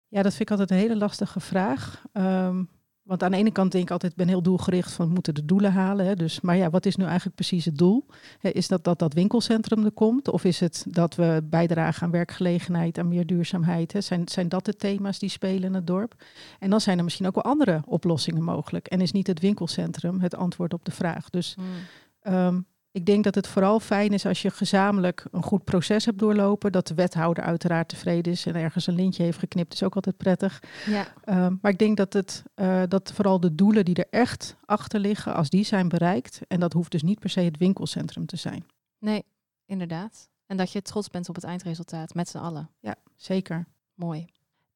Ja, 0.08 0.22
dat 0.22 0.32
vind 0.34 0.50
ik 0.50 0.52
altijd 0.52 0.72
een 0.72 0.78
hele 0.78 0.98
lastige 0.98 1.40
vraag. 1.40 2.06
Um, 2.14 2.70
want 3.08 3.24
aan 3.24 3.32
de 3.32 3.38
ene 3.38 3.52
kant 3.52 3.72
denk 3.72 3.84
ik 3.84 3.92
altijd, 3.92 4.12
ik 4.12 4.18
ben 4.18 4.28
heel 4.28 4.42
doelgericht 4.42 4.92
van 4.92 5.08
we 5.08 5.14
moeten 5.14 5.34
de 5.34 5.46
doelen 5.46 5.72
halen. 5.72 6.06
Hè, 6.06 6.16
dus, 6.16 6.42
maar 6.42 6.58
ja, 6.58 6.70
wat 6.70 6.86
is 6.86 6.96
nu 6.96 7.06
eigenlijk 7.06 7.36
precies 7.36 7.66
het 7.66 7.78
doel? 7.78 8.06
Is 8.42 8.68
dat 8.68 8.84
dat 8.84 9.00
dat 9.00 9.14
winkelcentrum 9.14 9.86
er 9.86 9.92
komt? 9.92 10.30
Of 10.30 10.44
is 10.44 10.60
het 10.60 10.86
dat 10.88 11.16
we 11.16 11.42
bijdragen 11.44 12.04
aan 12.04 12.12
werkgelegenheid, 12.12 12.98
aan 12.98 13.08
meer 13.08 13.26
duurzaamheid? 13.26 13.94
Hè? 13.94 14.02
Zijn, 14.02 14.28
zijn 14.28 14.50
dat 14.50 14.66
de 14.66 14.76
thema's 14.76 15.20
die 15.20 15.30
spelen 15.30 15.64
in 15.64 15.74
het 15.74 15.88
dorp? 15.88 16.24
En 16.60 16.70
dan 16.70 16.82
zijn 16.82 16.98
er 16.98 17.04
misschien 17.04 17.28
ook 17.28 17.36
wel 17.36 17.44
andere 17.44 17.82
oplossingen 17.86 18.44
mogelijk. 18.44 18.88
En 18.88 19.02
is 19.02 19.12
niet 19.12 19.28
het 19.28 19.40
winkelcentrum 19.40 20.20
het 20.20 20.36
antwoord 20.36 20.74
op 20.74 20.86
de 20.86 20.92
vraag. 20.92 21.30
Dus 21.30 21.56
hmm. 21.56 22.34
um, 22.34 22.66
ik 22.98 23.06
denk 23.06 23.24
dat 23.24 23.36
het 23.36 23.48
vooral 23.48 23.80
fijn 23.80 24.12
is 24.14 24.26
als 24.26 24.42
je 24.42 24.50
gezamenlijk 24.50 25.26
een 25.32 25.44
goed 25.44 25.64
proces 25.64 26.06
hebt 26.06 26.20
doorlopen. 26.20 26.72
Dat 26.72 26.88
de 26.88 26.94
wethouder 26.94 27.44
uiteraard 27.44 27.90
tevreden 27.90 28.32
is 28.32 28.46
en 28.46 28.56
ergens 28.56 28.88
een 28.88 28.96
lintje 28.96 29.24
heeft 29.24 29.38
geknipt, 29.38 29.74
is 29.74 29.84
ook 29.84 29.96
altijd 29.96 30.18
prettig. 30.18 30.64
Ja. 30.86 31.08
Uh, 31.26 31.48
maar 31.62 31.72
ik 31.72 31.80
denk 31.80 31.98
dat, 31.98 32.14
het, 32.14 32.44
uh, 32.56 32.84
dat 32.88 33.12
vooral 33.14 33.40
de 33.40 33.56
doelen 33.56 33.86
die 33.86 33.96
er 33.96 34.08
echt 34.10 34.56
achter 34.66 35.00
liggen, 35.00 35.34
als 35.34 35.50
die 35.50 35.64
zijn 35.64 35.90
bereikt. 35.90 36.40
En 36.48 36.60
dat 36.60 36.74
hoeft 36.74 36.92
dus 36.92 37.02
niet 37.02 37.20
per 37.20 37.30
se 37.30 37.40
het 37.40 37.58
winkelcentrum 37.58 38.26
te 38.26 38.36
zijn. 38.36 38.66
Nee, 39.00 39.24
inderdaad. 39.66 40.30
En 40.46 40.58
dat 40.58 40.72
je 40.72 40.82
trots 40.82 41.10
bent 41.10 41.30
op 41.30 41.36
het 41.36 41.44
eindresultaat 41.44 42.14
met 42.14 42.30
z'n 42.30 42.38
allen. 42.38 42.70
Ja, 42.80 42.96
zeker. 43.16 43.66
Mooi. 43.94 44.26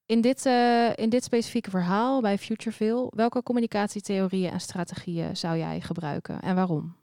In 0.05 0.21
dit, 0.21 0.45
uh, 0.45 0.95
in 0.95 1.09
dit 1.09 1.23
specifieke 1.23 1.69
verhaal 1.69 2.21
bij 2.21 2.37
Futureville, 2.37 3.11
welke 3.15 3.43
communicatietheorieën 3.43 4.51
en 4.51 4.61
strategieën 4.61 5.37
zou 5.37 5.57
jij 5.57 5.81
gebruiken 5.81 6.41
en 6.41 6.55
waarom? 6.55 6.99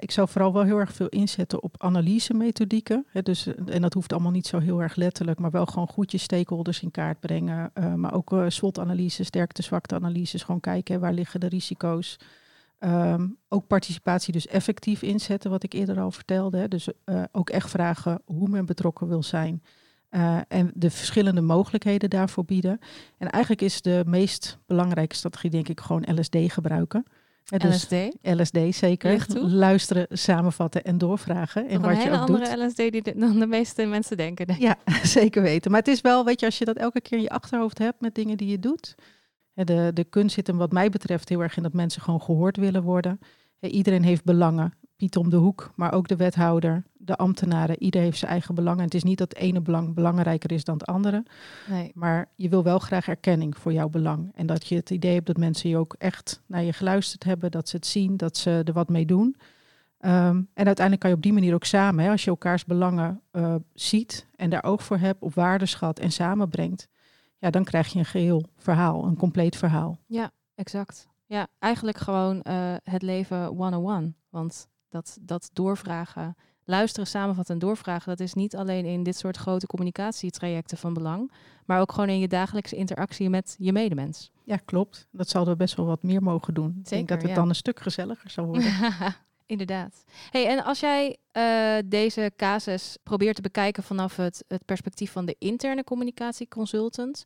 Ik 0.00 0.10
zou 0.10 0.28
vooral 0.28 0.52
wel 0.52 0.62
heel 0.62 0.78
erg 0.78 0.92
veel 0.92 1.08
inzetten 1.08 1.62
op 1.62 1.74
analysemethodieken. 1.78 3.06
Hè, 3.08 3.22
dus, 3.22 3.46
en 3.66 3.82
dat 3.82 3.94
hoeft 3.94 4.12
allemaal 4.12 4.30
niet 4.30 4.46
zo 4.46 4.58
heel 4.58 4.82
erg 4.82 4.96
letterlijk, 4.96 5.38
maar 5.38 5.50
wel 5.50 5.66
gewoon 5.66 5.88
goed 5.88 6.10
je 6.10 6.18
stakeholders 6.18 6.82
in 6.82 6.90
kaart 6.90 7.20
brengen. 7.20 7.70
Uh, 7.74 7.94
maar 7.94 8.14
ook 8.14 8.32
uh, 8.32 8.44
SWOT-analyses, 8.48 9.26
sterkte-zwakte-analyses. 9.26 10.42
Gewoon 10.42 10.60
kijken 10.60 11.00
waar 11.00 11.12
liggen 11.12 11.40
de 11.40 11.48
risico's. 11.48 12.16
Um, 12.80 13.36
ook 13.48 13.66
participatie 13.66 14.32
dus 14.32 14.46
effectief 14.46 15.02
inzetten, 15.02 15.50
wat 15.50 15.62
ik 15.62 15.72
eerder 15.72 16.00
al 16.00 16.10
vertelde. 16.10 16.68
Dus 16.68 16.88
uh, 17.04 17.22
ook 17.32 17.50
echt 17.50 17.70
vragen 17.70 18.22
hoe 18.24 18.48
men 18.48 18.66
betrokken 18.66 19.08
wil 19.08 19.22
zijn. 19.22 19.62
en 20.48 20.70
de 20.74 20.90
verschillende 20.90 21.40
mogelijkheden 21.40 22.10
daarvoor 22.10 22.44
bieden. 22.44 22.78
En 23.18 23.30
eigenlijk 23.30 23.62
is 23.62 23.82
de 23.82 24.02
meest 24.06 24.58
belangrijke 24.66 25.14
strategie, 25.14 25.50
denk 25.50 25.68
ik, 25.68 25.80
gewoon 25.80 26.06
LSD 26.14 26.36
gebruiken. 26.46 27.06
Dus 27.46 27.82
LSD? 27.82 27.92
LSD, 28.22 28.58
zeker. 28.74 29.26
Luisteren, 29.40 30.06
samenvatten 30.10 30.84
en 30.84 30.98
doorvragen. 30.98 31.68
En 31.68 31.80
wat 31.80 31.90
een 31.90 31.96
je 31.96 32.02
hele 32.02 32.16
andere 32.16 32.64
LSD 32.66 32.76
die 32.76 33.02
de, 33.02 33.14
dan 33.16 33.38
de 33.38 33.46
meeste 33.46 33.84
mensen 33.84 34.16
denken. 34.16 34.54
Ja, 34.58 34.76
zeker 35.02 35.42
weten. 35.42 35.70
Maar 35.70 35.80
het 35.80 35.88
is 35.88 36.00
wel, 36.00 36.24
weet 36.24 36.40
je, 36.40 36.46
als 36.46 36.58
je 36.58 36.64
dat 36.64 36.76
elke 36.76 37.00
keer 37.00 37.18
in 37.18 37.24
je 37.24 37.30
achterhoofd 37.30 37.78
hebt 37.78 38.00
met 38.00 38.14
dingen 38.14 38.36
die 38.36 38.48
je 38.48 38.58
doet. 38.58 38.94
De, 39.52 39.90
de 39.94 40.04
kunst 40.04 40.34
zit 40.34 40.46
hem 40.46 40.56
wat 40.56 40.72
mij 40.72 40.90
betreft 40.90 41.28
heel 41.28 41.42
erg 41.42 41.56
in 41.56 41.62
dat 41.62 41.72
mensen 41.72 42.02
gewoon 42.02 42.22
gehoord 42.22 42.56
willen 42.56 42.82
worden. 42.82 43.18
Iedereen 43.60 44.02
heeft 44.02 44.24
belangen. 44.24 44.72
Piet 44.96 45.16
om 45.16 45.30
de 45.30 45.36
hoek, 45.36 45.72
maar 45.74 45.92
ook 45.92 46.08
de 46.08 46.16
wethouder, 46.16 46.82
de 46.92 47.16
ambtenaren. 47.16 47.82
Ieder 47.82 48.00
heeft 48.00 48.18
zijn 48.18 48.30
eigen 48.30 48.54
belangen. 48.54 48.84
Het 48.84 48.94
is 48.94 49.02
niet 49.02 49.18
dat 49.18 49.28
het 49.28 49.38
ene 49.38 49.60
belang 49.60 49.94
belangrijker 49.94 50.52
is 50.52 50.64
dan 50.64 50.78
het 50.78 50.86
andere. 50.86 51.24
Nee. 51.68 51.90
Maar 51.94 52.28
je 52.34 52.48
wil 52.48 52.62
wel 52.62 52.78
graag 52.78 53.08
erkenning 53.08 53.56
voor 53.56 53.72
jouw 53.72 53.88
belang. 53.88 54.32
En 54.34 54.46
dat 54.46 54.66
je 54.66 54.74
het 54.74 54.90
idee 54.90 55.14
hebt 55.14 55.26
dat 55.26 55.36
mensen 55.36 55.70
je 55.70 55.76
ook 55.76 55.94
echt 55.98 56.42
naar 56.46 56.62
je 56.62 56.72
geluisterd 56.72 57.24
hebben. 57.24 57.50
Dat 57.50 57.68
ze 57.68 57.76
het 57.76 57.86
zien, 57.86 58.16
dat 58.16 58.36
ze 58.36 58.62
er 58.64 58.72
wat 58.72 58.88
mee 58.88 59.06
doen. 59.06 59.36
Ehm, 59.98 60.42
en 60.54 60.66
uiteindelijk 60.66 61.00
kan 61.00 61.10
je 61.10 61.16
op 61.16 61.22
die 61.22 61.32
manier 61.32 61.54
ook 61.54 61.64
samen, 61.64 62.04
hè, 62.04 62.10
als 62.10 62.24
je 62.24 62.30
elkaars 62.30 62.64
belangen 62.64 63.20
uh, 63.32 63.54
ziet 63.74 64.26
en 64.36 64.50
daar 64.50 64.64
oog 64.64 64.82
voor 64.82 64.98
hebt, 64.98 65.22
op 65.22 65.34
waarde 65.34 65.66
schat 65.66 65.98
en 65.98 66.12
samenbrengt, 66.12 66.88
ja, 67.38 67.50
dan 67.50 67.64
krijg 67.64 67.92
je 67.92 67.98
een 67.98 68.04
geheel 68.04 68.44
verhaal, 68.56 69.04
een 69.04 69.16
compleet 69.16 69.56
verhaal. 69.56 69.98
Ja, 70.06 70.30
exact. 70.54 71.08
Ja, 71.26 71.46
eigenlijk 71.58 71.98
gewoon 71.98 72.42
uh, 72.48 72.74
het 72.82 73.02
leven 73.02 73.58
one-on-one. 73.58 74.12
Want 74.28 74.68
dat, 74.88 75.18
dat 75.20 75.50
doorvragen, 75.52 76.36
luisteren, 76.64 77.06
samenvatten 77.06 77.54
en 77.54 77.60
doorvragen, 77.60 78.08
dat 78.08 78.20
is 78.20 78.34
niet 78.34 78.56
alleen 78.56 78.84
in 78.84 79.02
dit 79.02 79.16
soort 79.16 79.36
grote 79.36 79.66
communicatietrajecten 79.66 80.78
van 80.78 80.94
belang, 80.94 81.32
maar 81.64 81.80
ook 81.80 81.92
gewoon 81.92 82.08
in 82.08 82.18
je 82.18 82.28
dagelijkse 82.28 82.76
interactie 82.76 83.30
met 83.30 83.56
je 83.58 83.72
medemens. 83.72 84.30
Ja, 84.44 84.56
klopt. 84.56 85.08
Dat 85.10 85.28
zouden 85.28 85.52
we 85.52 85.58
best 85.58 85.74
wel 85.74 85.86
wat 85.86 86.02
meer 86.02 86.22
mogen 86.22 86.54
doen. 86.54 86.70
Zeker, 86.70 86.82
Ik 86.82 86.88
denk 86.88 87.08
dat 87.08 87.22
het 87.22 87.34
dan 87.34 87.48
een 87.48 87.54
stuk 87.54 87.80
gezelliger 87.80 88.30
zal 88.30 88.46
worden. 88.46 88.72
Inderdaad. 89.46 90.04
Hey, 90.30 90.48
en 90.48 90.64
als 90.64 90.80
jij 90.80 91.16
uh, 91.32 91.88
deze 91.90 92.32
casus 92.36 92.98
probeert 93.02 93.36
te 93.36 93.42
bekijken 93.42 93.82
vanaf 93.82 94.16
het, 94.16 94.44
het 94.48 94.64
perspectief 94.64 95.12
van 95.12 95.26
de 95.26 95.36
interne 95.38 95.84
communicatieconsultant, 95.84 97.24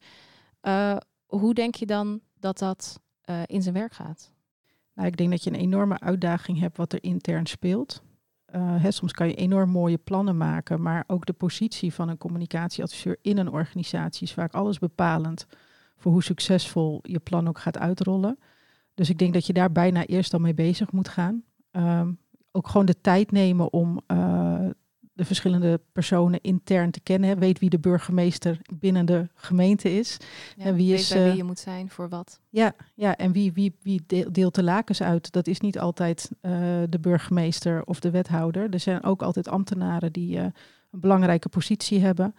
uh, 0.63 0.97
hoe 1.27 1.55
denk 1.55 1.75
je 1.75 1.87
dan 1.87 2.21
dat 2.39 2.59
dat 2.59 3.01
uh, 3.31 3.43
in 3.47 3.63
zijn 3.63 3.75
werk 3.75 3.93
gaat? 3.93 4.33
Ik 5.05 5.17
denk 5.17 5.31
dat 5.31 5.45
je 5.45 5.51
een 5.51 5.57
enorme 5.57 6.01
uitdaging 6.01 6.59
hebt 6.59 6.77
wat 6.77 6.93
er 6.93 7.03
intern 7.03 7.47
speelt. 7.47 8.03
Hè, 8.57 8.91
soms 8.91 9.13
kan 9.13 9.29
je 9.29 9.35
enorm 9.35 9.71
mooie 9.71 9.99
plannen 9.99 10.37
maken, 10.37 10.83
maar 10.83 11.05
ook 11.07 11.27
de 11.27 11.33
positie 11.33 11.95
van 11.95 12.09
een 12.09 12.19
communicatieadviseur 12.19 13.19
in 13.23 13.39
een 13.39 13.51
organisatie 13.51 14.27
is 14.27 14.33
vaak 14.33 14.55
alles 14.55 14.79
bepalend 14.79 15.47
voor 15.97 16.13
hoe 16.13 16.23
succesvol 16.23 16.99
je 17.03 17.19
plan 17.19 17.49
ook 17.49 17.59
gaat 17.59 17.79
uitrollen. 17.79 18.39
Dus 18.95 19.11
ik 19.11 19.19
denk 19.19 19.33
dat 19.33 19.47
je 19.47 19.53
daar 19.53 19.73
bijna 19.73 20.07
eerst 20.07 20.33
al 20.33 20.41
mee 20.41 20.55
bezig 20.55 20.93
moet 20.93 21.09
gaan. 21.09 21.43
Um, 21.73 22.19
ook 22.53 22.69
gewoon 22.69 22.87
de 22.87 23.01
tijd 23.01 23.31
nemen 23.31 23.73
om 23.73 24.01
uh, 24.13 24.67
de 25.21 25.27
verschillende 25.27 25.81
personen 25.93 26.41
intern 26.41 26.91
te 26.91 27.01
kennen. 27.01 27.39
Weet 27.39 27.59
wie 27.59 27.71
de 27.71 27.79
burgemeester 27.79 28.61
binnen 28.75 29.07
de 29.07 29.29
gemeente 29.35 29.99
is. 29.99 30.17
Ja, 30.57 30.65
en 30.65 30.75
wie, 30.75 30.95
is, 30.95 31.13
wie 31.13 31.23
eh, 31.23 31.37
je 31.37 31.45
moet 31.45 31.59
zijn 31.59 31.91
voor 31.91 32.09
wat. 32.09 32.41
Ja, 32.49 32.73
ja 32.95 33.17
en 33.17 33.33
wie, 33.33 33.53
wie, 33.53 33.77
wie 33.83 34.03
deelt 34.31 34.55
de 34.55 34.63
lakens 34.63 35.03
uit. 35.03 35.33
Dat 35.33 35.47
is 35.47 35.61
niet 35.61 35.79
altijd 35.79 36.31
uh, 36.43 36.53
de 36.89 36.99
burgemeester 37.01 37.85
of 37.85 38.01
de 38.01 38.11
wethouder. 38.11 38.71
Er 38.71 38.81
zijn 38.81 39.05
ook 39.05 39.23
altijd 39.23 39.49
ambtenaren 39.49 40.13
die 40.13 40.39
een 40.39 40.53
belangrijke 40.91 41.49
positie 41.49 42.01
hebben. 42.01 42.35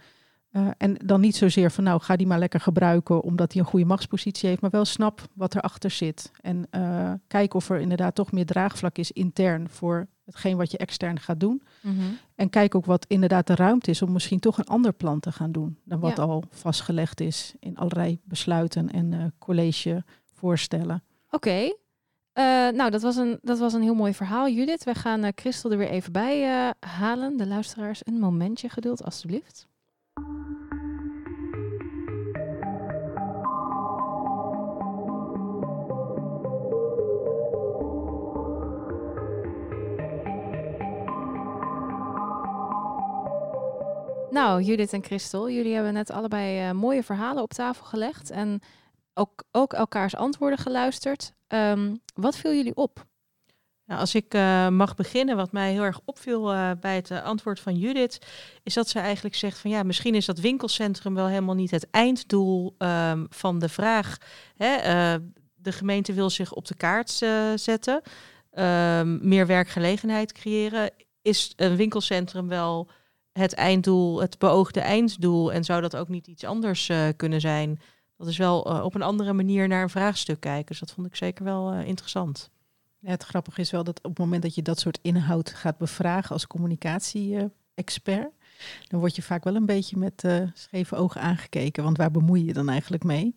Uh, 0.52 0.68
en 0.78 0.96
dan 1.06 1.22
niet 1.22 1.36
zozeer 1.36 1.72
van 1.72 1.84
nou 1.84 2.02
ga 2.02 2.16
die 2.16 2.28
maar 2.28 2.40
lekker 2.40 2.60
gebruiken 2.60 3.22
omdat 3.22 3.54
hij 3.54 3.62
een 3.62 3.68
goede 3.68 3.86
machtspositie 3.86 4.50
heeft, 4.50 4.62
maar 4.62 4.70
wel 4.70 4.86
snap 4.86 5.22
wat 5.34 5.56
erachter 5.56 5.92
zit. 5.92 6.32
En 6.42 6.68
uh, 6.72 7.14
kijk 7.28 7.54
of 7.54 7.70
er 7.70 7.80
inderdaad 7.80 8.16
toch 8.16 8.32
meer 8.32 8.46
draagvlak 8.46 8.98
is 8.98 9.12
intern 9.12 9.70
voor 9.70 10.08
hetgeen 10.32 10.58
wat 10.58 10.72
je 10.72 10.78
extern 10.78 11.20
gaat 11.20 11.40
doen. 11.40 11.62
Mm 11.82 11.98
-hmm. 11.98 12.18
En 12.36 12.50
kijk 12.50 12.76
ook 12.76 12.86
wat 12.86 13.06
inderdaad 13.08 13.48
de 13.48 13.56
ruimte 13.56 13.90
is 13.90 14.02
om 14.02 14.12
misschien 14.12 14.40
toch 14.40 14.58
een 14.58 14.66
ander 14.66 14.94
plan 14.94 15.20
te 15.20 15.32
gaan 15.32 15.52
doen 15.52 15.78
dan 15.84 16.00
wat 16.00 16.18
ja. 16.18 16.24
al 16.24 16.44
vastgelegd 16.50 17.20
is 17.20 17.54
in 17.60 17.78
allerlei 17.78 18.20
besluiten 18.24 18.92
en 18.92 19.12
uh, 19.12 19.24
collegevoorstellen. 19.40 21.04
Oké. 21.30 21.74
Okay. 22.34 22.72
nou, 22.72 22.90
dat 22.90 23.02
was, 23.02 23.16
een, 23.16 23.40
dat 23.42 23.60
was 23.60 23.74
een 23.74 23.82
heel 23.82 23.94
mooi 23.94 24.14
verhaal, 24.14 24.50
Judith. 24.50 24.84
We 24.84 24.96
gaan 24.96 25.32
Christel 25.36 25.72
er 25.72 25.78
weer 25.78 25.90
even 25.90 26.12
bij 26.12 26.74
halen. 26.80 27.38
De 27.38 27.48
luisteraars, 27.48 28.02
een 28.04 28.20
momentje 28.20 28.70
geduld, 28.70 29.04
alstublieft. 29.04 29.70
Nou, 44.32 44.62
Judith 44.62 44.94
en 44.94 45.04
Christel, 45.04 45.50
jullie 45.50 45.74
hebben 45.74 45.94
net 45.94 46.12
allebei 46.12 46.68
uh, 46.68 46.72
mooie 46.72 47.04
verhalen 47.04 47.44
op 47.44 47.54
tafel 47.54 47.86
gelegd 47.86 48.30
en 48.30 48.62
ook, 49.14 49.44
ook 49.52 49.74
elkaars 49.74 50.16
antwoorden 50.16 50.60
geluisterd. 50.60 51.34
Um, 51.48 52.02
wat 52.14 52.38
viel 52.38 52.54
jullie 52.54 52.76
op? 52.76 53.06
Nou, 53.86 54.00
als 54.00 54.16
ik 54.16 54.34
uh, 54.34 54.68
mag 54.68 54.96
beginnen, 54.96 55.36
wat 55.36 55.52
mij 55.52 55.72
heel 55.72 55.84
erg 55.84 56.00
opviel 56.06 56.54
uh, 56.54 56.72
bij 56.80 56.96
het 56.96 57.12
antwoord 57.12 57.60
van 57.60 57.78
Judith, 57.78 58.20
is 58.64 58.74
dat 58.74 58.90
ze 58.90 59.00
eigenlijk 59.00 59.36
zegt 59.36 59.58
van 59.58 59.72
ja, 59.72 59.84
misschien 59.84 60.16
is 60.16 60.26
dat 60.26 60.40
winkelcentrum 60.40 61.16
wel 61.16 61.28
helemaal 61.28 61.56
niet 61.56 61.72
het 61.72 61.90
einddoel 61.90 62.76
um, 62.78 63.26
van 63.30 63.60
de 63.60 63.70
vraag. 63.70 64.18
Hè, 64.58 64.76
de 65.56 65.72
gemeente 65.72 66.14
wil 66.14 66.30
zich 66.30 66.54
op 66.54 66.68
de 66.68 66.76
kaart 66.76 67.10
zetten, 67.56 68.02
um, 68.54 69.28
meer 69.28 69.48
werkgelegenheid 69.48 70.32
creëren. 70.32 70.92
Is 71.22 71.54
een 71.56 71.76
winkelcentrum 71.76 72.48
wel 72.48 72.90
het 73.34 73.54
einddoel, 73.54 74.22
het 74.22 74.40
beoogde 74.40 74.80
einddoel? 74.80 75.54
En 75.54 75.64
zou 75.64 75.82
dat 75.82 75.96
ook 75.96 76.08
niet 76.08 76.28
iets 76.28 76.44
anders 76.44 76.90
uh, 76.90 77.08
kunnen 77.16 77.42
zijn? 77.42 77.80
Dat 78.18 78.28
is 78.28 78.38
wel 78.38 78.74
uh, 78.74 78.84
op 78.84 78.96
een 78.96 79.02
andere 79.02 79.34
manier 79.34 79.68
naar 79.68 79.84
een 79.84 79.90
vraagstuk 79.90 80.40
kijken. 80.40 80.66
Dus 80.66 80.80
dat 80.80 80.92
vond 80.92 81.08
ik 81.08 81.16
zeker 81.16 81.44
wel 81.44 81.74
uh, 81.74 81.88
interessant. 81.88 82.50
Het 83.02 83.24
grappige 83.24 83.62
is 83.62 83.72
wel 83.72 83.84
dat 83.84 83.98
op 83.98 84.10
het 84.10 84.20
moment 84.20 84.42
dat 84.42 84.56
je 84.56 84.62
dat 84.62 84.80
soort 84.80 85.00
inhoud 85.02 85.50
gaat 85.50 85.78
bevragen 85.78 86.30
als 86.30 86.48
communicatie-expert, 86.48 88.32
dan 88.88 89.00
word 89.00 89.16
je 89.16 89.22
vaak 89.22 89.44
wel 89.44 89.56
een 89.56 89.66
beetje 89.66 89.98
met 89.98 90.24
scheve 90.54 90.96
ogen 90.96 91.22
aangekeken. 91.22 91.84
Want 91.84 91.98
waar 91.98 92.12
bemoei 92.12 92.46
je 92.46 92.54
dan 92.54 92.70
eigenlijk 92.70 93.04
mee? 93.04 93.36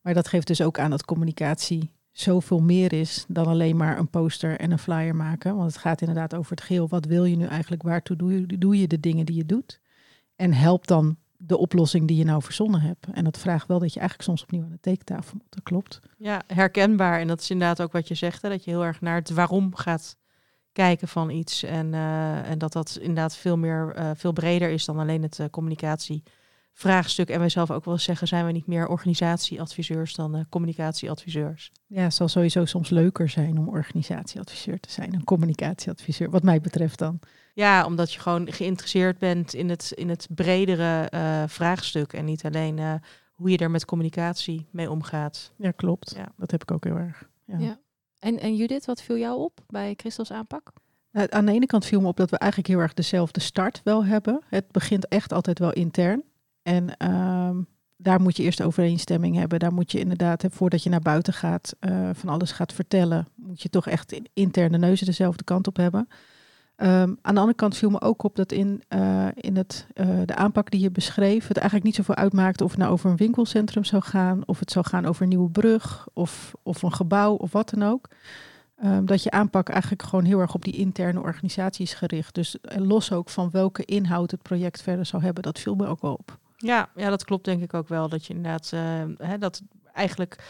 Maar 0.00 0.14
dat 0.14 0.28
geeft 0.28 0.46
dus 0.46 0.60
ook 0.60 0.78
aan 0.78 0.90
dat 0.90 1.04
communicatie 1.04 1.90
zoveel 2.18 2.60
meer 2.60 2.92
is 2.92 3.24
dan 3.28 3.46
alleen 3.46 3.76
maar 3.76 3.98
een 3.98 4.08
poster 4.08 4.58
en 4.58 4.70
een 4.70 4.78
flyer 4.78 5.16
maken. 5.16 5.56
Want 5.56 5.72
het 5.72 5.80
gaat 5.80 6.00
inderdaad 6.00 6.34
over 6.34 6.50
het 6.50 6.60
geheel. 6.60 6.88
Wat 6.88 7.04
wil 7.04 7.24
je 7.24 7.36
nu 7.36 7.44
eigenlijk? 7.44 7.82
Waartoe 7.82 8.16
doe 8.16 8.32
je, 8.32 8.58
doe 8.58 8.78
je 8.78 8.86
de 8.86 9.00
dingen 9.00 9.26
die 9.26 9.36
je 9.36 9.46
doet? 9.46 9.80
En 10.36 10.52
help 10.52 10.86
dan 10.86 11.16
de 11.36 11.56
oplossing 11.56 12.08
die 12.08 12.16
je 12.16 12.24
nou 12.24 12.42
verzonnen 12.42 12.80
hebt. 12.80 13.06
En 13.12 13.24
dat 13.24 13.38
vraagt 13.38 13.68
wel 13.68 13.78
dat 13.78 13.92
je 13.92 14.00
eigenlijk 14.00 14.28
soms 14.28 14.42
opnieuw 14.42 14.62
aan 14.62 14.70
de 14.70 14.80
tekentafel 14.80 15.34
moet. 15.34 15.46
Dat 15.50 15.62
klopt. 15.62 16.00
Ja, 16.18 16.42
herkenbaar. 16.46 17.20
En 17.20 17.26
dat 17.26 17.40
is 17.40 17.50
inderdaad 17.50 17.82
ook 17.82 17.92
wat 17.92 18.08
je 18.08 18.14
zegt. 18.14 18.42
Dat 18.42 18.64
je 18.64 18.70
heel 18.70 18.84
erg 18.84 19.00
naar 19.00 19.14
het 19.16 19.30
waarom 19.30 19.74
gaat 19.74 20.16
kijken 20.72 21.08
van 21.08 21.30
iets. 21.30 21.62
En, 21.62 21.92
uh, 21.92 22.50
en 22.50 22.58
dat 22.58 22.72
dat 22.72 22.98
inderdaad 23.00 23.36
veel 23.36 23.56
meer, 23.56 23.96
uh, 23.98 24.10
veel 24.14 24.32
breder 24.32 24.70
is 24.70 24.84
dan 24.84 24.98
alleen 24.98 25.22
het 25.22 25.38
uh, 25.38 25.46
communicatie 25.50 26.22
vraagstuk. 26.76 27.30
En 27.30 27.38
wij 27.38 27.48
zelf 27.48 27.70
ook 27.70 27.84
wel 27.84 27.98
zeggen, 27.98 28.28
zijn 28.28 28.46
we 28.46 28.52
niet 28.52 28.66
meer 28.66 28.88
organisatieadviseurs 28.88 30.14
dan 30.14 30.36
uh, 30.36 30.42
communicatieadviseurs? 30.48 31.72
Ja, 31.86 32.02
het 32.02 32.14
zal 32.14 32.28
sowieso 32.28 32.64
soms 32.64 32.90
leuker 32.90 33.28
zijn 33.28 33.58
om 33.58 33.68
organisatieadviseur 33.68 34.80
te 34.80 34.90
zijn, 34.90 35.14
een 35.14 35.24
communicatieadviseur, 35.24 36.30
wat 36.30 36.42
mij 36.42 36.60
betreft 36.60 36.98
dan. 36.98 37.18
Ja, 37.54 37.84
omdat 37.84 38.12
je 38.12 38.20
gewoon 38.20 38.52
geïnteresseerd 38.52 39.18
bent 39.18 39.54
in 39.54 39.68
het, 39.68 39.92
in 39.94 40.08
het 40.08 40.28
bredere 40.34 41.10
uh, 41.14 41.42
vraagstuk 41.46 42.12
en 42.12 42.24
niet 42.24 42.44
alleen 42.44 42.78
uh, 42.78 42.94
hoe 43.32 43.50
je 43.50 43.58
er 43.58 43.70
met 43.70 43.84
communicatie 43.84 44.66
mee 44.70 44.90
omgaat. 44.90 45.52
Ja, 45.56 45.70
klopt. 45.70 46.14
Ja. 46.16 46.32
Dat 46.36 46.50
heb 46.50 46.62
ik 46.62 46.70
ook 46.70 46.84
heel 46.84 46.96
erg. 46.96 47.28
Ja. 47.44 47.58
ja. 47.58 47.78
En, 48.18 48.38
en 48.40 48.56
Judith, 48.56 48.84
wat 48.84 49.02
viel 49.02 49.16
jou 49.18 49.38
op 49.38 49.60
bij 49.66 49.94
Christels 49.96 50.30
aanpak? 50.30 50.72
Nou, 51.10 51.26
aan 51.30 51.46
de 51.46 51.52
ene 51.52 51.66
kant 51.66 51.84
viel 51.86 52.00
me 52.00 52.08
op 52.08 52.16
dat 52.16 52.30
we 52.30 52.38
eigenlijk 52.38 52.70
heel 52.70 52.80
erg 52.80 52.94
dezelfde 52.94 53.40
start 53.40 53.80
wel 53.84 54.04
hebben. 54.04 54.42
Het 54.46 54.70
begint 54.70 55.08
echt 55.08 55.32
altijd 55.32 55.58
wel 55.58 55.72
intern. 55.72 56.22
En 56.66 57.08
um, 57.12 57.66
daar 57.96 58.20
moet 58.20 58.36
je 58.36 58.42
eerst 58.42 58.62
overeenstemming 58.62 59.36
hebben. 59.36 59.58
Daar 59.58 59.72
moet 59.72 59.92
je 59.92 59.98
inderdaad, 59.98 60.44
voordat 60.50 60.82
je 60.82 60.90
naar 60.90 61.00
buiten 61.00 61.32
gaat, 61.32 61.76
uh, 61.80 62.10
van 62.12 62.28
alles 62.28 62.52
gaat 62.52 62.72
vertellen, 62.72 63.28
moet 63.34 63.62
je 63.62 63.68
toch 63.68 63.86
echt 63.86 64.20
interne 64.32 64.78
neuzen 64.78 65.06
dezelfde 65.06 65.44
kant 65.44 65.66
op 65.66 65.76
hebben. 65.76 66.08
Um, 66.76 67.18
aan 67.22 67.34
de 67.34 67.40
andere 67.40 67.54
kant 67.54 67.76
viel 67.76 67.90
me 67.90 68.00
ook 68.00 68.22
op 68.22 68.36
dat 68.36 68.52
in, 68.52 68.82
uh, 68.88 69.26
in 69.34 69.56
het, 69.56 69.86
uh, 69.94 70.20
de 70.24 70.34
aanpak 70.34 70.70
die 70.70 70.80
je 70.80 70.90
beschreef, 70.90 71.48
het 71.48 71.56
eigenlijk 71.56 71.86
niet 71.86 71.94
zoveel 71.94 72.14
uitmaakte 72.14 72.64
of 72.64 72.70
het 72.70 72.80
nou 72.80 72.92
over 72.92 73.10
een 73.10 73.16
winkelcentrum 73.16 73.84
zou 73.84 74.02
gaan, 74.02 74.42
of 74.46 74.58
het 74.58 74.70
zou 74.70 74.86
gaan 74.86 75.06
over 75.06 75.22
een 75.22 75.28
nieuwe 75.28 75.50
brug, 75.50 76.08
of, 76.12 76.54
of 76.62 76.82
een 76.82 76.92
gebouw, 76.92 77.34
of 77.34 77.52
wat 77.52 77.70
dan 77.70 77.82
ook. 77.82 78.08
Um, 78.84 79.06
dat 79.06 79.22
je 79.22 79.30
aanpak 79.30 79.68
eigenlijk 79.68 80.02
gewoon 80.02 80.24
heel 80.24 80.40
erg 80.40 80.54
op 80.54 80.64
die 80.64 80.76
interne 80.76 81.20
organisatie 81.20 81.84
is 81.84 81.94
gericht. 81.94 82.34
Dus 82.34 82.56
los 82.76 83.12
ook 83.12 83.28
van 83.28 83.50
welke 83.50 83.84
inhoud 83.84 84.30
het 84.30 84.42
project 84.42 84.82
verder 84.82 85.06
zou 85.06 85.22
hebben, 85.22 85.42
dat 85.42 85.58
viel 85.58 85.74
me 85.74 85.86
ook 85.86 86.00
wel 86.00 86.14
op. 86.14 86.38
Ja, 86.56 86.90
ja, 86.94 87.10
dat 87.10 87.24
klopt 87.24 87.44
denk 87.44 87.62
ik 87.62 87.74
ook 87.74 87.88
wel. 87.88 88.08
Dat 88.08 88.26
je 88.26 88.34
inderdaad, 88.34 88.70
uh, 88.74 88.80
hè, 89.16 89.38
dat 89.38 89.62
eigenlijk 89.92 90.44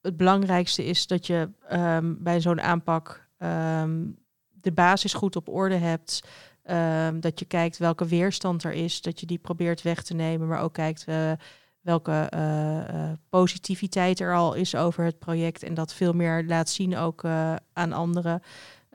het 0.00 0.16
belangrijkste 0.16 0.84
is 0.84 1.06
dat 1.06 1.26
je 1.26 1.50
um, 1.72 2.22
bij 2.22 2.40
zo'n 2.40 2.60
aanpak 2.60 3.28
um, 3.38 4.18
de 4.50 4.72
basis 4.72 5.14
goed 5.14 5.36
op 5.36 5.48
orde 5.48 5.76
hebt. 5.76 6.20
Dat 7.20 7.38
je 7.38 7.44
kijkt 7.44 7.78
welke 7.78 8.06
weerstand 8.06 8.64
er 8.64 8.72
is, 8.72 9.00
dat 9.00 9.20
je 9.20 9.26
die 9.26 9.38
probeert 9.38 9.82
weg 9.82 10.02
te 10.02 10.14
nemen, 10.14 10.48
maar 10.48 10.60
ook 10.60 10.72
kijkt 10.72 11.04
uh, 11.08 11.32
welke 11.80 12.30
uh, 12.34 12.76
uh, 12.76 13.12
positiviteit 13.28 14.20
er 14.20 14.34
al 14.34 14.54
is 14.54 14.74
over 14.74 15.04
het 15.04 15.18
project 15.18 15.62
en 15.62 15.74
dat 15.74 15.94
veel 15.94 16.12
meer 16.12 16.44
laat 16.46 16.68
zien 16.68 16.96
ook 16.96 17.24
aan 17.72 17.92
anderen. 17.92 18.42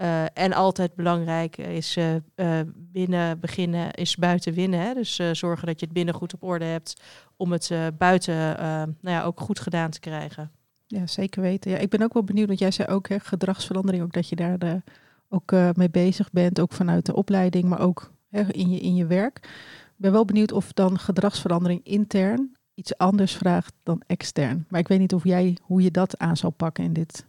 Uh, 0.01 0.23
en 0.33 0.53
altijd 0.53 0.95
belangrijk 0.95 1.57
is 1.57 1.97
uh, 1.97 2.15
uh, 2.35 2.59
binnen 2.75 3.39
beginnen 3.39 3.93
is 3.93 4.15
buiten 4.15 4.53
winnen. 4.53 4.79
Hè? 4.79 4.93
Dus 4.93 5.15
zorgen 5.31 5.67
dat 5.67 5.79
je 5.79 5.85
het 5.85 5.95
binnen 5.95 6.13
goed 6.13 6.33
op 6.33 6.43
orde 6.43 6.65
hebt 6.65 7.01
om 7.38 7.51
het 7.51 7.71
buiten 7.97 8.35
nou 8.75 8.89
ja, 9.01 9.23
ook 9.23 9.39
goed 9.39 9.59
gedaan 9.59 9.89
te 9.89 9.99
krijgen. 9.99 10.51
Ja, 10.88 11.07
zeker 11.07 11.41
weten. 11.41 11.71
Ja, 11.71 11.77
ik 11.77 11.89
ben 11.89 12.01
ook 12.01 12.13
wel 12.13 12.23
benieuwd, 12.23 12.47
want 12.47 12.59
jij 12.59 12.71
zei 12.71 12.88
ook 12.88 13.09
hè, 13.09 13.19
gedragsverandering, 13.19 14.03
ook 14.03 14.13
dat 14.13 14.29
je 14.29 14.35
daar 14.35 14.81
ook 15.29 15.51
mee 15.75 15.89
bezig 15.89 16.31
bent, 16.31 16.59
ook 16.59 16.73
vanuit 16.73 17.05
de 17.05 17.15
opleiding, 17.15 17.63
maar 17.63 17.79
ook 17.79 18.12
hè, 18.29 18.41
in, 18.51 18.69
je, 18.69 18.79
in 18.79 18.95
je 18.95 19.05
werk. 19.05 19.38
Ik 19.38 19.95
ben 19.95 20.12
wel 20.12 20.25
benieuwd 20.25 20.51
of 20.51 20.73
dan 20.73 20.99
gedragsverandering 20.99 21.81
intern 21.83 22.51
iets 22.73 22.97
anders 22.97 23.35
vraagt 23.35 23.73
dan 23.83 24.01
extern. 24.07 24.65
Maar 24.69 24.79
ik 24.79 24.88
weet 24.88 24.99
niet 24.99 25.13
of 25.13 25.23
jij 25.23 25.57
hoe 25.62 25.81
je 25.81 25.91
dat 25.91 26.17
aan 26.17 26.38
zal 26.38 26.49
pakken 26.49 26.83
in 26.83 26.93
dit. 26.93 27.25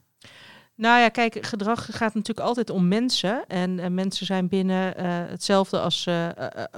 Nou 0.81 1.01
ja, 1.01 1.09
kijk, 1.09 1.47
gedrag 1.47 1.85
gaat 1.85 2.15
natuurlijk 2.15 2.47
altijd 2.47 2.71
om 2.71 2.89
mensen. 2.89 3.47
En, 3.47 3.79
en 3.79 3.95
mensen 3.95 4.27
zijn 4.27 4.49
binnen 4.49 5.01
uh, 5.01 5.05
hetzelfde 5.07 5.81
als 5.81 6.07
uh, 6.07 6.29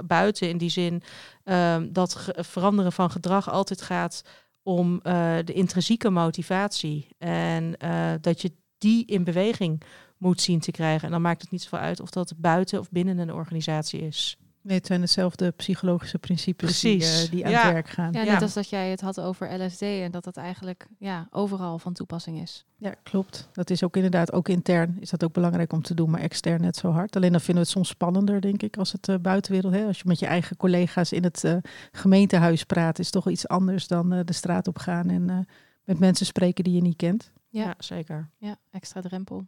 buiten. 0.05 0.49
In 0.49 0.57
die 0.57 0.69
zin 0.69 1.03
ehm, 1.43 1.91
dat 1.91 2.31
veranderen 2.35 2.91
van 2.91 3.11
gedrag 3.11 3.49
altijd 3.49 3.81
gaat 3.81 4.23
om 4.63 4.99
de 5.45 5.53
intrinsieke 5.53 6.09
motivatie. 6.09 7.07
En 7.17 7.75
dat 8.21 8.41
je 8.41 8.51
die 8.77 9.05
in 9.05 9.23
beweging 9.23 9.81
moet 10.17 10.41
zien 10.41 10.59
te 10.59 10.71
krijgen. 10.71 11.05
En 11.05 11.11
dan 11.11 11.21
maakt 11.21 11.41
het 11.41 11.51
niet 11.51 11.61
zoveel 11.61 11.79
uit 11.79 11.99
of 11.99 12.09
dat 12.09 12.33
buiten 12.37 12.79
of 12.79 12.89
binnen 12.89 13.17
een 13.17 13.33
organisatie 13.33 14.01
is. 14.01 14.37
Nee, 14.63 14.77
het 14.77 14.85
zijn 14.85 15.01
dezelfde 15.01 15.51
psychologische 15.51 16.19
principes 16.19 16.79
die, 16.79 17.01
uh, 17.01 17.29
die, 17.29 17.45
aan 17.45 17.53
het 17.53 17.71
werk 17.71 17.89
gaan. 17.89 18.11
Ja, 18.11 18.23
net 18.23 18.41
als 18.41 18.53
dat 18.53 18.69
jij 18.69 18.89
het 18.89 19.01
had 19.01 19.19
over 19.19 19.63
LSD 19.63 19.81
en 19.81 20.11
dat 20.11 20.23
dat 20.23 20.37
eigenlijk 20.37 20.87
ja, 20.97 21.27
overal 21.31 21.79
van 21.79 21.93
toepassing 21.93 22.41
is. 22.41 22.65
Ja, 22.77 22.95
klopt. 23.03 23.49
Dat 23.53 23.69
is 23.69 23.83
ook 23.83 23.95
inderdaad, 23.95 24.31
ook 24.31 24.49
intern 24.49 24.97
is 24.99 25.09
dat 25.09 25.23
ook 25.23 25.33
belangrijk 25.33 25.73
om 25.73 25.81
te 25.81 25.93
doen, 25.93 26.09
maar 26.09 26.21
extern 26.21 26.61
net 26.61 26.75
zo 26.75 26.91
hard. 26.91 27.15
Alleen 27.15 27.31
dan 27.31 27.41
vinden 27.41 27.63
we 27.63 27.69
het 27.69 27.77
soms 27.77 27.87
spannender, 27.87 28.41
denk 28.41 28.61
ik, 28.61 28.77
als 28.77 28.91
het 28.91 29.07
uh, 29.07 29.15
buitenwereld. 29.21 29.73
Hè? 29.73 29.85
Als 29.85 29.97
je 29.97 30.03
met 30.07 30.19
je 30.19 30.25
eigen 30.25 30.57
collega's 30.57 31.11
in 31.11 31.23
het 31.23 31.43
uh, 31.43 31.55
gemeentehuis 31.91 32.63
praat, 32.63 32.99
is 32.99 33.09
toch 33.09 33.29
iets 33.29 33.47
anders 33.47 33.87
dan 33.87 34.09
de 34.09 34.33
straat 34.33 34.67
op 34.67 34.77
gaan 34.77 35.09
en 35.09 35.47
met 35.83 35.99
mensen 35.99 36.25
spreken 36.25 36.63
die 36.63 36.73
je 36.73 36.81
niet 36.81 36.95
kent. 36.95 37.31
Ja, 37.49 37.73
zeker. 37.77 38.29
Ja, 38.37 38.57
extra 38.71 39.01
drempel. 39.01 39.45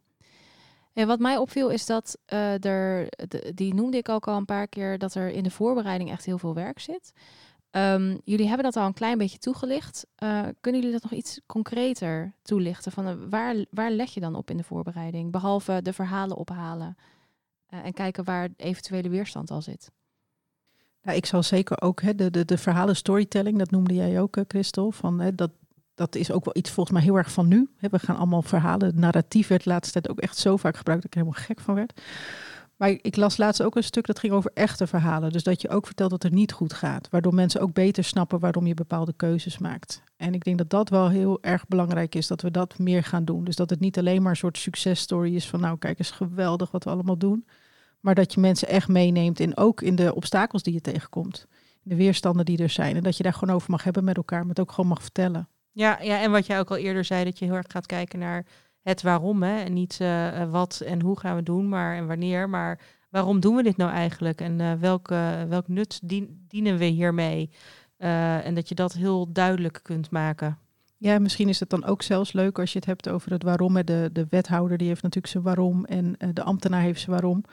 En 0.95 1.07
wat 1.07 1.19
mij 1.19 1.37
opviel 1.37 1.69
is 1.69 1.85
dat 1.85 2.17
uh, 2.33 2.63
er, 2.65 3.09
die 3.53 3.73
noemde 3.73 3.97
ik 3.97 4.09
ook 4.09 4.27
al 4.27 4.37
een 4.37 4.45
paar 4.45 4.67
keer, 4.67 4.97
dat 4.97 5.15
er 5.15 5.29
in 5.29 5.43
de 5.43 5.49
voorbereiding 5.49 6.11
echt 6.11 6.25
heel 6.25 6.37
veel 6.37 6.53
werk 6.53 6.79
zit. 6.79 7.13
Um, 7.71 8.21
jullie 8.23 8.47
hebben 8.47 8.63
dat 8.65 8.75
al 8.75 8.85
een 8.85 8.93
klein 8.93 9.17
beetje 9.17 9.37
toegelicht. 9.37 10.05
Uh, 10.23 10.41
kunnen 10.61 10.81
jullie 10.81 10.99
dat 10.99 11.09
nog 11.09 11.19
iets 11.19 11.41
concreter 11.45 12.33
toelichten? 12.41 12.91
Van, 12.91 13.07
uh, 13.07 13.13
waar, 13.29 13.55
waar 13.69 13.91
leg 13.91 14.13
je 14.13 14.19
dan 14.19 14.35
op 14.35 14.49
in 14.49 14.57
de 14.57 14.63
voorbereiding? 14.63 15.31
Behalve 15.31 15.81
de 15.81 15.93
verhalen 15.93 16.37
ophalen 16.37 16.97
en 17.67 17.93
kijken 17.93 18.23
waar 18.23 18.49
eventuele 18.57 19.09
weerstand 19.09 19.51
al 19.51 19.61
zit. 19.61 19.91
Ik 21.01 21.25
zal 21.25 21.43
zeker 21.43 21.81
ook 21.81 22.01
hè, 22.01 22.15
de, 22.15 22.31
de, 22.31 22.45
de 22.45 22.57
verhalen 22.57 22.95
storytelling, 22.95 23.57
dat 23.57 23.71
noemde 23.71 23.93
jij 23.93 24.21
ook, 24.21 24.37
Christel. 24.47 24.91
Van, 24.91 25.19
hè, 25.19 25.35
dat, 25.35 25.51
dat 25.95 26.15
is 26.15 26.31
ook 26.31 26.45
wel 26.45 26.55
iets 26.57 26.71
volgens 26.71 26.95
mij 26.97 27.05
heel 27.05 27.17
erg 27.17 27.31
van 27.31 27.47
nu. 27.47 27.69
We 27.79 27.99
gaan 27.99 28.17
allemaal 28.17 28.41
verhalen. 28.41 28.99
Narratief 28.99 29.47
werd 29.47 29.63
de 29.63 29.69
laatste 29.69 29.93
tijd 29.93 30.09
ook 30.09 30.19
echt 30.19 30.37
zo 30.37 30.57
vaak 30.57 30.77
gebruikt 30.77 31.01
dat 31.01 31.11
ik 31.11 31.17
er 31.17 31.25
helemaal 31.25 31.45
gek 31.47 31.59
van 31.59 31.75
werd. 31.75 32.01
Maar 32.75 32.89
ik 32.89 33.15
las 33.15 33.37
laatst 33.37 33.61
ook 33.61 33.75
een 33.75 33.83
stuk 33.83 34.05
dat 34.05 34.19
ging 34.19 34.33
over 34.33 34.51
echte 34.53 34.87
verhalen. 34.87 35.31
Dus 35.31 35.43
dat 35.43 35.61
je 35.61 35.69
ook 35.69 35.85
vertelt 35.85 36.09
dat 36.09 36.23
het 36.23 36.33
niet 36.33 36.51
goed 36.51 36.73
gaat. 36.73 37.09
Waardoor 37.09 37.33
mensen 37.33 37.61
ook 37.61 37.73
beter 37.73 38.03
snappen 38.03 38.39
waarom 38.39 38.67
je 38.67 38.73
bepaalde 38.73 39.13
keuzes 39.13 39.57
maakt. 39.57 40.03
En 40.17 40.33
ik 40.33 40.43
denk 40.43 40.57
dat 40.57 40.69
dat 40.69 40.89
wel 40.89 41.09
heel 41.09 41.37
erg 41.41 41.67
belangrijk 41.67 42.15
is. 42.15 42.27
Dat 42.27 42.41
we 42.41 42.51
dat 42.51 42.79
meer 42.79 43.03
gaan 43.03 43.25
doen. 43.25 43.43
Dus 43.43 43.55
dat 43.55 43.69
het 43.69 43.79
niet 43.79 43.97
alleen 43.97 44.21
maar 44.21 44.31
een 44.31 44.37
soort 44.37 44.57
successtory 44.57 45.35
is 45.35 45.47
van 45.47 45.59
nou 45.59 45.77
kijk 45.77 45.99
eens 45.99 46.11
geweldig 46.11 46.71
wat 46.71 46.83
we 46.83 46.89
allemaal 46.89 47.17
doen. 47.17 47.47
Maar 47.99 48.15
dat 48.15 48.33
je 48.33 48.39
mensen 48.39 48.67
echt 48.67 48.87
meeneemt 48.87 49.39
in 49.39 49.57
ook 49.57 49.81
in 49.81 49.95
de 49.95 50.15
obstakels 50.15 50.63
die 50.63 50.73
je 50.73 50.81
tegenkomt. 50.81 51.47
De 51.81 51.95
weerstanden 51.95 52.45
die 52.45 52.57
er 52.57 52.69
zijn. 52.69 52.95
En 52.95 53.03
dat 53.03 53.17
je 53.17 53.23
daar 53.23 53.33
gewoon 53.33 53.55
over 53.55 53.71
mag 53.71 53.83
hebben 53.83 54.03
met 54.03 54.17
elkaar. 54.17 54.39
Maar 54.39 54.49
het 54.49 54.59
ook 54.59 54.71
gewoon 54.71 54.89
mag 54.89 55.01
vertellen. 55.01 55.47
Ja, 55.75 56.01
ja, 56.01 56.21
en 56.21 56.31
wat 56.31 56.45
jij 56.45 56.59
ook 56.59 56.69
al 56.69 56.77
eerder 56.77 57.05
zei, 57.05 57.23
dat 57.23 57.39
je 57.39 57.45
heel 57.45 57.53
erg 57.53 57.65
gaat 57.67 57.85
kijken 57.85 58.19
naar 58.19 58.45
het 58.81 59.01
waarom. 59.01 59.43
Hè? 59.43 59.59
En 59.59 59.73
niet 59.73 59.99
uh, 60.01 60.51
wat 60.51 60.81
en 60.85 61.01
hoe 61.01 61.19
gaan 61.19 61.35
we 61.35 61.43
doen, 61.43 61.69
maar 61.69 61.95
en 61.95 62.07
wanneer. 62.07 62.49
Maar 62.49 62.79
waarom 63.09 63.39
doen 63.39 63.55
we 63.55 63.63
dit 63.63 63.77
nou 63.77 63.91
eigenlijk? 63.91 64.41
En 64.41 64.59
uh, 64.59 64.73
welke, 64.73 65.45
welk 65.49 65.67
nut 65.67 65.99
dien, 66.03 66.45
dienen 66.47 66.77
we 66.77 66.85
hiermee? 66.85 67.49
En 67.97 68.55
dat 68.55 68.69
je 68.69 68.75
dat 68.75 68.93
heel 68.93 69.31
duidelijk 69.31 69.79
kunt 69.83 70.09
maken. 70.09 70.57
Ja, 70.97 71.19
misschien 71.19 71.49
is 71.49 71.59
het 71.59 71.69
dan 71.69 71.85
ook 71.85 72.01
zelfs 72.01 72.33
leuk 72.33 72.59
als 72.59 72.71
je 72.71 72.77
het 72.77 72.87
hebt 72.87 73.09
over 73.09 73.31
het 73.31 73.43
waarom. 73.43 73.85
De, 73.85 74.09
de 74.13 74.25
wethouder 74.29 74.77
die 74.77 74.87
heeft 74.87 75.01
natuurlijk 75.01 75.33
zijn 75.33 75.43
waarom 75.43 75.85
en 75.85 76.15
de 76.33 76.43
ambtenaar 76.43 76.81
heeft 76.81 76.99
zijn 76.99 77.11
waarom. 77.11 77.43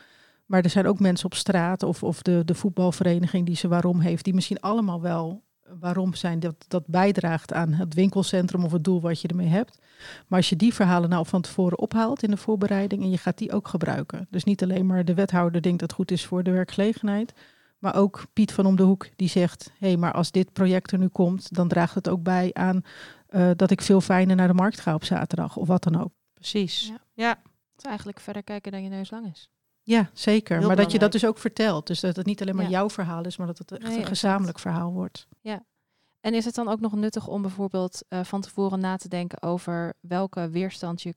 Maar 0.47 0.63
er 0.63 0.71
zijn 0.71 0.87
ook 0.87 1.01
mensen 1.01 1.27
op 1.27 1.35
straat 1.35 1.83
of, 1.83 2.03
of 2.03 2.23
de, 2.23 2.43
de 2.45 2.55
voetbalvereniging 2.55 3.47
die 3.47 3.57
zijn 3.57 3.73
waarom 3.73 4.01
heeft, 4.01 4.25
die 4.25 4.35
misschien 4.35 4.61
allemaal 4.61 5.01
wel 5.01 5.43
waarom 5.79 6.15
zijn 6.15 6.41
dat, 6.41 6.65
dat 6.69 6.87
bijdraagt 6.87 7.53
aan 7.53 7.73
het 7.73 7.95
winkelcentrum 7.95 8.65
of 8.65 8.73
het 8.73 8.85
doel 8.85 9.01
wat 9.01 9.21
je 9.21 9.29
ermee 9.29 9.49
hebt. 9.49 9.79
Maar 10.27 10.39
als 10.39 10.49
je 10.49 10.57
die 10.57 10.75
verhalen 10.75 11.09
nou 11.09 11.27
van 11.27 11.41
tevoren 11.41 11.79
ophaalt 11.79 12.23
in 12.23 12.31
de 12.31 12.37
voorbereiding 12.37 13.03
en 13.03 13.11
je 13.11 13.19
gaat 13.19 13.39
die 13.39 13.53
ook 13.53 13.69
gebruiken. 13.69 14.27
Dus 14.31 14.45
niet 14.45 14.63
alleen 14.63 14.87
maar 14.87 15.05
de 15.05 15.15
wethouder 15.15 15.63
denkt 15.63 15.81
dat 15.81 15.91
het 15.91 15.99
goed 15.99 16.11
is 16.11 16.27
voor 16.27 16.43
de 16.43 16.51
werkgelegenheid. 16.51 17.33
Maar 17.79 17.97
ook 17.97 18.25
Piet 18.33 18.53
van 18.53 18.67
om 18.67 18.77
de 18.77 18.83
hoek 18.83 19.09
die 19.17 19.29
zegt, 19.29 19.71
hé, 19.79 19.87
hey, 19.87 19.97
maar 19.97 20.13
als 20.13 20.31
dit 20.31 20.53
project 20.53 20.93
er 20.93 20.99
nu 20.99 21.09
komt, 21.09 21.55
dan 21.55 21.69
draagt 21.69 21.95
het 21.95 22.09
ook 22.09 22.23
bij 22.23 22.51
aan 22.53 22.83
uh, 23.31 23.51
dat 23.57 23.71
ik 23.71 23.83
veel 23.83 24.01
fijner 24.01 24.37
naar 24.37 24.49
de 24.49 24.55
markt 24.55 24.81
ga 24.81 24.95
op 24.95 25.05
zaterdag 25.05 25.57
of 25.57 25.67
wat 25.67 25.83
dan 25.83 26.03
ook. 26.03 26.13
Precies. 26.35 26.87
Ja. 26.87 26.99
ja. 27.15 27.29
Het 27.73 27.81
is 27.83 27.85
eigenlijk 27.85 28.21
verder 28.21 28.43
kijken 28.43 28.73
dan 28.73 28.83
je 28.83 28.89
neus 28.89 29.11
lang 29.11 29.31
is. 29.31 29.51
Ja, 29.83 30.11
zeker. 30.13 30.59
Heel 30.59 30.67
maar 30.67 30.77
dat 30.77 30.93
je 30.93 30.99
dat 30.99 31.13
dus 31.13 31.27
ook 31.27 31.39
vertelt. 31.39 31.87
Dus 31.87 32.01
dat 32.01 32.17
het 32.17 32.27
niet 32.27 32.41
alleen 32.43 32.57
maar 32.57 32.69
jouw 32.69 32.91
verhaal 32.91 33.25
is, 33.25 33.37
maar 33.37 33.47
dat 33.47 33.59
het 33.59 33.73
echt 33.73 33.83
nee, 33.83 33.99
een 33.99 34.07
gezamenlijk 34.07 34.59
verhaal 34.59 34.93
wordt. 34.93 35.27
Ja. 35.41 35.65
En 36.21 36.35
is 36.35 36.45
het 36.45 36.55
dan 36.55 36.69
ook 36.69 36.81
nog 36.81 36.93
nuttig 36.93 37.29
om 37.29 37.43
bijvoorbeeld 37.43 38.03
uh, 38.09 38.21
van 38.25 38.41
tevoren 38.41 38.81
na 38.81 38.97
te 38.97 39.09
denken 39.09 39.43
over 39.43 39.95
welke 40.01 40.51
weerstand 40.51 41.03
je 41.03 41.15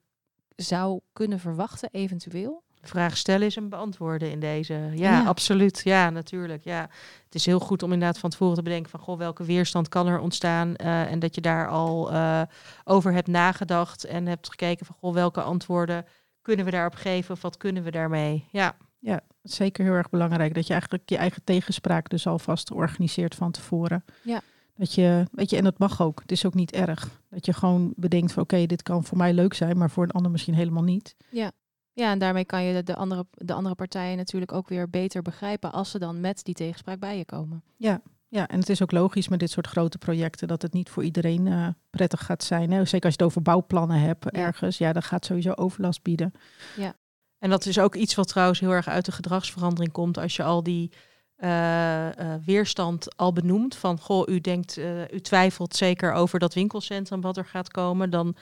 zou 0.56 0.99
kunnen 1.13 1.39
verwachten, 1.39 1.89
eventueel? 1.91 2.63
Vraag 2.82 3.17
stellen 3.17 3.47
is 3.47 3.56
een 3.56 3.69
beantwoorden 3.69 4.32
in 4.32 4.39
deze. 4.39 4.73
Ja, 4.73 4.89
ja, 4.93 5.25
absoluut. 5.25 5.82
Ja, 5.84 6.10
natuurlijk. 6.10 6.63
Ja. 6.63 6.89
Het 7.25 7.36
is 7.36 7.45
heel 7.45 7.60
goed 7.60 7.84
om 7.84 7.91
inderdaad 7.91 8.19
van 8.19 8.30
tevoren 8.30 8.56
te 8.56 8.62
bedenken 8.62 8.89
van 8.89 8.99
goh, 8.99 9.17
welke 9.17 9.43
weerstand 9.43 9.89
kan 9.89 10.08
er 10.08 10.19
ontstaan. 10.19 10.73
Uh, 10.78 11.12
en 11.12 11.19
dat 11.19 11.36
je 11.36 11.41
daar 11.41 11.69
al 11.69 12.13
uh, 12.13 12.41
over 12.84 13.13
hebt 13.13 13.28
nagedacht 13.28 14.04
en 14.04 14.25
hebt 14.25 14.49
gekeken 14.49 14.86
van 14.86 14.95
goh, 14.99 15.13
welke 15.13 15.41
antwoorden 15.41 16.06
kunnen 16.45 16.65
we 16.65 16.71
daarop 16.71 16.95
geven 16.95 17.34
of 17.34 17.41
wat 17.41 17.58
kunnen 17.58 17.84
we 17.84 17.91
daarmee? 17.91 18.45
Ja. 18.51 18.77
Ja, 18.99 19.21
zeker 19.41 19.84
heel 19.84 19.93
erg 19.93 20.10
belangrijk 20.10 20.53
dat 20.53 20.65
je 20.67 20.71
eigenlijk 20.71 21.10
je 21.10 21.17
eigen 21.17 21.43
tegenspraak 21.43 22.10
dus 22.10 22.27
alvast 22.27 22.71
organiseert 22.71 23.36
van 23.36 23.51
tevoren. 23.51 24.05
Ja. 24.23 24.41
Dat 24.75 24.93
je, 24.93 25.25
weet 25.31 25.49
je, 25.49 25.58
en 25.58 25.63
dat 25.63 25.77
mag 25.77 26.01
ook. 26.01 26.21
Het 26.21 26.31
is 26.31 26.45
ook 26.45 26.53
niet 26.53 26.71
erg. 26.71 27.21
Dat 27.29 27.45
je 27.45 27.53
gewoon 27.53 27.93
bedenkt 27.95 28.31
van 28.31 28.43
oké, 28.43 28.65
dit 28.65 28.84
kan 28.84 29.03
voor 29.03 29.17
mij 29.17 29.34
leuk 29.34 29.53
zijn, 29.53 29.77
maar 29.77 29.89
voor 29.89 30.03
een 30.03 30.12
ander 30.12 30.31
misschien 30.31 30.53
helemaal 30.53 30.84
niet. 30.84 31.15
Ja. 31.29 31.51
Ja, 31.93 32.12
en 32.12 32.19
daarmee 32.19 32.45
kan 32.45 32.63
je 32.63 32.84
de 32.84 32.95
andere, 32.95 33.25
de 33.31 33.53
andere 33.53 33.75
partijen 33.75 34.17
natuurlijk 34.17 34.51
ook 34.51 34.69
weer 34.69 34.89
beter 34.89 35.21
begrijpen 35.21 35.71
als 35.71 35.91
ze 35.91 35.99
dan 35.99 36.19
met 36.19 36.43
die 36.43 36.53
tegenspraak 36.53 36.99
bij 36.99 37.17
je 37.17 37.25
komen. 37.25 37.63
Ja, 37.77 38.01
ja, 38.27 38.47
en 38.47 38.59
het 38.59 38.69
is 38.69 38.81
ook 38.81 38.91
logisch 38.91 39.27
met 39.27 39.39
dit 39.39 39.51
soort 39.51 39.67
grote 39.67 39.97
projecten 39.97 40.47
dat 40.47 40.61
het 40.61 40.73
niet 40.73 40.89
voor 40.89 41.03
iedereen 41.03 41.45
uh, 41.45 41.67
prettig 41.89 42.25
gaat 42.25 42.43
zijn. 42.43 42.71
Hè? 42.71 42.85
Zeker 42.85 43.05
als 43.05 43.15
je 43.15 43.23
het 43.23 43.31
over 43.31 43.41
bouwplannen 43.41 43.99
hebt 43.99 44.29
ergens, 44.29 44.77
ja, 44.77 44.93
dat 44.93 45.03
gaat 45.03 45.25
sowieso 45.25 45.51
overlast 45.51 46.01
bieden. 46.01 46.33
Ja. 46.75 46.93
En 47.39 47.49
dat 47.49 47.65
is 47.65 47.79
ook 47.79 47.95
iets 47.95 48.15
wat 48.15 48.27
trouwens 48.27 48.59
heel 48.59 48.71
erg 48.71 48.88
uit 48.88 49.05
de 49.05 49.11
gedragsverandering 49.11 49.91
komt 49.91 50.17
als 50.17 50.35
je 50.35 50.43
al 50.43 50.63
die 50.63 50.91
uh, 51.38 52.05
uh, 52.05 52.33
weerstand 52.45 53.17
al 53.17 53.33
benoemt. 53.33 53.75
Van 53.75 53.99
goh, 53.99 54.27
u 54.27 54.41
denkt, 54.41 54.77
u 55.11 55.21
twijfelt 55.21 55.75
zeker 55.75 56.11
over 56.11 56.39
dat 56.39 56.53
winkelcentrum 56.53 57.21
wat 57.21 57.38
er 57.38 57.45
gaat 57.45 57.71
komen. 57.71 58.09
Dan 58.09 58.35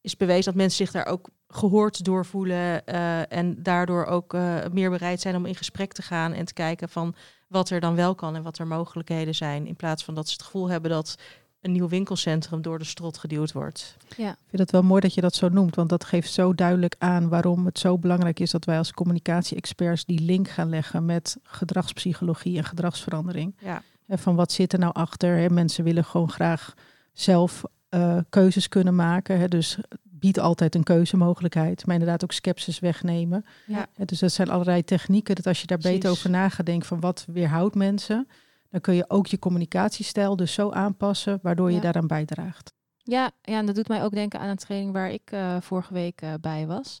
is 0.00 0.16
bewezen 0.16 0.44
dat 0.44 0.54
mensen 0.54 0.86
zich 0.86 0.90
daar 0.90 1.06
ook 1.06 1.28
gehoord 1.48 2.04
doorvoelen 2.04 2.86
en 3.28 3.62
daardoor 3.62 4.04
ook 4.04 4.32
meer 4.72 4.90
bereid 4.90 5.20
zijn 5.20 5.36
om 5.36 5.46
in 5.46 5.54
gesprek 5.54 5.92
te 5.92 6.02
gaan 6.02 6.32
en 6.32 6.44
te 6.44 6.54
kijken 6.54 6.88
van 6.88 7.14
wat 7.48 7.70
er 7.70 7.80
dan 7.80 7.94
wel 7.94 8.14
kan 8.14 8.36
en 8.36 8.42
wat 8.42 8.58
er 8.58 8.66
mogelijkheden 8.66 9.34
zijn. 9.34 9.66
In 9.66 9.76
plaats 9.76 10.04
van 10.04 10.14
dat 10.14 10.26
ze 10.26 10.32
het 10.32 10.42
gevoel 10.42 10.68
hebben 10.68 10.90
dat 10.90 11.16
een 11.60 11.72
nieuw 11.72 11.88
winkelcentrum 11.88 12.62
door 12.62 12.78
de 12.78 12.84
strot 12.84 13.18
geduwd 13.18 13.52
wordt. 13.52 13.96
Ja. 14.16 14.30
Ik 14.30 14.48
vind 14.48 14.62
het 14.62 14.70
wel 14.70 14.82
mooi 14.82 15.00
dat 15.00 15.14
je 15.14 15.20
dat 15.20 15.34
zo 15.34 15.48
noemt, 15.48 15.74
want 15.74 15.88
dat 15.88 16.04
geeft 16.04 16.32
zo 16.32 16.54
duidelijk 16.54 16.94
aan 16.98 17.28
waarom 17.28 17.66
het 17.66 17.78
zo 17.78 17.98
belangrijk 17.98 18.40
is 18.40 18.50
dat 18.50 18.64
wij 18.64 18.78
als 18.78 18.92
communicatie-experts 18.92 20.04
die 20.04 20.20
link 20.20 20.48
gaan 20.48 20.68
leggen 20.68 21.04
met 21.04 21.36
gedragspsychologie 21.42 22.56
en 22.56 22.64
gedragsverandering. 22.64 23.56
Ja. 23.58 23.82
En 24.06 24.18
van 24.18 24.34
wat 24.34 24.52
zit 24.52 24.72
er 24.72 24.78
nou 24.78 24.92
achter? 24.92 25.36
Hè? 25.36 25.50
Mensen 25.50 25.84
willen 25.84 26.04
gewoon 26.04 26.30
graag 26.30 26.74
zelf 27.12 27.62
uh, 27.90 28.18
keuzes 28.28 28.68
kunnen 28.68 28.94
maken. 28.94 29.38
Hè? 29.38 29.48
Dus 29.48 29.78
biedt 30.18 30.38
altijd 30.38 30.74
een 30.74 30.82
keuzemogelijkheid, 30.82 31.86
maar 31.86 31.94
inderdaad 31.94 32.24
ook 32.24 32.32
sceptisch 32.32 32.78
wegnemen. 32.78 33.44
Ja. 33.66 33.86
dus 34.04 34.18
dat 34.18 34.32
zijn 34.32 34.50
allerlei 34.50 34.84
technieken. 34.84 35.34
Dat 35.34 35.46
als 35.46 35.60
je 35.60 35.66
daar 35.66 35.78
beter 35.78 36.10
over 36.10 36.30
na 36.30 36.48
gaat 36.48 36.66
denken 36.66 36.88
van 36.88 37.00
wat 37.00 37.24
weerhoudt 37.32 37.74
mensen, 37.74 38.28
dan 38.70 38.80
kun 38.80 38.94
je 38.94 39.10
ook 39.10 39.26
je 39.26 39.38
communicatiestijl 39.38 40.36
dus 40.36 40.52
zo 40.52 40.70
aanpassen, 40.70 41.38
waardoor 41.42 41.72
je 41.72 41.80
daaraan 41.80 42.06
bijdraagt. 42.06 42.72
Ja, 42.96 43.30
ja, 43.42 43.58
en 43.58 43.66
dat 43.66 43.74
doet 43.74 43.88
mij 43.88 44.02
ook 44.02 44.12
denken 44.12 44.40
aan 44.40 44.48
een 44.48 44.56
training 44.56 44.92
waar 44.92 45.10
ik 45.10 45.30
uh, 45.32 45.56
vorige 45.60 45.92
week 45.92 46.22
uh, 46.22 46.34
bij 46.40 46.66
was. 46.66 47.00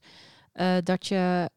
Uh, 0.54 0.74
dat 0.82 1.06
je, 1.06 1.50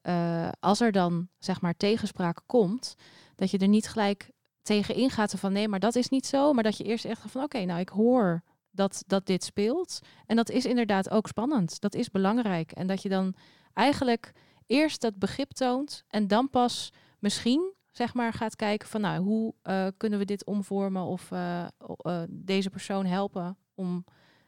als 0.60 0.82
er 0.82 0.92
dan 0.92 1.28
zeg 1.38 1.62
maar 1.62 1.78
tegenspraak 1.78 2.42
komt, 2.46 2.96
dat 3.36 3.52
je 3.52 3.58
er 3.58 3.68
niet 3.68 3.88
gelijk 3.88 4.32
tegen 4.62 4.96
ingaat 4.96 5.34
van 5.38 5.54
nee, 5.54 5.68
maar 5.68 5.80
dat 5.80 5.96
is 5.96 6.10
niet 6.10 6.26
zo. 6.26 6.54
Maar 6.54 6.64
dat 6.64 6.78
je 6.78 6.84
eerst 6.84 7.06
echt 7.06 7.22
van 7.28 7.44
oké, 7.44 7.66
nou 7.66 7.80
ik 7.80 7.90
hoor 7.90 8.44
dat, 8.72 9.04
dat 9.08 9.26
dit 9.26 9.44
speelt. 9.44 10.00
En 10.26 10.36
dat 10.36 10.50
is 10.50 10.66
inderdaad 10.66 11.10
ook 11.10 11.28
spannend. 11.28 11.82
Dat 11.82 11.96
is 11.96 12.12
belangrijk. 12.12 12.72
En 12.72 12.88
dat 12.88 13.02
je 13.02 13.10
dan 13.10 13.34
eigenlijk 13.74 14.34
eerst 14.66 15.02
dat 15.02 15.20
begrip 15.20 15.52
toont 15.52 16.04
en 16.08 16.28
dan 16.28 16.50
pas 16.50 16.94
misschien 17.20 17.74
zeg 17.92 18.14
maar 18.14 18.34
gaat 18.34 18.56
kijken 18.56 18.88
van 18.88 19.02
nou 19.02 19.24
hoe 19.24 19.54
uh, 19.64 19.88
kunnen 19.98 20.20
we 20.20 20.26
dit 20.26 20.46
omvormen 20.46 21.04
of 21.04 21.32
uh, 21.32 21.68
uh, 22.06 22.22
deze 22.30 22.70
persoon 22.70 23.06
helpen 23.06 23.58
om 23.76 24.06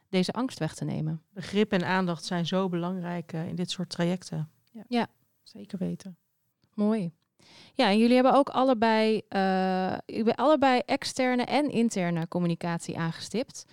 deze 0.10 0.32
angst 0.32 0.60
weg 0.60 0.74
te 0.74 0.86
nemen. 0.86 1.22
Begrip 1.30 1.72
en 1.72 1.86
aandacht 1.86 2.26
zijn 2.26 2.46
zo 2.46 2.70
belangrijk 2.70 3.34
in 3.34 3.56
dit 3.56 3.72
soort 3.72 3.90
trajecten. 3.90 4.50
Ja, 4.72 4.84
ja. 4.88 5.08
zeker 5.44 5.78
weten. 5.78 6.18
Mooi. 6.74 7.12
Ja, 7.74 7.88
en 7.88 7.98
jullie 7.98 8.14
hebben 8.14 8.34
ook 8.34 8.50
allebei, 8.50 9.22
uh, 9.30 9.96
allebei 10.36 10.82
externe 10.86 11.44
en 11.44 11.70
interne 11.70 12.28
communicatie 12.28 12.98
aangestipt. 12.98 13.66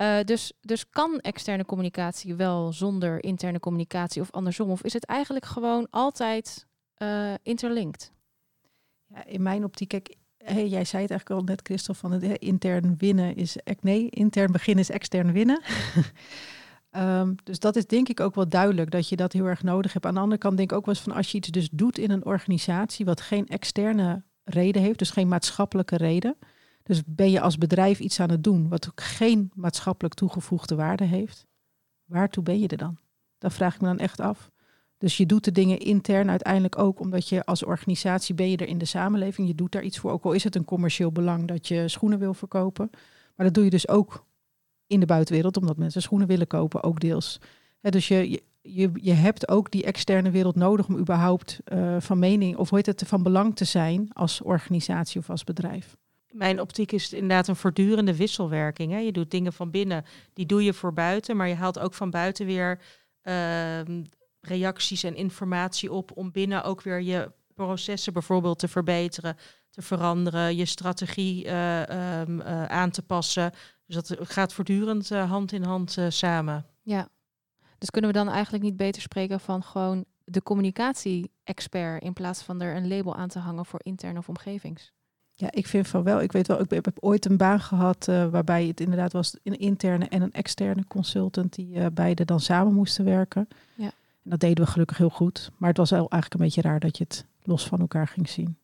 Uh, 0.00 0.18
dus, 0.24 0.52
dus 0.60 0.90
kan 0.90 1.18
externe 1.18 1.64
communicatie 1.64 2.34
wel 2.34 2.72
zonder 2.72 3.24
interne 3.24 3.60
communicatie 3.60 4.22
of 4.22 4.30
andersom? 4.30 4.70
Of 4.70 4.82
is 4.82 4.92
het 4.92 5.04
eigenlijk 5.04 5.44
gewoon 5.44 5.86
altijd 5.90 6.66
uh? 7.02 7.34
Ja, 9.06 9.24
in 9.24 9.42
mijn 9.42 9.64
optiek, 9.64 9.92
jij 10.46 10.84
zei 10.84 11.02
het 11.02 11.10
eigenlijk 11.10 11.30
al 11.30 11.42
net, 11.42 11.60
Christel, 11.62 11.94
van 11.94 12.12
het 12.12 12.22
intern 12.22 12.94
winnen 12.98 13.36
is... 13.36 13.56
Nee, 13.80 14.08
intern 14.10 14.52
beginnen 14.52 14.84
is 14.84 14.90
extern 14.90 15.32
winnen. 15.32 15.62
Um, 16.90 17.34
dus 17.44 17.58
dat 17.58 17.76
is 17.76 17.86
denk 17.86 18.08
ik 18.08 18.20
ook 18.20 18.34
wel 18.34 18.48
duidelijk 18.48 18.90
dat 18.90 19.08
je 19.08 19.16
dat 19.16 19.32
heel 19.32 19.46
erg 19.46 19.62
nodig 19.62 19.92
hebt. 19.92 20.06
Aan 20.06 20.14
de 20.14 20.20
andere 20.20 20.40
kant 20.40 20.56
denk 20.56 20.70
ik 20.70 20.76
ook 20.76 20.86
wel 20.86 20.94
eens 20.94 21.04
van 21.04 21.12
als 21.12 21.30
je 21.30 21.36
iets 21.36 21.48
dus 21.48 21.68
doet 21.72 21.98
in 21.98 22.10
een 22.10 22.24
organisatie 22.24 23.04
wat 23.04 23.20
geen 23.20 23.46
externe 23.46 24.22
reden 24.44 24.82
heeft, 24.82 24.98
dus 24.98 25.10
geen 25.10 25.28
maatschappelijke 25.28 25.96
reden. 25.96 26.36
Dus 26.88 27.02
ben 27.06 27.30
je 27.30 27.40
als 27.40 27.58
bedrijf 27.58 28.00
iets 28.00 28.20
aan 28.20 28.30
het 28.30 28.44
doen 28.44 28.68
wat 28.68 28.88
ook 28.88 29.00
geen 29.00 29.50
maatschappelijk 29.54 30.14
toegevoegde 30.14 30.74
waarde 30.74 31.04
heeft, 31.04 31.46
waartoe 32.04 32.42
ben 32.42 32.60
je 32.60 32.68
er 32.68 32.76
dan? 32.76 32.98
Dat 33.38 33.52
vraag 33.52 33.74
ik 33.74 33.80
me 33.80 33.86
dan 33.86 33.98
echt 33.98 34.20
af. 34.20 34.50
Dus 34.98 35.16
je 35.16 35.26
doet 35.26 35.44
de 35.44 35.52
dingen 35.52 35.78
intern 35.78 36.30
uiteindelijk 36.30 36.78
ook 36.78 37.00
omdat 37.00 37.28
je 37.28 37.44
als 37.44 37.64
organisatie 37.64 38.34
ben 38.34 38.50
je 38.50 38.56
er 38.56 38.68
in 38.68 38.78
de 38.78 38.84
samenleving. 38.84 39.48
Je 39.48 39.54
doet 39.54 39.72
daar 39.72 39.82
iets 39.82 39.98
voor, 39.98 40.10
ook 40.10 40.24
al 40.24 40.32
is 40.32 40.44
het 40.44 40.56
een 40.56 40.64
commercieel 40.64 41.12
belang 41.12 41.48
dat 41.48 41.68
je 41.68 41.88
schoenen 41.88 42.18
wil 42.18 42.34
verkopen. 42.34 42.90
Maar 43.36 43.46
dat 43.46 43.54
doe 43.54 43.64
je 43.64 43.70
dus 43.70 43.88
ook 43.88 44.26
in 44.86 45.00
de 45.00 45.06
buitenwereld, 45.06 45.56
omdat 45.56 45.76
mensen 45.76 46.02
schoenen 46.02 46.26
willen 46.26 46.46
kopen, 46.46 46.82
ook 46.82 47.00
deels. 47.00 47.40
dus 47.80 48.08
je, 48.08 48.42
je, 48.60 48.90
je 48.94 49.12
hebt 49.12 49.48
ook 49.48 49.70
die 49.70 49.84
externe 49.84 50.30
wereld 50.30 50.56
nodig 50.56 50.88
om 50.88 50.96
überhaupt 50.96 51.60
uh, 51.72 51.96
van 52.00 52.18
mening, 52.18 52.56
of 52.56 52.68
hoe 52.68 52.78
heet 52.78 52.86
het, 52.86 53.02
van 53.06 53.22
belang 53.22 53.56
te 53.56 53.64
zijn 53.64 54.08
als 54.12 54.42
organisatie 54.42 55.20
of 55.20 55.30
als 55.30 55.44
bedrijf. 55.44 55.96
Mijn 56.32 56.60
optiek 56.60 56.92
is 56.92 57.12
inderdaad 57.12 57.48
een 57.48 57.56
voortdurende 57.56 58.16
wisselwerking. 58.16 58.92
Hè? 58.92 58.98
Je 58.98 59.12
doet 59.12 59.30
dingen 59.30 59.52
van 59.52 59.70
binnen, 59.70 60.04
die 60.32 60.46
doe 60.46 60.64
je 60.64 60.72
voor 60.72 60.92
buiten, 60.92 61.36
maar 61.36 61.48
je 61.48 61.54
haalt 61.54 61.78
ook 61.78 61.94
van 61.94 62.10
buiten 62.10 62.46
weer 62.46 62.80
uh, 63.22 63.80
reacties 64.40 65.02
en 65.02 65.16
informatie 65.16 65.92
op 65.92 66.16
om 66.16 66.32
binnen 66.32 66.64
ook 66.64 66.82
weer 66.82 67.00
je 67.00 67.32
processen 67.54 68.12
bijvoorbeeld 68.12 68.58
te 68.58 68.68
verbeteren, 68.68 69.36
te 69.70 69.82
veranderen, 69.82 70.56
je 70.56 70.64
strategie 70.64 71.44
uh, 71.44 71.80
um, 72.20 72.40
uh, 72.40 72.64
aan 72.64 72.90
te 72.90 73.02
passen. 73.02 73.52
Dus 73.86 73.94
dat 73.94 74.16
gaat 74.20 74.52
voortdurend 74.52 75.10
uh, 75.10 75.30
hand 75.30 75.52
in 75.52 75.62
hand 75.62 75.96
samen. 76.08 76.66
Ja, 76.82 77.08
dus 77.78 77.90
kunnen 77.90 78.10
we 78.10 78.16
dan 78.16 78.28
eigenlijk 78.28 78.64
niet 78.64 78.76
beter 78.76 79.02
spreken 79.02 79.40
van 79.40 79.62
gewoon 79.62 80.04
de 80.24 80.42
communicatie-expert 80.42 82.02
in 82.02 82.12
plaats 82.12 82.42
van 82.42 82.60
er 82.60 82.76
een 82.76 82.88
label 82.88 83.14
aan 83.14 83.28
te 83.28 83.38
hangen 83.38 83.66
voor 83.66 83.80
intern 83.82 84.18
of 84.18 84.28
omgevings? 84.28 84.92
Ja, 85.40 85.48
ik 85.50 85.66
vind 85.66 85.88
van 85.88 86.02
wel. 86.02 86.20
Ik 86.20 86.32
weet 86.32 86.46
wel, 86.46 86.60
ik 86.60 86.70
heb 86.70 86.96
ooit 87.00 87.24
een 87.24 87.36
baan 87.36 87.60
gehad 87.60 88.06
waarbij 88.06 88.66
het 88.66 88.80
inderdaad 88.80 89.12
was 89.12 89.36
een 89.42 89.58
interne 89.58 90.08
en 90.08 90.22
een 90.22 90.32
externe 90.32 90.86
consultant 90.86 91.54
die 91.54 91.90
beide 91.90 92.24
dan 92.24 92.40
samen 92.40 92.74
moesten 92.74 93.04
werken. 93.04 93.48
Ja. 93.74 93.90
En 94.24 94.30
dat 94.30 94.40
deden 94.40 94.64
we 94.64 94.70
gelukkig 94.70 94.98
heel 94.98 95.10
goed. 95.10 95.50
Maar 95.56 95.68
het 95.68 95.78
was 95.78 95.92
eigenlijk 95.92 96.34
een 96.34 96.40
beetje 96.40 96.62
raar 96.62 96.80
dat 96.80 96.98
je 96.98 97.04
het 97.04 97.24
los 97.42 97.66
van 97.66 97.80
elkaar 97.80 98.08
ging 98.08 98.28
zien. 98.28 98.58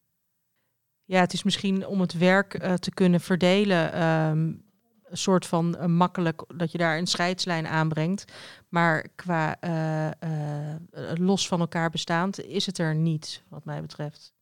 Ja, 1.05 1.21
het 1.21 1.33
is 1.33 1.43
misschien 1.43 1.87
om 1.87 2.01
het 2.01 2.19
werk 2.19 2.63
uh, 2.63 2.73
te 2.73 2.91
kunnen 2.91 3.21
verdelen. 3.21 4.03
Um, 4.03 4.63
een 5.05 5.17
soort 5.17 5.47
van 5.47 5.77
uh, 5.79 5.85
makkelijk 5.85 6.45
dat 6.57 6.73
je 6.73 6.79
daar 6.79 6.99
een 6.99 7.07
scheidslijn 7.07 7.67
aanbrengt. 7.67 8.33
Maar 8.69 9.07
qua 9.15 9.57
uh, 9.65 10.11
los 11.15 11.49
van 11.49 11.61
elkaar 11.61 11.91
bestaand 11.91 12.41
is 12.41 12.67
het 12.67 12.79
er 12.79 12.95
niet, 12.95 13.43
wat 13.49 13.65
mij 13.65 13.81
betreft. 13.81 14.34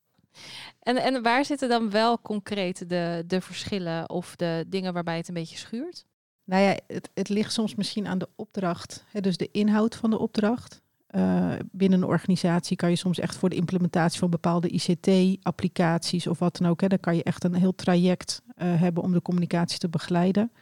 En, 0.81 0.97
en 0.97 1.23
waar 1.23 1.45
zitten 1.45 1.69
dan 1.69 1.91
wel 1.91 2.21
concreet 2.21 2.89
de, 2.89 3.25
de 3.27 3.41
verschillen 3.41 4.11
of 4.11 4.37
de 4.37 4.65
dingen 4.69 4.93
waarbij 4.93 5.17
het 5.17 5.29
een 5.29 5.35
beetje 5.35 5.57
schuurt? 5.57 6.05
Nou 6.45 6.63
ja, 6.63 6.77
het, 6.87 7.11
het 7.15 7.29
ligt 7.29 7.53
soms 7.53 7.75
misschien 7.75 8.07
aan 8.07 8.19
de 8.19 8.29
opdracht, 8.37 9.05
hè, 9.09 9.21
dus 9.21 9.37
de 9.37 9.49
inhoud 9.53 9.97
van 9.97 10.11
de 10.11 10.19
opdracht. 10.19 10.81
Uh, 11.11 11.53
binnen 11.71 12.03
een 12.03 12.09
organisatie 12.09 12.77
kan 12.77 12.91
je 12.91 12.97
soms 12.97 13.19
echt 13.19 13.37
voor 13.37 13.49
de 13.49 13.57
implementatie 13.57 14.19
van 14.19 14.31
bepaalde 14.31 14.69
ICT-applicaties 14.69 16.27
of 16.27 16.39
wat 16.39 16.57
dan 16.57 16.71
ook, 16.71 16.81
hè, 16.81 16.89
dan 16.89 17.01
kan 17.01 17.17
je 17.17 17.23
echt 17.23 17.45
een 17.45 17.55
heel 17.55 17.75
traject 17.75 18.43
uh, 18.47 18.81
hebben 18.81 19.03
om 19.03 19.13
de 19.13 19.23
communicatie 19.23 19.79
te 19.79 19.89
begeleiden. 19.89 20.53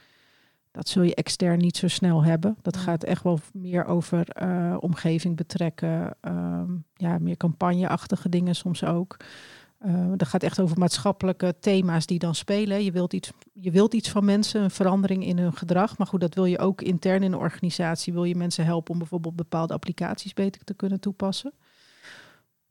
Dat 0.70 0.88
zul 0.88 1.02
je 1.02 1.14
extern 1.14 1.58
niet 1.58 1.76
zo 1.76 1.88
snel 1.88 2.24
hebben. 2.24 2.56
Dat 2.62 2.76
gaat 2.76 3.04
echt 3.04 3.22
wel 3.22 3.38
meer 3.52 3.84
over 3.84 4.26
uh, 4.42 4.76
omgeving 4.80 5.36
betrekken, 5.36 6.16
ehm, 6.20 6.72
ja, 6.94 7.18
meer 7.18 7.36
campagneachtige 7.36 8.28
dingen 8.28 8.54
soms 8.54 8.84
ook. 8.84 9.16
Uh, 9.86 10.12
dat 10.16 10.28
gaat 10.28 10.42
echt 10.42 10.60
over 10.60 10.78
maatschappelijke 10.78 11.54
thema's 11.60 12.06
die 12.06 12.18
dan 12.18 12.34
spelen. 12.34 12.84
Je 12.84 12.92
wilt, 12.92 13.12
iets, 13.12 13.30
je 13.52 13.70
wilt 13.70 13.94
iets 13.94 14.10
van 14.10 14.24
mensen, 14.24 14.62
een 14.62 14.70
verandering 14.70 15.24
in 15.24 15.38
hun 15.38 15.52
gedrag. 15.52 15.98
Maar 15.98 16.06
goed, 16.06 16.20
dat 16.20 16.34
wil 16.34 16.44
je 16.44 16.58
ook 16.58 16.82
intern 16.82 17.22
in 17.22 17.32
een 17.32 17.38
organisatie. 17.38 18.12
Wil 18.12 18.24
je 18.24 18.36
mensen 18.36 18.64
helpen 18.64 18.92
om 18.92 18.98
bijvoorbeeld 18.98 19.36
bepaalde 19.36 19.74
applicaties 19.74 20.34
beter 20.34 20.64
te 20.64 20.74
kunnen 20.74 21.00
toepassen. 21.00 21.52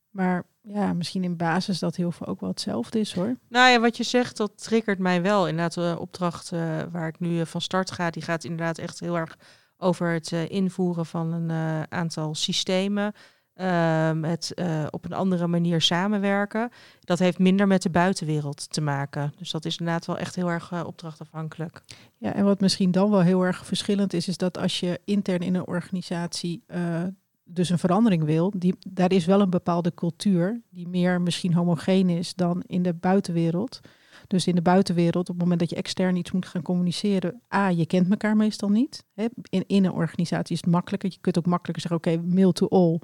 Maar 0.10 0.44
ja, 0.62 0.94
misschien 0.94 1.24
in 1.24 1.38
basis 1.38 1.80
dat 1.80 1.96
heel 1.96 2.12
veel 2.12 2.28
ook 2.28 2.40
wel 2.40 2.50
hetzelfde 2.50 3.00
is 3.00 3.14
hoor. 3.14 3.36
Nou 3.48 3.72
ja, 3.72 3.80
wat 3.80 3.98
je 3.98 4.04
zegt, 4.04 4.38
dat 4.38 4.64
triggert 4.64 5.00
mij 5.00 5.22
wel. 5.22 5.48
Inderdaad, 5.48 5.74
de 5.74 5.98
opdracht 6.00 6.52
uh, 6.52 6.82
waar 6.92 7.08
ik 7.08 7.20
nu 7.20 7.40
uh, 7.40 7.46
van 7.46 7.62
start 7.62 7.92
ga, 7.92 8.10
die 8.10 8.24
gaat 8.24 8.44
inderdaad 8.44 8.78
echt 8.78 9.00
heel 9.00 9.18
erg 9.18 9.38
over 9.78 10.12
het 10.12 10.32
invoeren 10.32 11.06
van 11.06 11.32
een 11.32 11.86
aantal 11.90 12.36
systemen 12.36 13.14
um, 13.62 14.24
het 14.24 14.52
uh, 14.56 14.86
op 14.90 15.06
een 15.06 15.14
andere 15.14 15.48
manier 15.48 15.82
samenwerken. 15.82 16.70
Dat 17.00 17.20
heeft 17.20 17.40
minder 17.40 17.68
met 17.68 17.82
de 17.82 17.90
buitenwereld 17.90 18.70
te 18.70 18.82
maken. 18.82 19.34
Dus 19.38 19.52
dat 19.52 19.66
is 19.66 19.78
inderdaad 19.78 20.06
wel 20.06 20.18
echt 20.18 20.36
heel 20.36 20.50
erg 20.50 20.72
uh, 20.72 20.82
opdrachtafhankelijk. 20.86 21.82
Ja, 22.18 22.34
en 22.34 22.44
wat 22.44 22.60
misschien 22.60 22.92
dan 22.92 23.10
wel 23.10 23.22
heel 23.22 23.46
erg 23.46 23.66
verschillend 23.66 24.14
is, 24.14 24.28
is 24.28 24.38
dat 24.38 24.58
als 24.58 24.80
je 24.80 25.00
intern 25.06 25.40
in 25.40 25.56
een 25.56 25.68
organisatie 25.68 26.64
uh, 26.68 27.04
dus 27.44 27.70
een 27.70 27.80
verandering 27.80 28.24
wil, 28.24 28.54
die, 28.56 28.76
daar 28.90 29.12
is 29.12 29.26
wel 29.26 29.42
een 29.42 29.50
bepaalde 29.50 29.94
cultuur 29.94 30.62
die 30.70 30.88
meer 30.88 31.22
misschien 31.22 31.54
homogeen 31.54 32.10
is 32.10 32.34
dan 32.34 32.64
in 32.66 32.84
de 32.84 32.94
buitenwereld. 32.94 33.80
Dus 34.28 34.48
in 34.48 34.56
de 34.56 34.62
buitenwereld, 34.62 35.30
op 35.30 35.36
het 35.36 35.44
moment 35.44 35.60
dat 35.60 35.70
je 35.70 35.76
extern 35.76 36.16
iets 36.16 36.32
moet 36.32 36.46
gaan 36.46 36.62
communiceren, 36.62 37.42
A, 37.54 37.68
je 37.68 37.86
kent 37.86 38.10
elkaar 38.10 38.36
meestal 38.36 38.70
niet. 38.70 39.06
Hè. 39.14 39.26
In, 39.50 39.64
in 39.68 39.86
een 39.86 39.92
organisatie 39.92 40.56
is 40.56 40.62
het 40.62 40.72
makkelijker. 40.72 41.10
Je 41.12 41.18
kunt 41.22 41.38
ook 41.38 41.46
makkelijker 41.46 41.82
zeggen, 41.82 42.12
oké, 42.12 42.34
mail 42.36 42.52
to 42.52 42.68
all. 42.68 43.00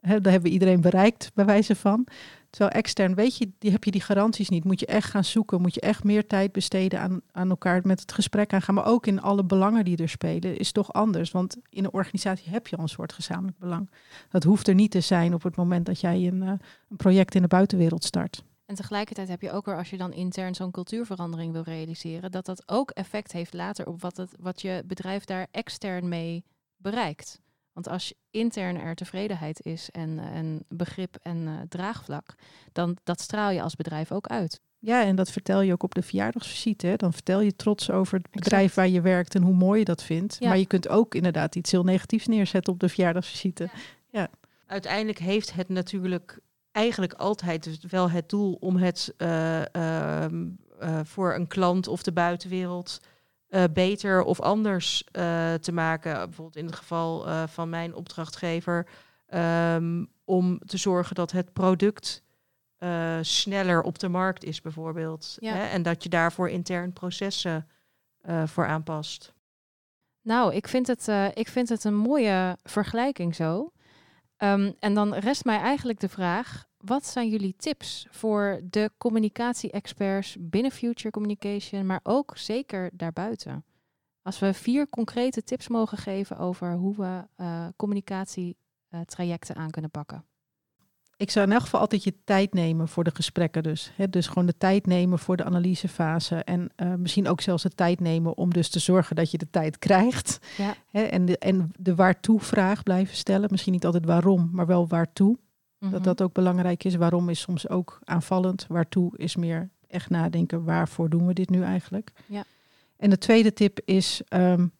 Daar 0.00 0.12
hebben 0.12 0.42
we 0.42 0.48
iedereen 0.48 0.80
bereikt, 0.80 1.30
bij 1.34 1.44
wijze 1.44 1.76
van. 1.76 2.06
Terwijl 2.50 2.76
extern, 2.76 3.14
weet 3.14 3.36
je, 3.36 3.50
die 3.58 3.70
heb 3.70 3.84
je 3.84 3.90
die 3.90 4.00
garanties 4.00 4.48
niet. 4.48 4.64
Moet 4.64 4.80
je 4.80 4.86
echt 4.86 5.10
gaan 5.10 5.24
zoeken, 5.24 5.60
moet 5.60 5.74
je 5.74 5.80
echt 5.80 6.04
meer 6.04 6.26
tijd 6.26 6.52
besteden 6.52 7.00
aan, 7.00 7.20
aan 7.32 7.50
elkaar 7.50 7.80
met 7.84 8.00
het 8.00 8.12
gesprek 8.12 8.52
aangaan. 8.52 8.74
Maar 8.74 8.86
ook 8.86 9.06
in 9.06 9.20
alle 9.22 9.44
belangen 9.44 9.84
die 9.84 9.96
er 9.96 10.08
spelen, 10.08 10.58
is 10.58 10.72
toch 10.72 10.92
anders. 10.92 11.30
Want 11.30 11.56
in 11.70 11.84
een 11.84 11.92
organisatie 11.92 12.50
heb 12.50 12.66
je 12.66 12.76
al 12.76 12.82
een 12.82 12.88
soort 12.88 13.12
gezamenlijk 13.12 13.58
belang. 13.58 13.90
Dat 14.30 14.44
hoeft 14.44 14.68
er 14.68 14.74
niet 14.74 14.90
te 14.90 15.00
zijn 15.00 15.34
op 15.34 15.42
het 15.42 15.56
moment 15.56 15.86
dat 15.86 16.00
jij 16.00 16.26
een, 16.26 16.42
uh, 16.42 16.48
een 16.88 16.96
project 16.96 17.34
in 17.34 17.42
de 17.42 17.48
buitenwereld 17.48 18.04
start. 18.04 18.44
En 18.66 18.74
tegelijkertijd 18.74 19.28
heb 19.28 19.40
je 19.40 19.50
ook 19.50 19.66
weer, 19.66 19.76
als 19.76 19.90
je 19.90 19.96
dan 19.96 20.12
intern 20.12 20.54
zo'n 20.54 20.70
cultuurverandering 20.70 21.52
wil 21.52 21.62
realiseren, 21.62 22.30
dat 22.30 22.46
dat 22.46 22.62
ook 22.66 22.90
effect 22.90 23.32
heeft 23.32 23.54
later 23.54 23.86
op 23.86 24.00
wat, 24.00 24.16
het, 24.16 24.34
wat 24.40 24.60
je 24.60 24.82
bedrijf 24.86 25.24
daar 25.24 25.46
extern 25.50 26.08
mee 26.08 26.44
bereikt. 26.76 27.40
Want 27.76 27.88
als 27.88 28.14
intern 28.30 28.80
er 28.80 28.94
tevredenheid 28.94 29.60
is 29.64 29.90
en, 29.90 30.18
en 30.18 30.64
begrip 30.68 31.16
en 31.22 31.36
uh, 31.36 31.60
draagvlak, 31.68 32.34
dan 32.72 32.96
dat 33.04 33.20
straal 33.20 33.50
je 33.50 33.62
als 33.62 33.76
bedrijf 33.76 34.12
ook 34.12 34.26
uit. 34.26 34.60
Ja, 34.78 35.04
en 35.04 35.16
dat 35.16 35.30
vertel 35.30 35.60
je 35.60 35.72
ook 35.72 35.82
op 35.82 35.94
de 35.94 36.02
verjaardagsvisite. 36.02 36.94
Dan 36.96 37.12
vertel 37.12 37.40
je 37.40 37.56
trots 37.56 37.90
over 37.90 38.18
het 38.18 38.30
bedrijf 38.30 38.74
waar 38.74 38.88
je 38.88 39.00
werkt 39.00 39.34
en 39.34 39.42
hoe 39.42 39.54
mooi 39.54 39.78
je 39.78 39.84
dat 39.84 40.02
vindt. 40.02 40.36
Ja. 40.38 40.48
Maar 40.48 40.58
je 40.58 40.66
kunt 40.66 40.88
ook 40.88 41.14
inderdaad 41.14 41.54
iets 41.56 41.70
heel 41.70 41.84
negatiefs 41.84 42.26
neerzetten 42.26 42.72
op 42.72 42.80
de 42.80 42.88
verjaardagsvisite. 42.88 43.62
Ja. 43.62 44.20
ja. 44.20 44.28
Uiteindelijk 44.66 45.18
heeft 45.18 45.54
het 45.54 45.68
natuurlijk 45.68 46.38
eigenlijk 46.72 47.12
altijd 47.12 47.64
dus 47.64 47.78
wel 47.90 48.10
het 48.10 48.28
doel 48.28 48.56
om 48.60 48.76
het 48.76 49.14
uh, 49.18 49.62
uh, 49.76 50.26
voor 51.02 51.34
een 51.34 51.46
klant 51.46 51.88
of 51.88 52.02
de 52.02 52.12
buitenwereld 52.12 53.00
uh, 53.56 53.64
beter 53.72 54.22
of 54.22 54.40
anders 54.40 55.04
uh, 55.12 55.54
te 55.54 55.72
maken. 55.72 56.14
Bijvoorbeeld 56.14 56.56
in 56.56 56.66
het 56.66 56.76
geval 56.76 57.28
uh, 57.28 57.42
van 57.46 57.68
mijn 57.68 57.94
opdrachtgever. 57.94 58.86
Um, 59.34 60.08
om 60.24 60.58
te 60.58 60.76
zorgen 60.76 61.14
dat 61.14 61.32
het 61.32 61.52
product 61.52 62.24
sneller 63.20 63.82
op 63.82 63.98
de 63.98 64.08
markt 64.08 64.44
is, 64.44 64.60
bijvoorbeeld. 64.60 65.36
Ja. 65.40 65.52
Hè? 65.52 65.64
En 65.66 65.82
dat 65.82 66.02
je 66.02 66.08
daarvoor 66.08 66.48
intern 66.48 66.92
processen 66.92 67.68
voor 68.44 68.66
aanpast. 68.66 69.34
Nou, 70.22 70.54
ik 70.54 70.68
vind, 70.68 70.86
het, 70.86 71.08
ik 71.34 71.48
vind 71.48 71.68
het 71.68 71.84
een 71.84 71.96
mooie 71.96 72.56
vergelijking 72.62 73.34
zo. 73.34 73.72
Ehm, 74.36 74.72
en 74.78 74.94
dan 74.94 75.14
rest 75.14 75.44
mij 75.44 75.58
eigenlijk 75.58 76.00
de 76.00 76.08
vraag: 76.08 76.65
wat 76.86 77.06
zijn 77.06 77.28
jullie 77.28 77.54
tips 77.56 78.06
voor 78.10 78.60
de 78.70 78.90
communicatie-experts 78.98 80.36
binnen 80.40 80.70
Future 80.70 81.10
Communication, 81.10 81.86
maar 81.86 82.00
ook 82.02 82.32
zeker 82.36 82.90
daarbuiten? 82.92 83.64
Als 84.22 84.38
we 84.38 84.54
vier 84.54 84.88
concrete 84.88 85.42
tips 85.42 85.68
mogen 85.68 85.98
geven 85.98 86.38
over 86.38 86.72
hoe 86.74 86.96
we 86.96 87.24
uh, 87.36 87.66
communicatietrajecten 87.76 89.56
aan 89.56 89.70
kunnen 89.70 89.90
pakken. 89.90 90.24
Ik 91.16 91.30
zou 91.30 91.46
in 91.46 91.52
elk 91.52 91.62
geval 91.62 91.80
altijd 91.80 92.04
je 92.04 92.14
tijd 92.24 92.54
nemen 92.54 92.88
voor 92.88 93.04
de 93.04 93.14
gesprekken 93.14 93.62
dus. 93.62 93.92
Dus 94.10 94.26
gewoon 94.26 94.46
de 94.46 94.56
tijd 94.56 94.86
nemen 94.86 95.18
voor 95.18 95.36
de 95.36 95.44
analysefase. 95.44 96.36
En 96.36 96.70
uh, 96.76 96.94
misschien 96.94 97.28
ook 97.28 97.40
zelfs 97.40 97.62
de 97.62 97.68
tijd 97.68 98.00
nemen 98.00 98.36
om 98.36 98.52
dus 98.52 98.68
te 98.68 98.78
zorgen 98.78 99.16
dat 99.16 99.30
je 99.30 99.38
de 99.38 99.50
tijd 99.50 99.78
krijgt. 99.78 100.38
Ja. 100.56 100.74
En, 100.90 101.24
de, 101.24 101.38
en 101.38 101.70
de 101.78 101.94
waartoe 101.94 102.40
vraag 102.40 102.82
blijven 102.82 103.16
stellen. 103.16 103.48
Misschien 103.50 103.72
niet 103.72 103.84
altijd 103.84 104.04
waarom, 104.04 104.48
maar 104.52 104.66
wel 104.66 104.88
waartoe. 104.88 105.38
Dat 105.78 105.90
mhm. 105.90 106.02
dat 106.02 106.22
ook 106.22 106.32
belangrijk 106.32 106.84
is. 106.84 106.94
Waarom 106.94 107.28
is 107.28 107.40
soms 107.40 107.68
ook 107.68 107.98
aanvallend. 108.04 108.66
Waartoe 108.68 109.16
is 109.16 109.36
meer 109.36 109.70
echt 109.88 110.10
nadenken. 110.10 110.64
Waarvoor 110.64 111.08
doen 111.08 111.26
we 111.26 111.32
dit 111.32 111.50
nu 111.50 111.62
eigenlijk? 111.62 112.12
Ja. 112.26 112.44
En 112.96 113.10
de 113.10 113.18
tweede 113.18 113.52
tip 113.52 113.80
is 113.84 114.22
um, 114.28 114.72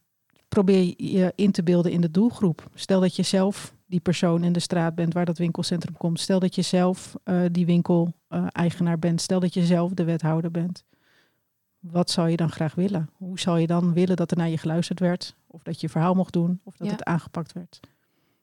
probeer 0.49 0.95
je 0.97 1.33
in 1.35 1.53
te 1.53 1.63
beelden 1.63 1.93
in 1.93 2.01
de 2.01 2.11
doelgroep. 2.11 2.71
Stel 2.75 3.01
dat 3.01 3.17
je 3.17 3.23
zelf 3.23 3.75
die 3.87 4.01
persoon 4.01 4.45
in 4.45 4.53
de 4.53 4.61
straat 4.61 4.95
bent 4.95 5.13
waar 5.13 5.25
dat 5.25 5.39
winkelcentrum 5.39 5.97
komt. 5.97 6.21
Stel 6.21 6.39
dat 6.39 6.55
je 6.55 6.63
zelf 6.63 7.15
uh, 7.25 7.41
die 7.53 7.67
winkel-eigenaar 7.67 8.95
uh, 8.95 9.01
bent. 9.01 9.21
Stel 9.21 9.41
dat 9.41 9.55
je 9.55 9.65
zelf 9.65 9.93
de 9.93 10.05
wethouder 10.05 10.51
bent. 10.51 10.85
Wat 11.79 12.11
zou 12.11 12.29
je 12.29 12.37
dan 12.37 12.51
graag 12.51 12.75
willen? 12.75 13.11
Hoe 13.13 13.39
zou 13.39 13.61
je 13.61 13.67
dan 13.67 13.93
willen 13.93 14.17
dat 14.17 14.31
er 14.31 14.37
naar 14.37 14.49
je 14.49 14.59
geluisterd 14.59 15.01
werd? 15.01 15.35
Of 15.47 15.63
dat 15.63 15.81
je 15.81 15.89
verhaal 15.89 16.15
mocht 16.15 16.33
doen? 16.33 16.61
Of 16.65 16.77
dat 16.77 16.91
het 16.91 17.05
aangepakt 17.05 17.53
werd? 17.53 17.81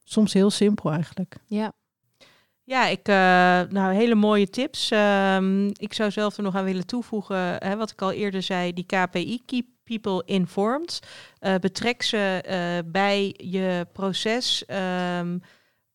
Soms 0.03 0.33
heel 0.33 0.49
simpel 0.49 0.91
eigenlijk. 0.91 1.35
Ja, 1.45 1.73
ja, 2.63 2.87
ik, 2.87 3.07
uh, 3.07 3.15
nou, 3.73 3.93
hele 3.93 4.15
mooie 4.15 4.49
tips. 4.49 4.91
Um, 4.91 5.67
ik 5.73 5.93
zou 5.93 6.11
zelf 6.11 6.37
er 6.37 6.43
nog 6.43 6.55
aan 6.55 6.63
willen 6.63 6.85
toevoegen, 6.85 7.37
hè, 7.37 7.75
wat 7.75 7.91
ik 7.91 8.01
al 8.01 8.11
eerder 8.11 8.41
zei, 8.41 8.73
die 8.73 8.85
KPI, 8.85 9.41
Keep 9.45 9.65
People 9.83 10.21
Informed. 10.25 10.99
Uh, 11.41 11.55
betrek 11.55 12.03
ze 12.03 12.43
uh, 12.47 12.91
bij 12.91 13.33
je 13.37 13.87
proces. 13.93 14.63
Um, 15.19 15.41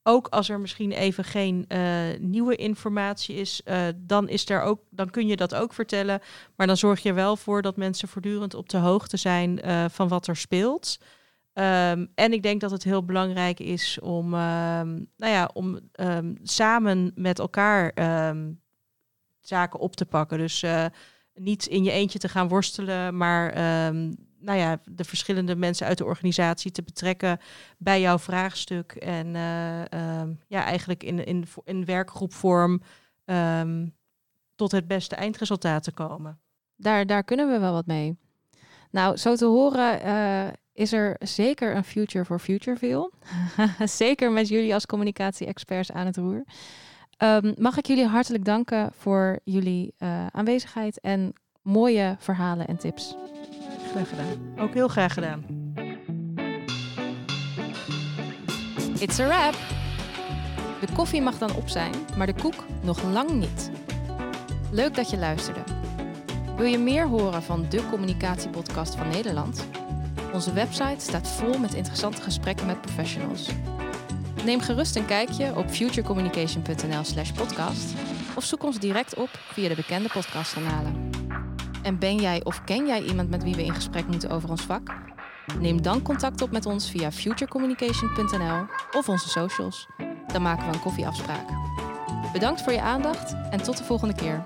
ook 0.03 0.29
als 0.29 0.49
er 0.49 0.61
misschien 0.61 0.93
even 0.93 1.25
geen 1.25 1.67
nieuwe 2.19 2.57
informatie 2.57 3.37
is, 3.37 3.63
dan, 3.97 4.29
is 4.29 4.49
er 4.49 4.63
ook, 4.63 4.81
dan 4.91 5.11
kun 5.11 5.27
je 5.27 5.37
dat 5.37 5.55
ook 5.55 5.73
vertellen. 5.73 6.21
Maar 6.57 6.67
dan 6.67 6.77
zorg 6.77 7.03
je 7.03 7.13
wel 7.13 7.37
voor 7.37 7.63
dat 7.63 7.77
mensen 7.77 8.09
voortdurend 8.09 8.55
op 8.55 8.69
de 8.69 8.77
hoogte 8.77 9.17
zijn 9.17 9.61
van 9.91 10.09
wat 10.09 10.27
er 10.27 10.37
speelt. 10.37 10.99
Um, 11.59 12.09
en 12.15 12.33
ik 12.33 12.43
denk 12.43 12.61
dat 12.61 12.71
het 12.71 12.85
heel 12.85 13.05
belangrijk 13.05 13.61
is 13.61 14.01
om, 14.01 14.25
um, 14.25 15.11
nou 15.17 15.33
ja, 15.33 15.51
om 15.53 15.79
um, 16.01 16.37
samen 16.43 17.13
met 17.15 17.39
elkaar 17.39 17.93
zaken 19.41 19.81
op 19.81 19.97
te 19.97 20.07
pakken. 20.07 20.39
Dus 20.39 20.63
uh, 20.63 20.85
niet 21.35 21.67
in 21.67 21.85
je 21.85 21.91
eentje 21.91 22.19
te 22.19 22.29
gaan 22.29 22.49
worstelen, 22.49 23.17
maar 23.17 23.55
nou 24.41 24.59
ja, 24.59 24.81
de 24.85 25.05
verschillende 25.05 25.57
mensen 25.57 25.87
uit 25.87 25.99
de 25.99 26.05
organisatie 26.05 26.71
te 26.71 26.83
betrekken 26.83 27.39
bij 27.79 28.01
jouw 28.01 28.19
vraagstuk. 28.19 28.93
En 28.93 29.27
uh, 29.27 30.35
ja, 30.47 30.65
eigenlijk 30.65 31.03
in, 31.03 31.25
in, 31.25 31.45
in 31.65 31.85
werkgroepvorm 31.85 32.83
tot 34.55 34.73
het 34.73 34.87
beste 34.87 35.17
eindresultaat 35.17 35.83
te 35.83 35.93
komen. 35.93 36.41
Daar, 36.77 37.07
daar 37.07 37.25
kunnen 37.25 37.51
we 37.51 37.59
wel 37.59 37.73
wat 37.73 37.87
mee. 37.87 38.19
Nou, 38.91 39.17
zo 39.17 39.37
te 39.37 39.45
horen 39.45 40.07
uh, 40.07 40.49
is 40.79 40.93
er 40.93 41.17
zeker 41.19 41.77
een 41.77 41.85
future 41.85 42.25
for 42.25 42.39
Futureville. 42.39 43.11
zeker 43.85 44.33
met 44.33 44.49
jullie 44.49 44.75
als 44.75 44.87
communicatie-experts 44.87 45.93
aan 45.93 46.07
het 46.07 46.17
roer. 46.17 46.45
Um, 47.19 47.55
mag 47.57 47.79
ik 47.79 47.87
jullie 47.87 48.07
hartelijk 48.07 48.45
danken 48.45 48.91
voor 48.99 49.39
jullie 49.45 49.95
uh, 49.99 50.27
aanwezigheid 50.27 51.01
en 51.01 51.33
mooie 51.63 52.17
verhalen 52.19 52.67
en 52.67 52.77
tips. 52.77 53.17
Graag 53.91 54.09
gedaan. 54.09 54.59
Ook 54.59 54.75
heel 54.75 54.89
graag 54.89 55.13
gedaan. 55.13 55.45
It's 58.99 59.19
a 59.19 59.27
wrap. 59.27 59.55
De 60.81 60.93
koffie 60.95 61.23
mag 61.23 61.39
dan 61.39 61.55
op 61.55 61.69
zijn, 61.69 61.93
maar 62.17 62.27
de 62.27 62.35
koek 62.43 62.65
nog 62.83 63.03
lang 63.03 63.31
niet. 63.31 63.71
Leuk 64.71 64.95
dat 64.95 65.11
je 65.11 65.19
luisterde. 65.19 65.61
Wil 66.57 66.67
je 66.67 66.79
meer 66.79 67.07
horen 67.07 67.43
van 67.43 67.67
de 67.69 67.89
communicatiepodcast 67.89 68.95
van 68.95 69.09
Nederland? 69.09 69.67
Onze 70.33 70.53
website 70.53 71.01
staat 71.01 71.29
vol 71.29 71.59
met 71.59 71.75
interessante 71.75 72.23
gesprekken 72.23 72.67
met 72.67 72.81
professionals. 72.81 73.49
Neem 74.45 74.61
gerust 74.61 74.97
een 74.97 75.07
kijkje 75.07 75.57
op 75.57 75.71
futurecommunication.nl/slash 75.71 77.33
podcast 77.33 77.95
of 78.37 78.45
zoek 78.45 78.65
ons 78.65 78.79
direct 78.79 79.15
op 79.15 79.29
via 79.53 79.69
de 79.69 79.75
bekende 79.75 80.09
podcastkanalen. 80.09 81.11
En 81.83 81.99
ben 81.99 82.17
jij 82.17 82.45
of 82.45 82.65
ken 82.65 82.87
jij 82.87 83.03
iemand 83.03 83.31
met 83.31 83.43
wie 83.43 83.55
we 83.55 83.65
in 83.65 83.75
gesprek 83.75 84.07
moeten 84.07 84.31
over 84.31 84.51
ons 84.51 84.63
vak? 84.63 84.95
Neem 85.61 85.83
dan 85.83 86.03
contact 86.03 86.43
op 86.43 86.51
met 86.51 86.67
ons 86.67 86.91
via 86.91 87.13
futurecommunication.nl 87.13 88.67
of 88.93 89.09
onze 89.09 89.29
socials. 89.29 89.87
Dan 90.33 90.43
maken 90.43 90.67
we 90.67 90.73
een 90.73 90.81
koffieafspraak. 90.81 91.47
Bedankt 92.33 92.63
voor 92.63 92.73
je 92.73 92.81
aandacht 92.81 93.35
en 93.51 93.63
tot 93.63 93.77
de 93.77 93.85
volgende 93.85 94.15
keer. 94.15 94.45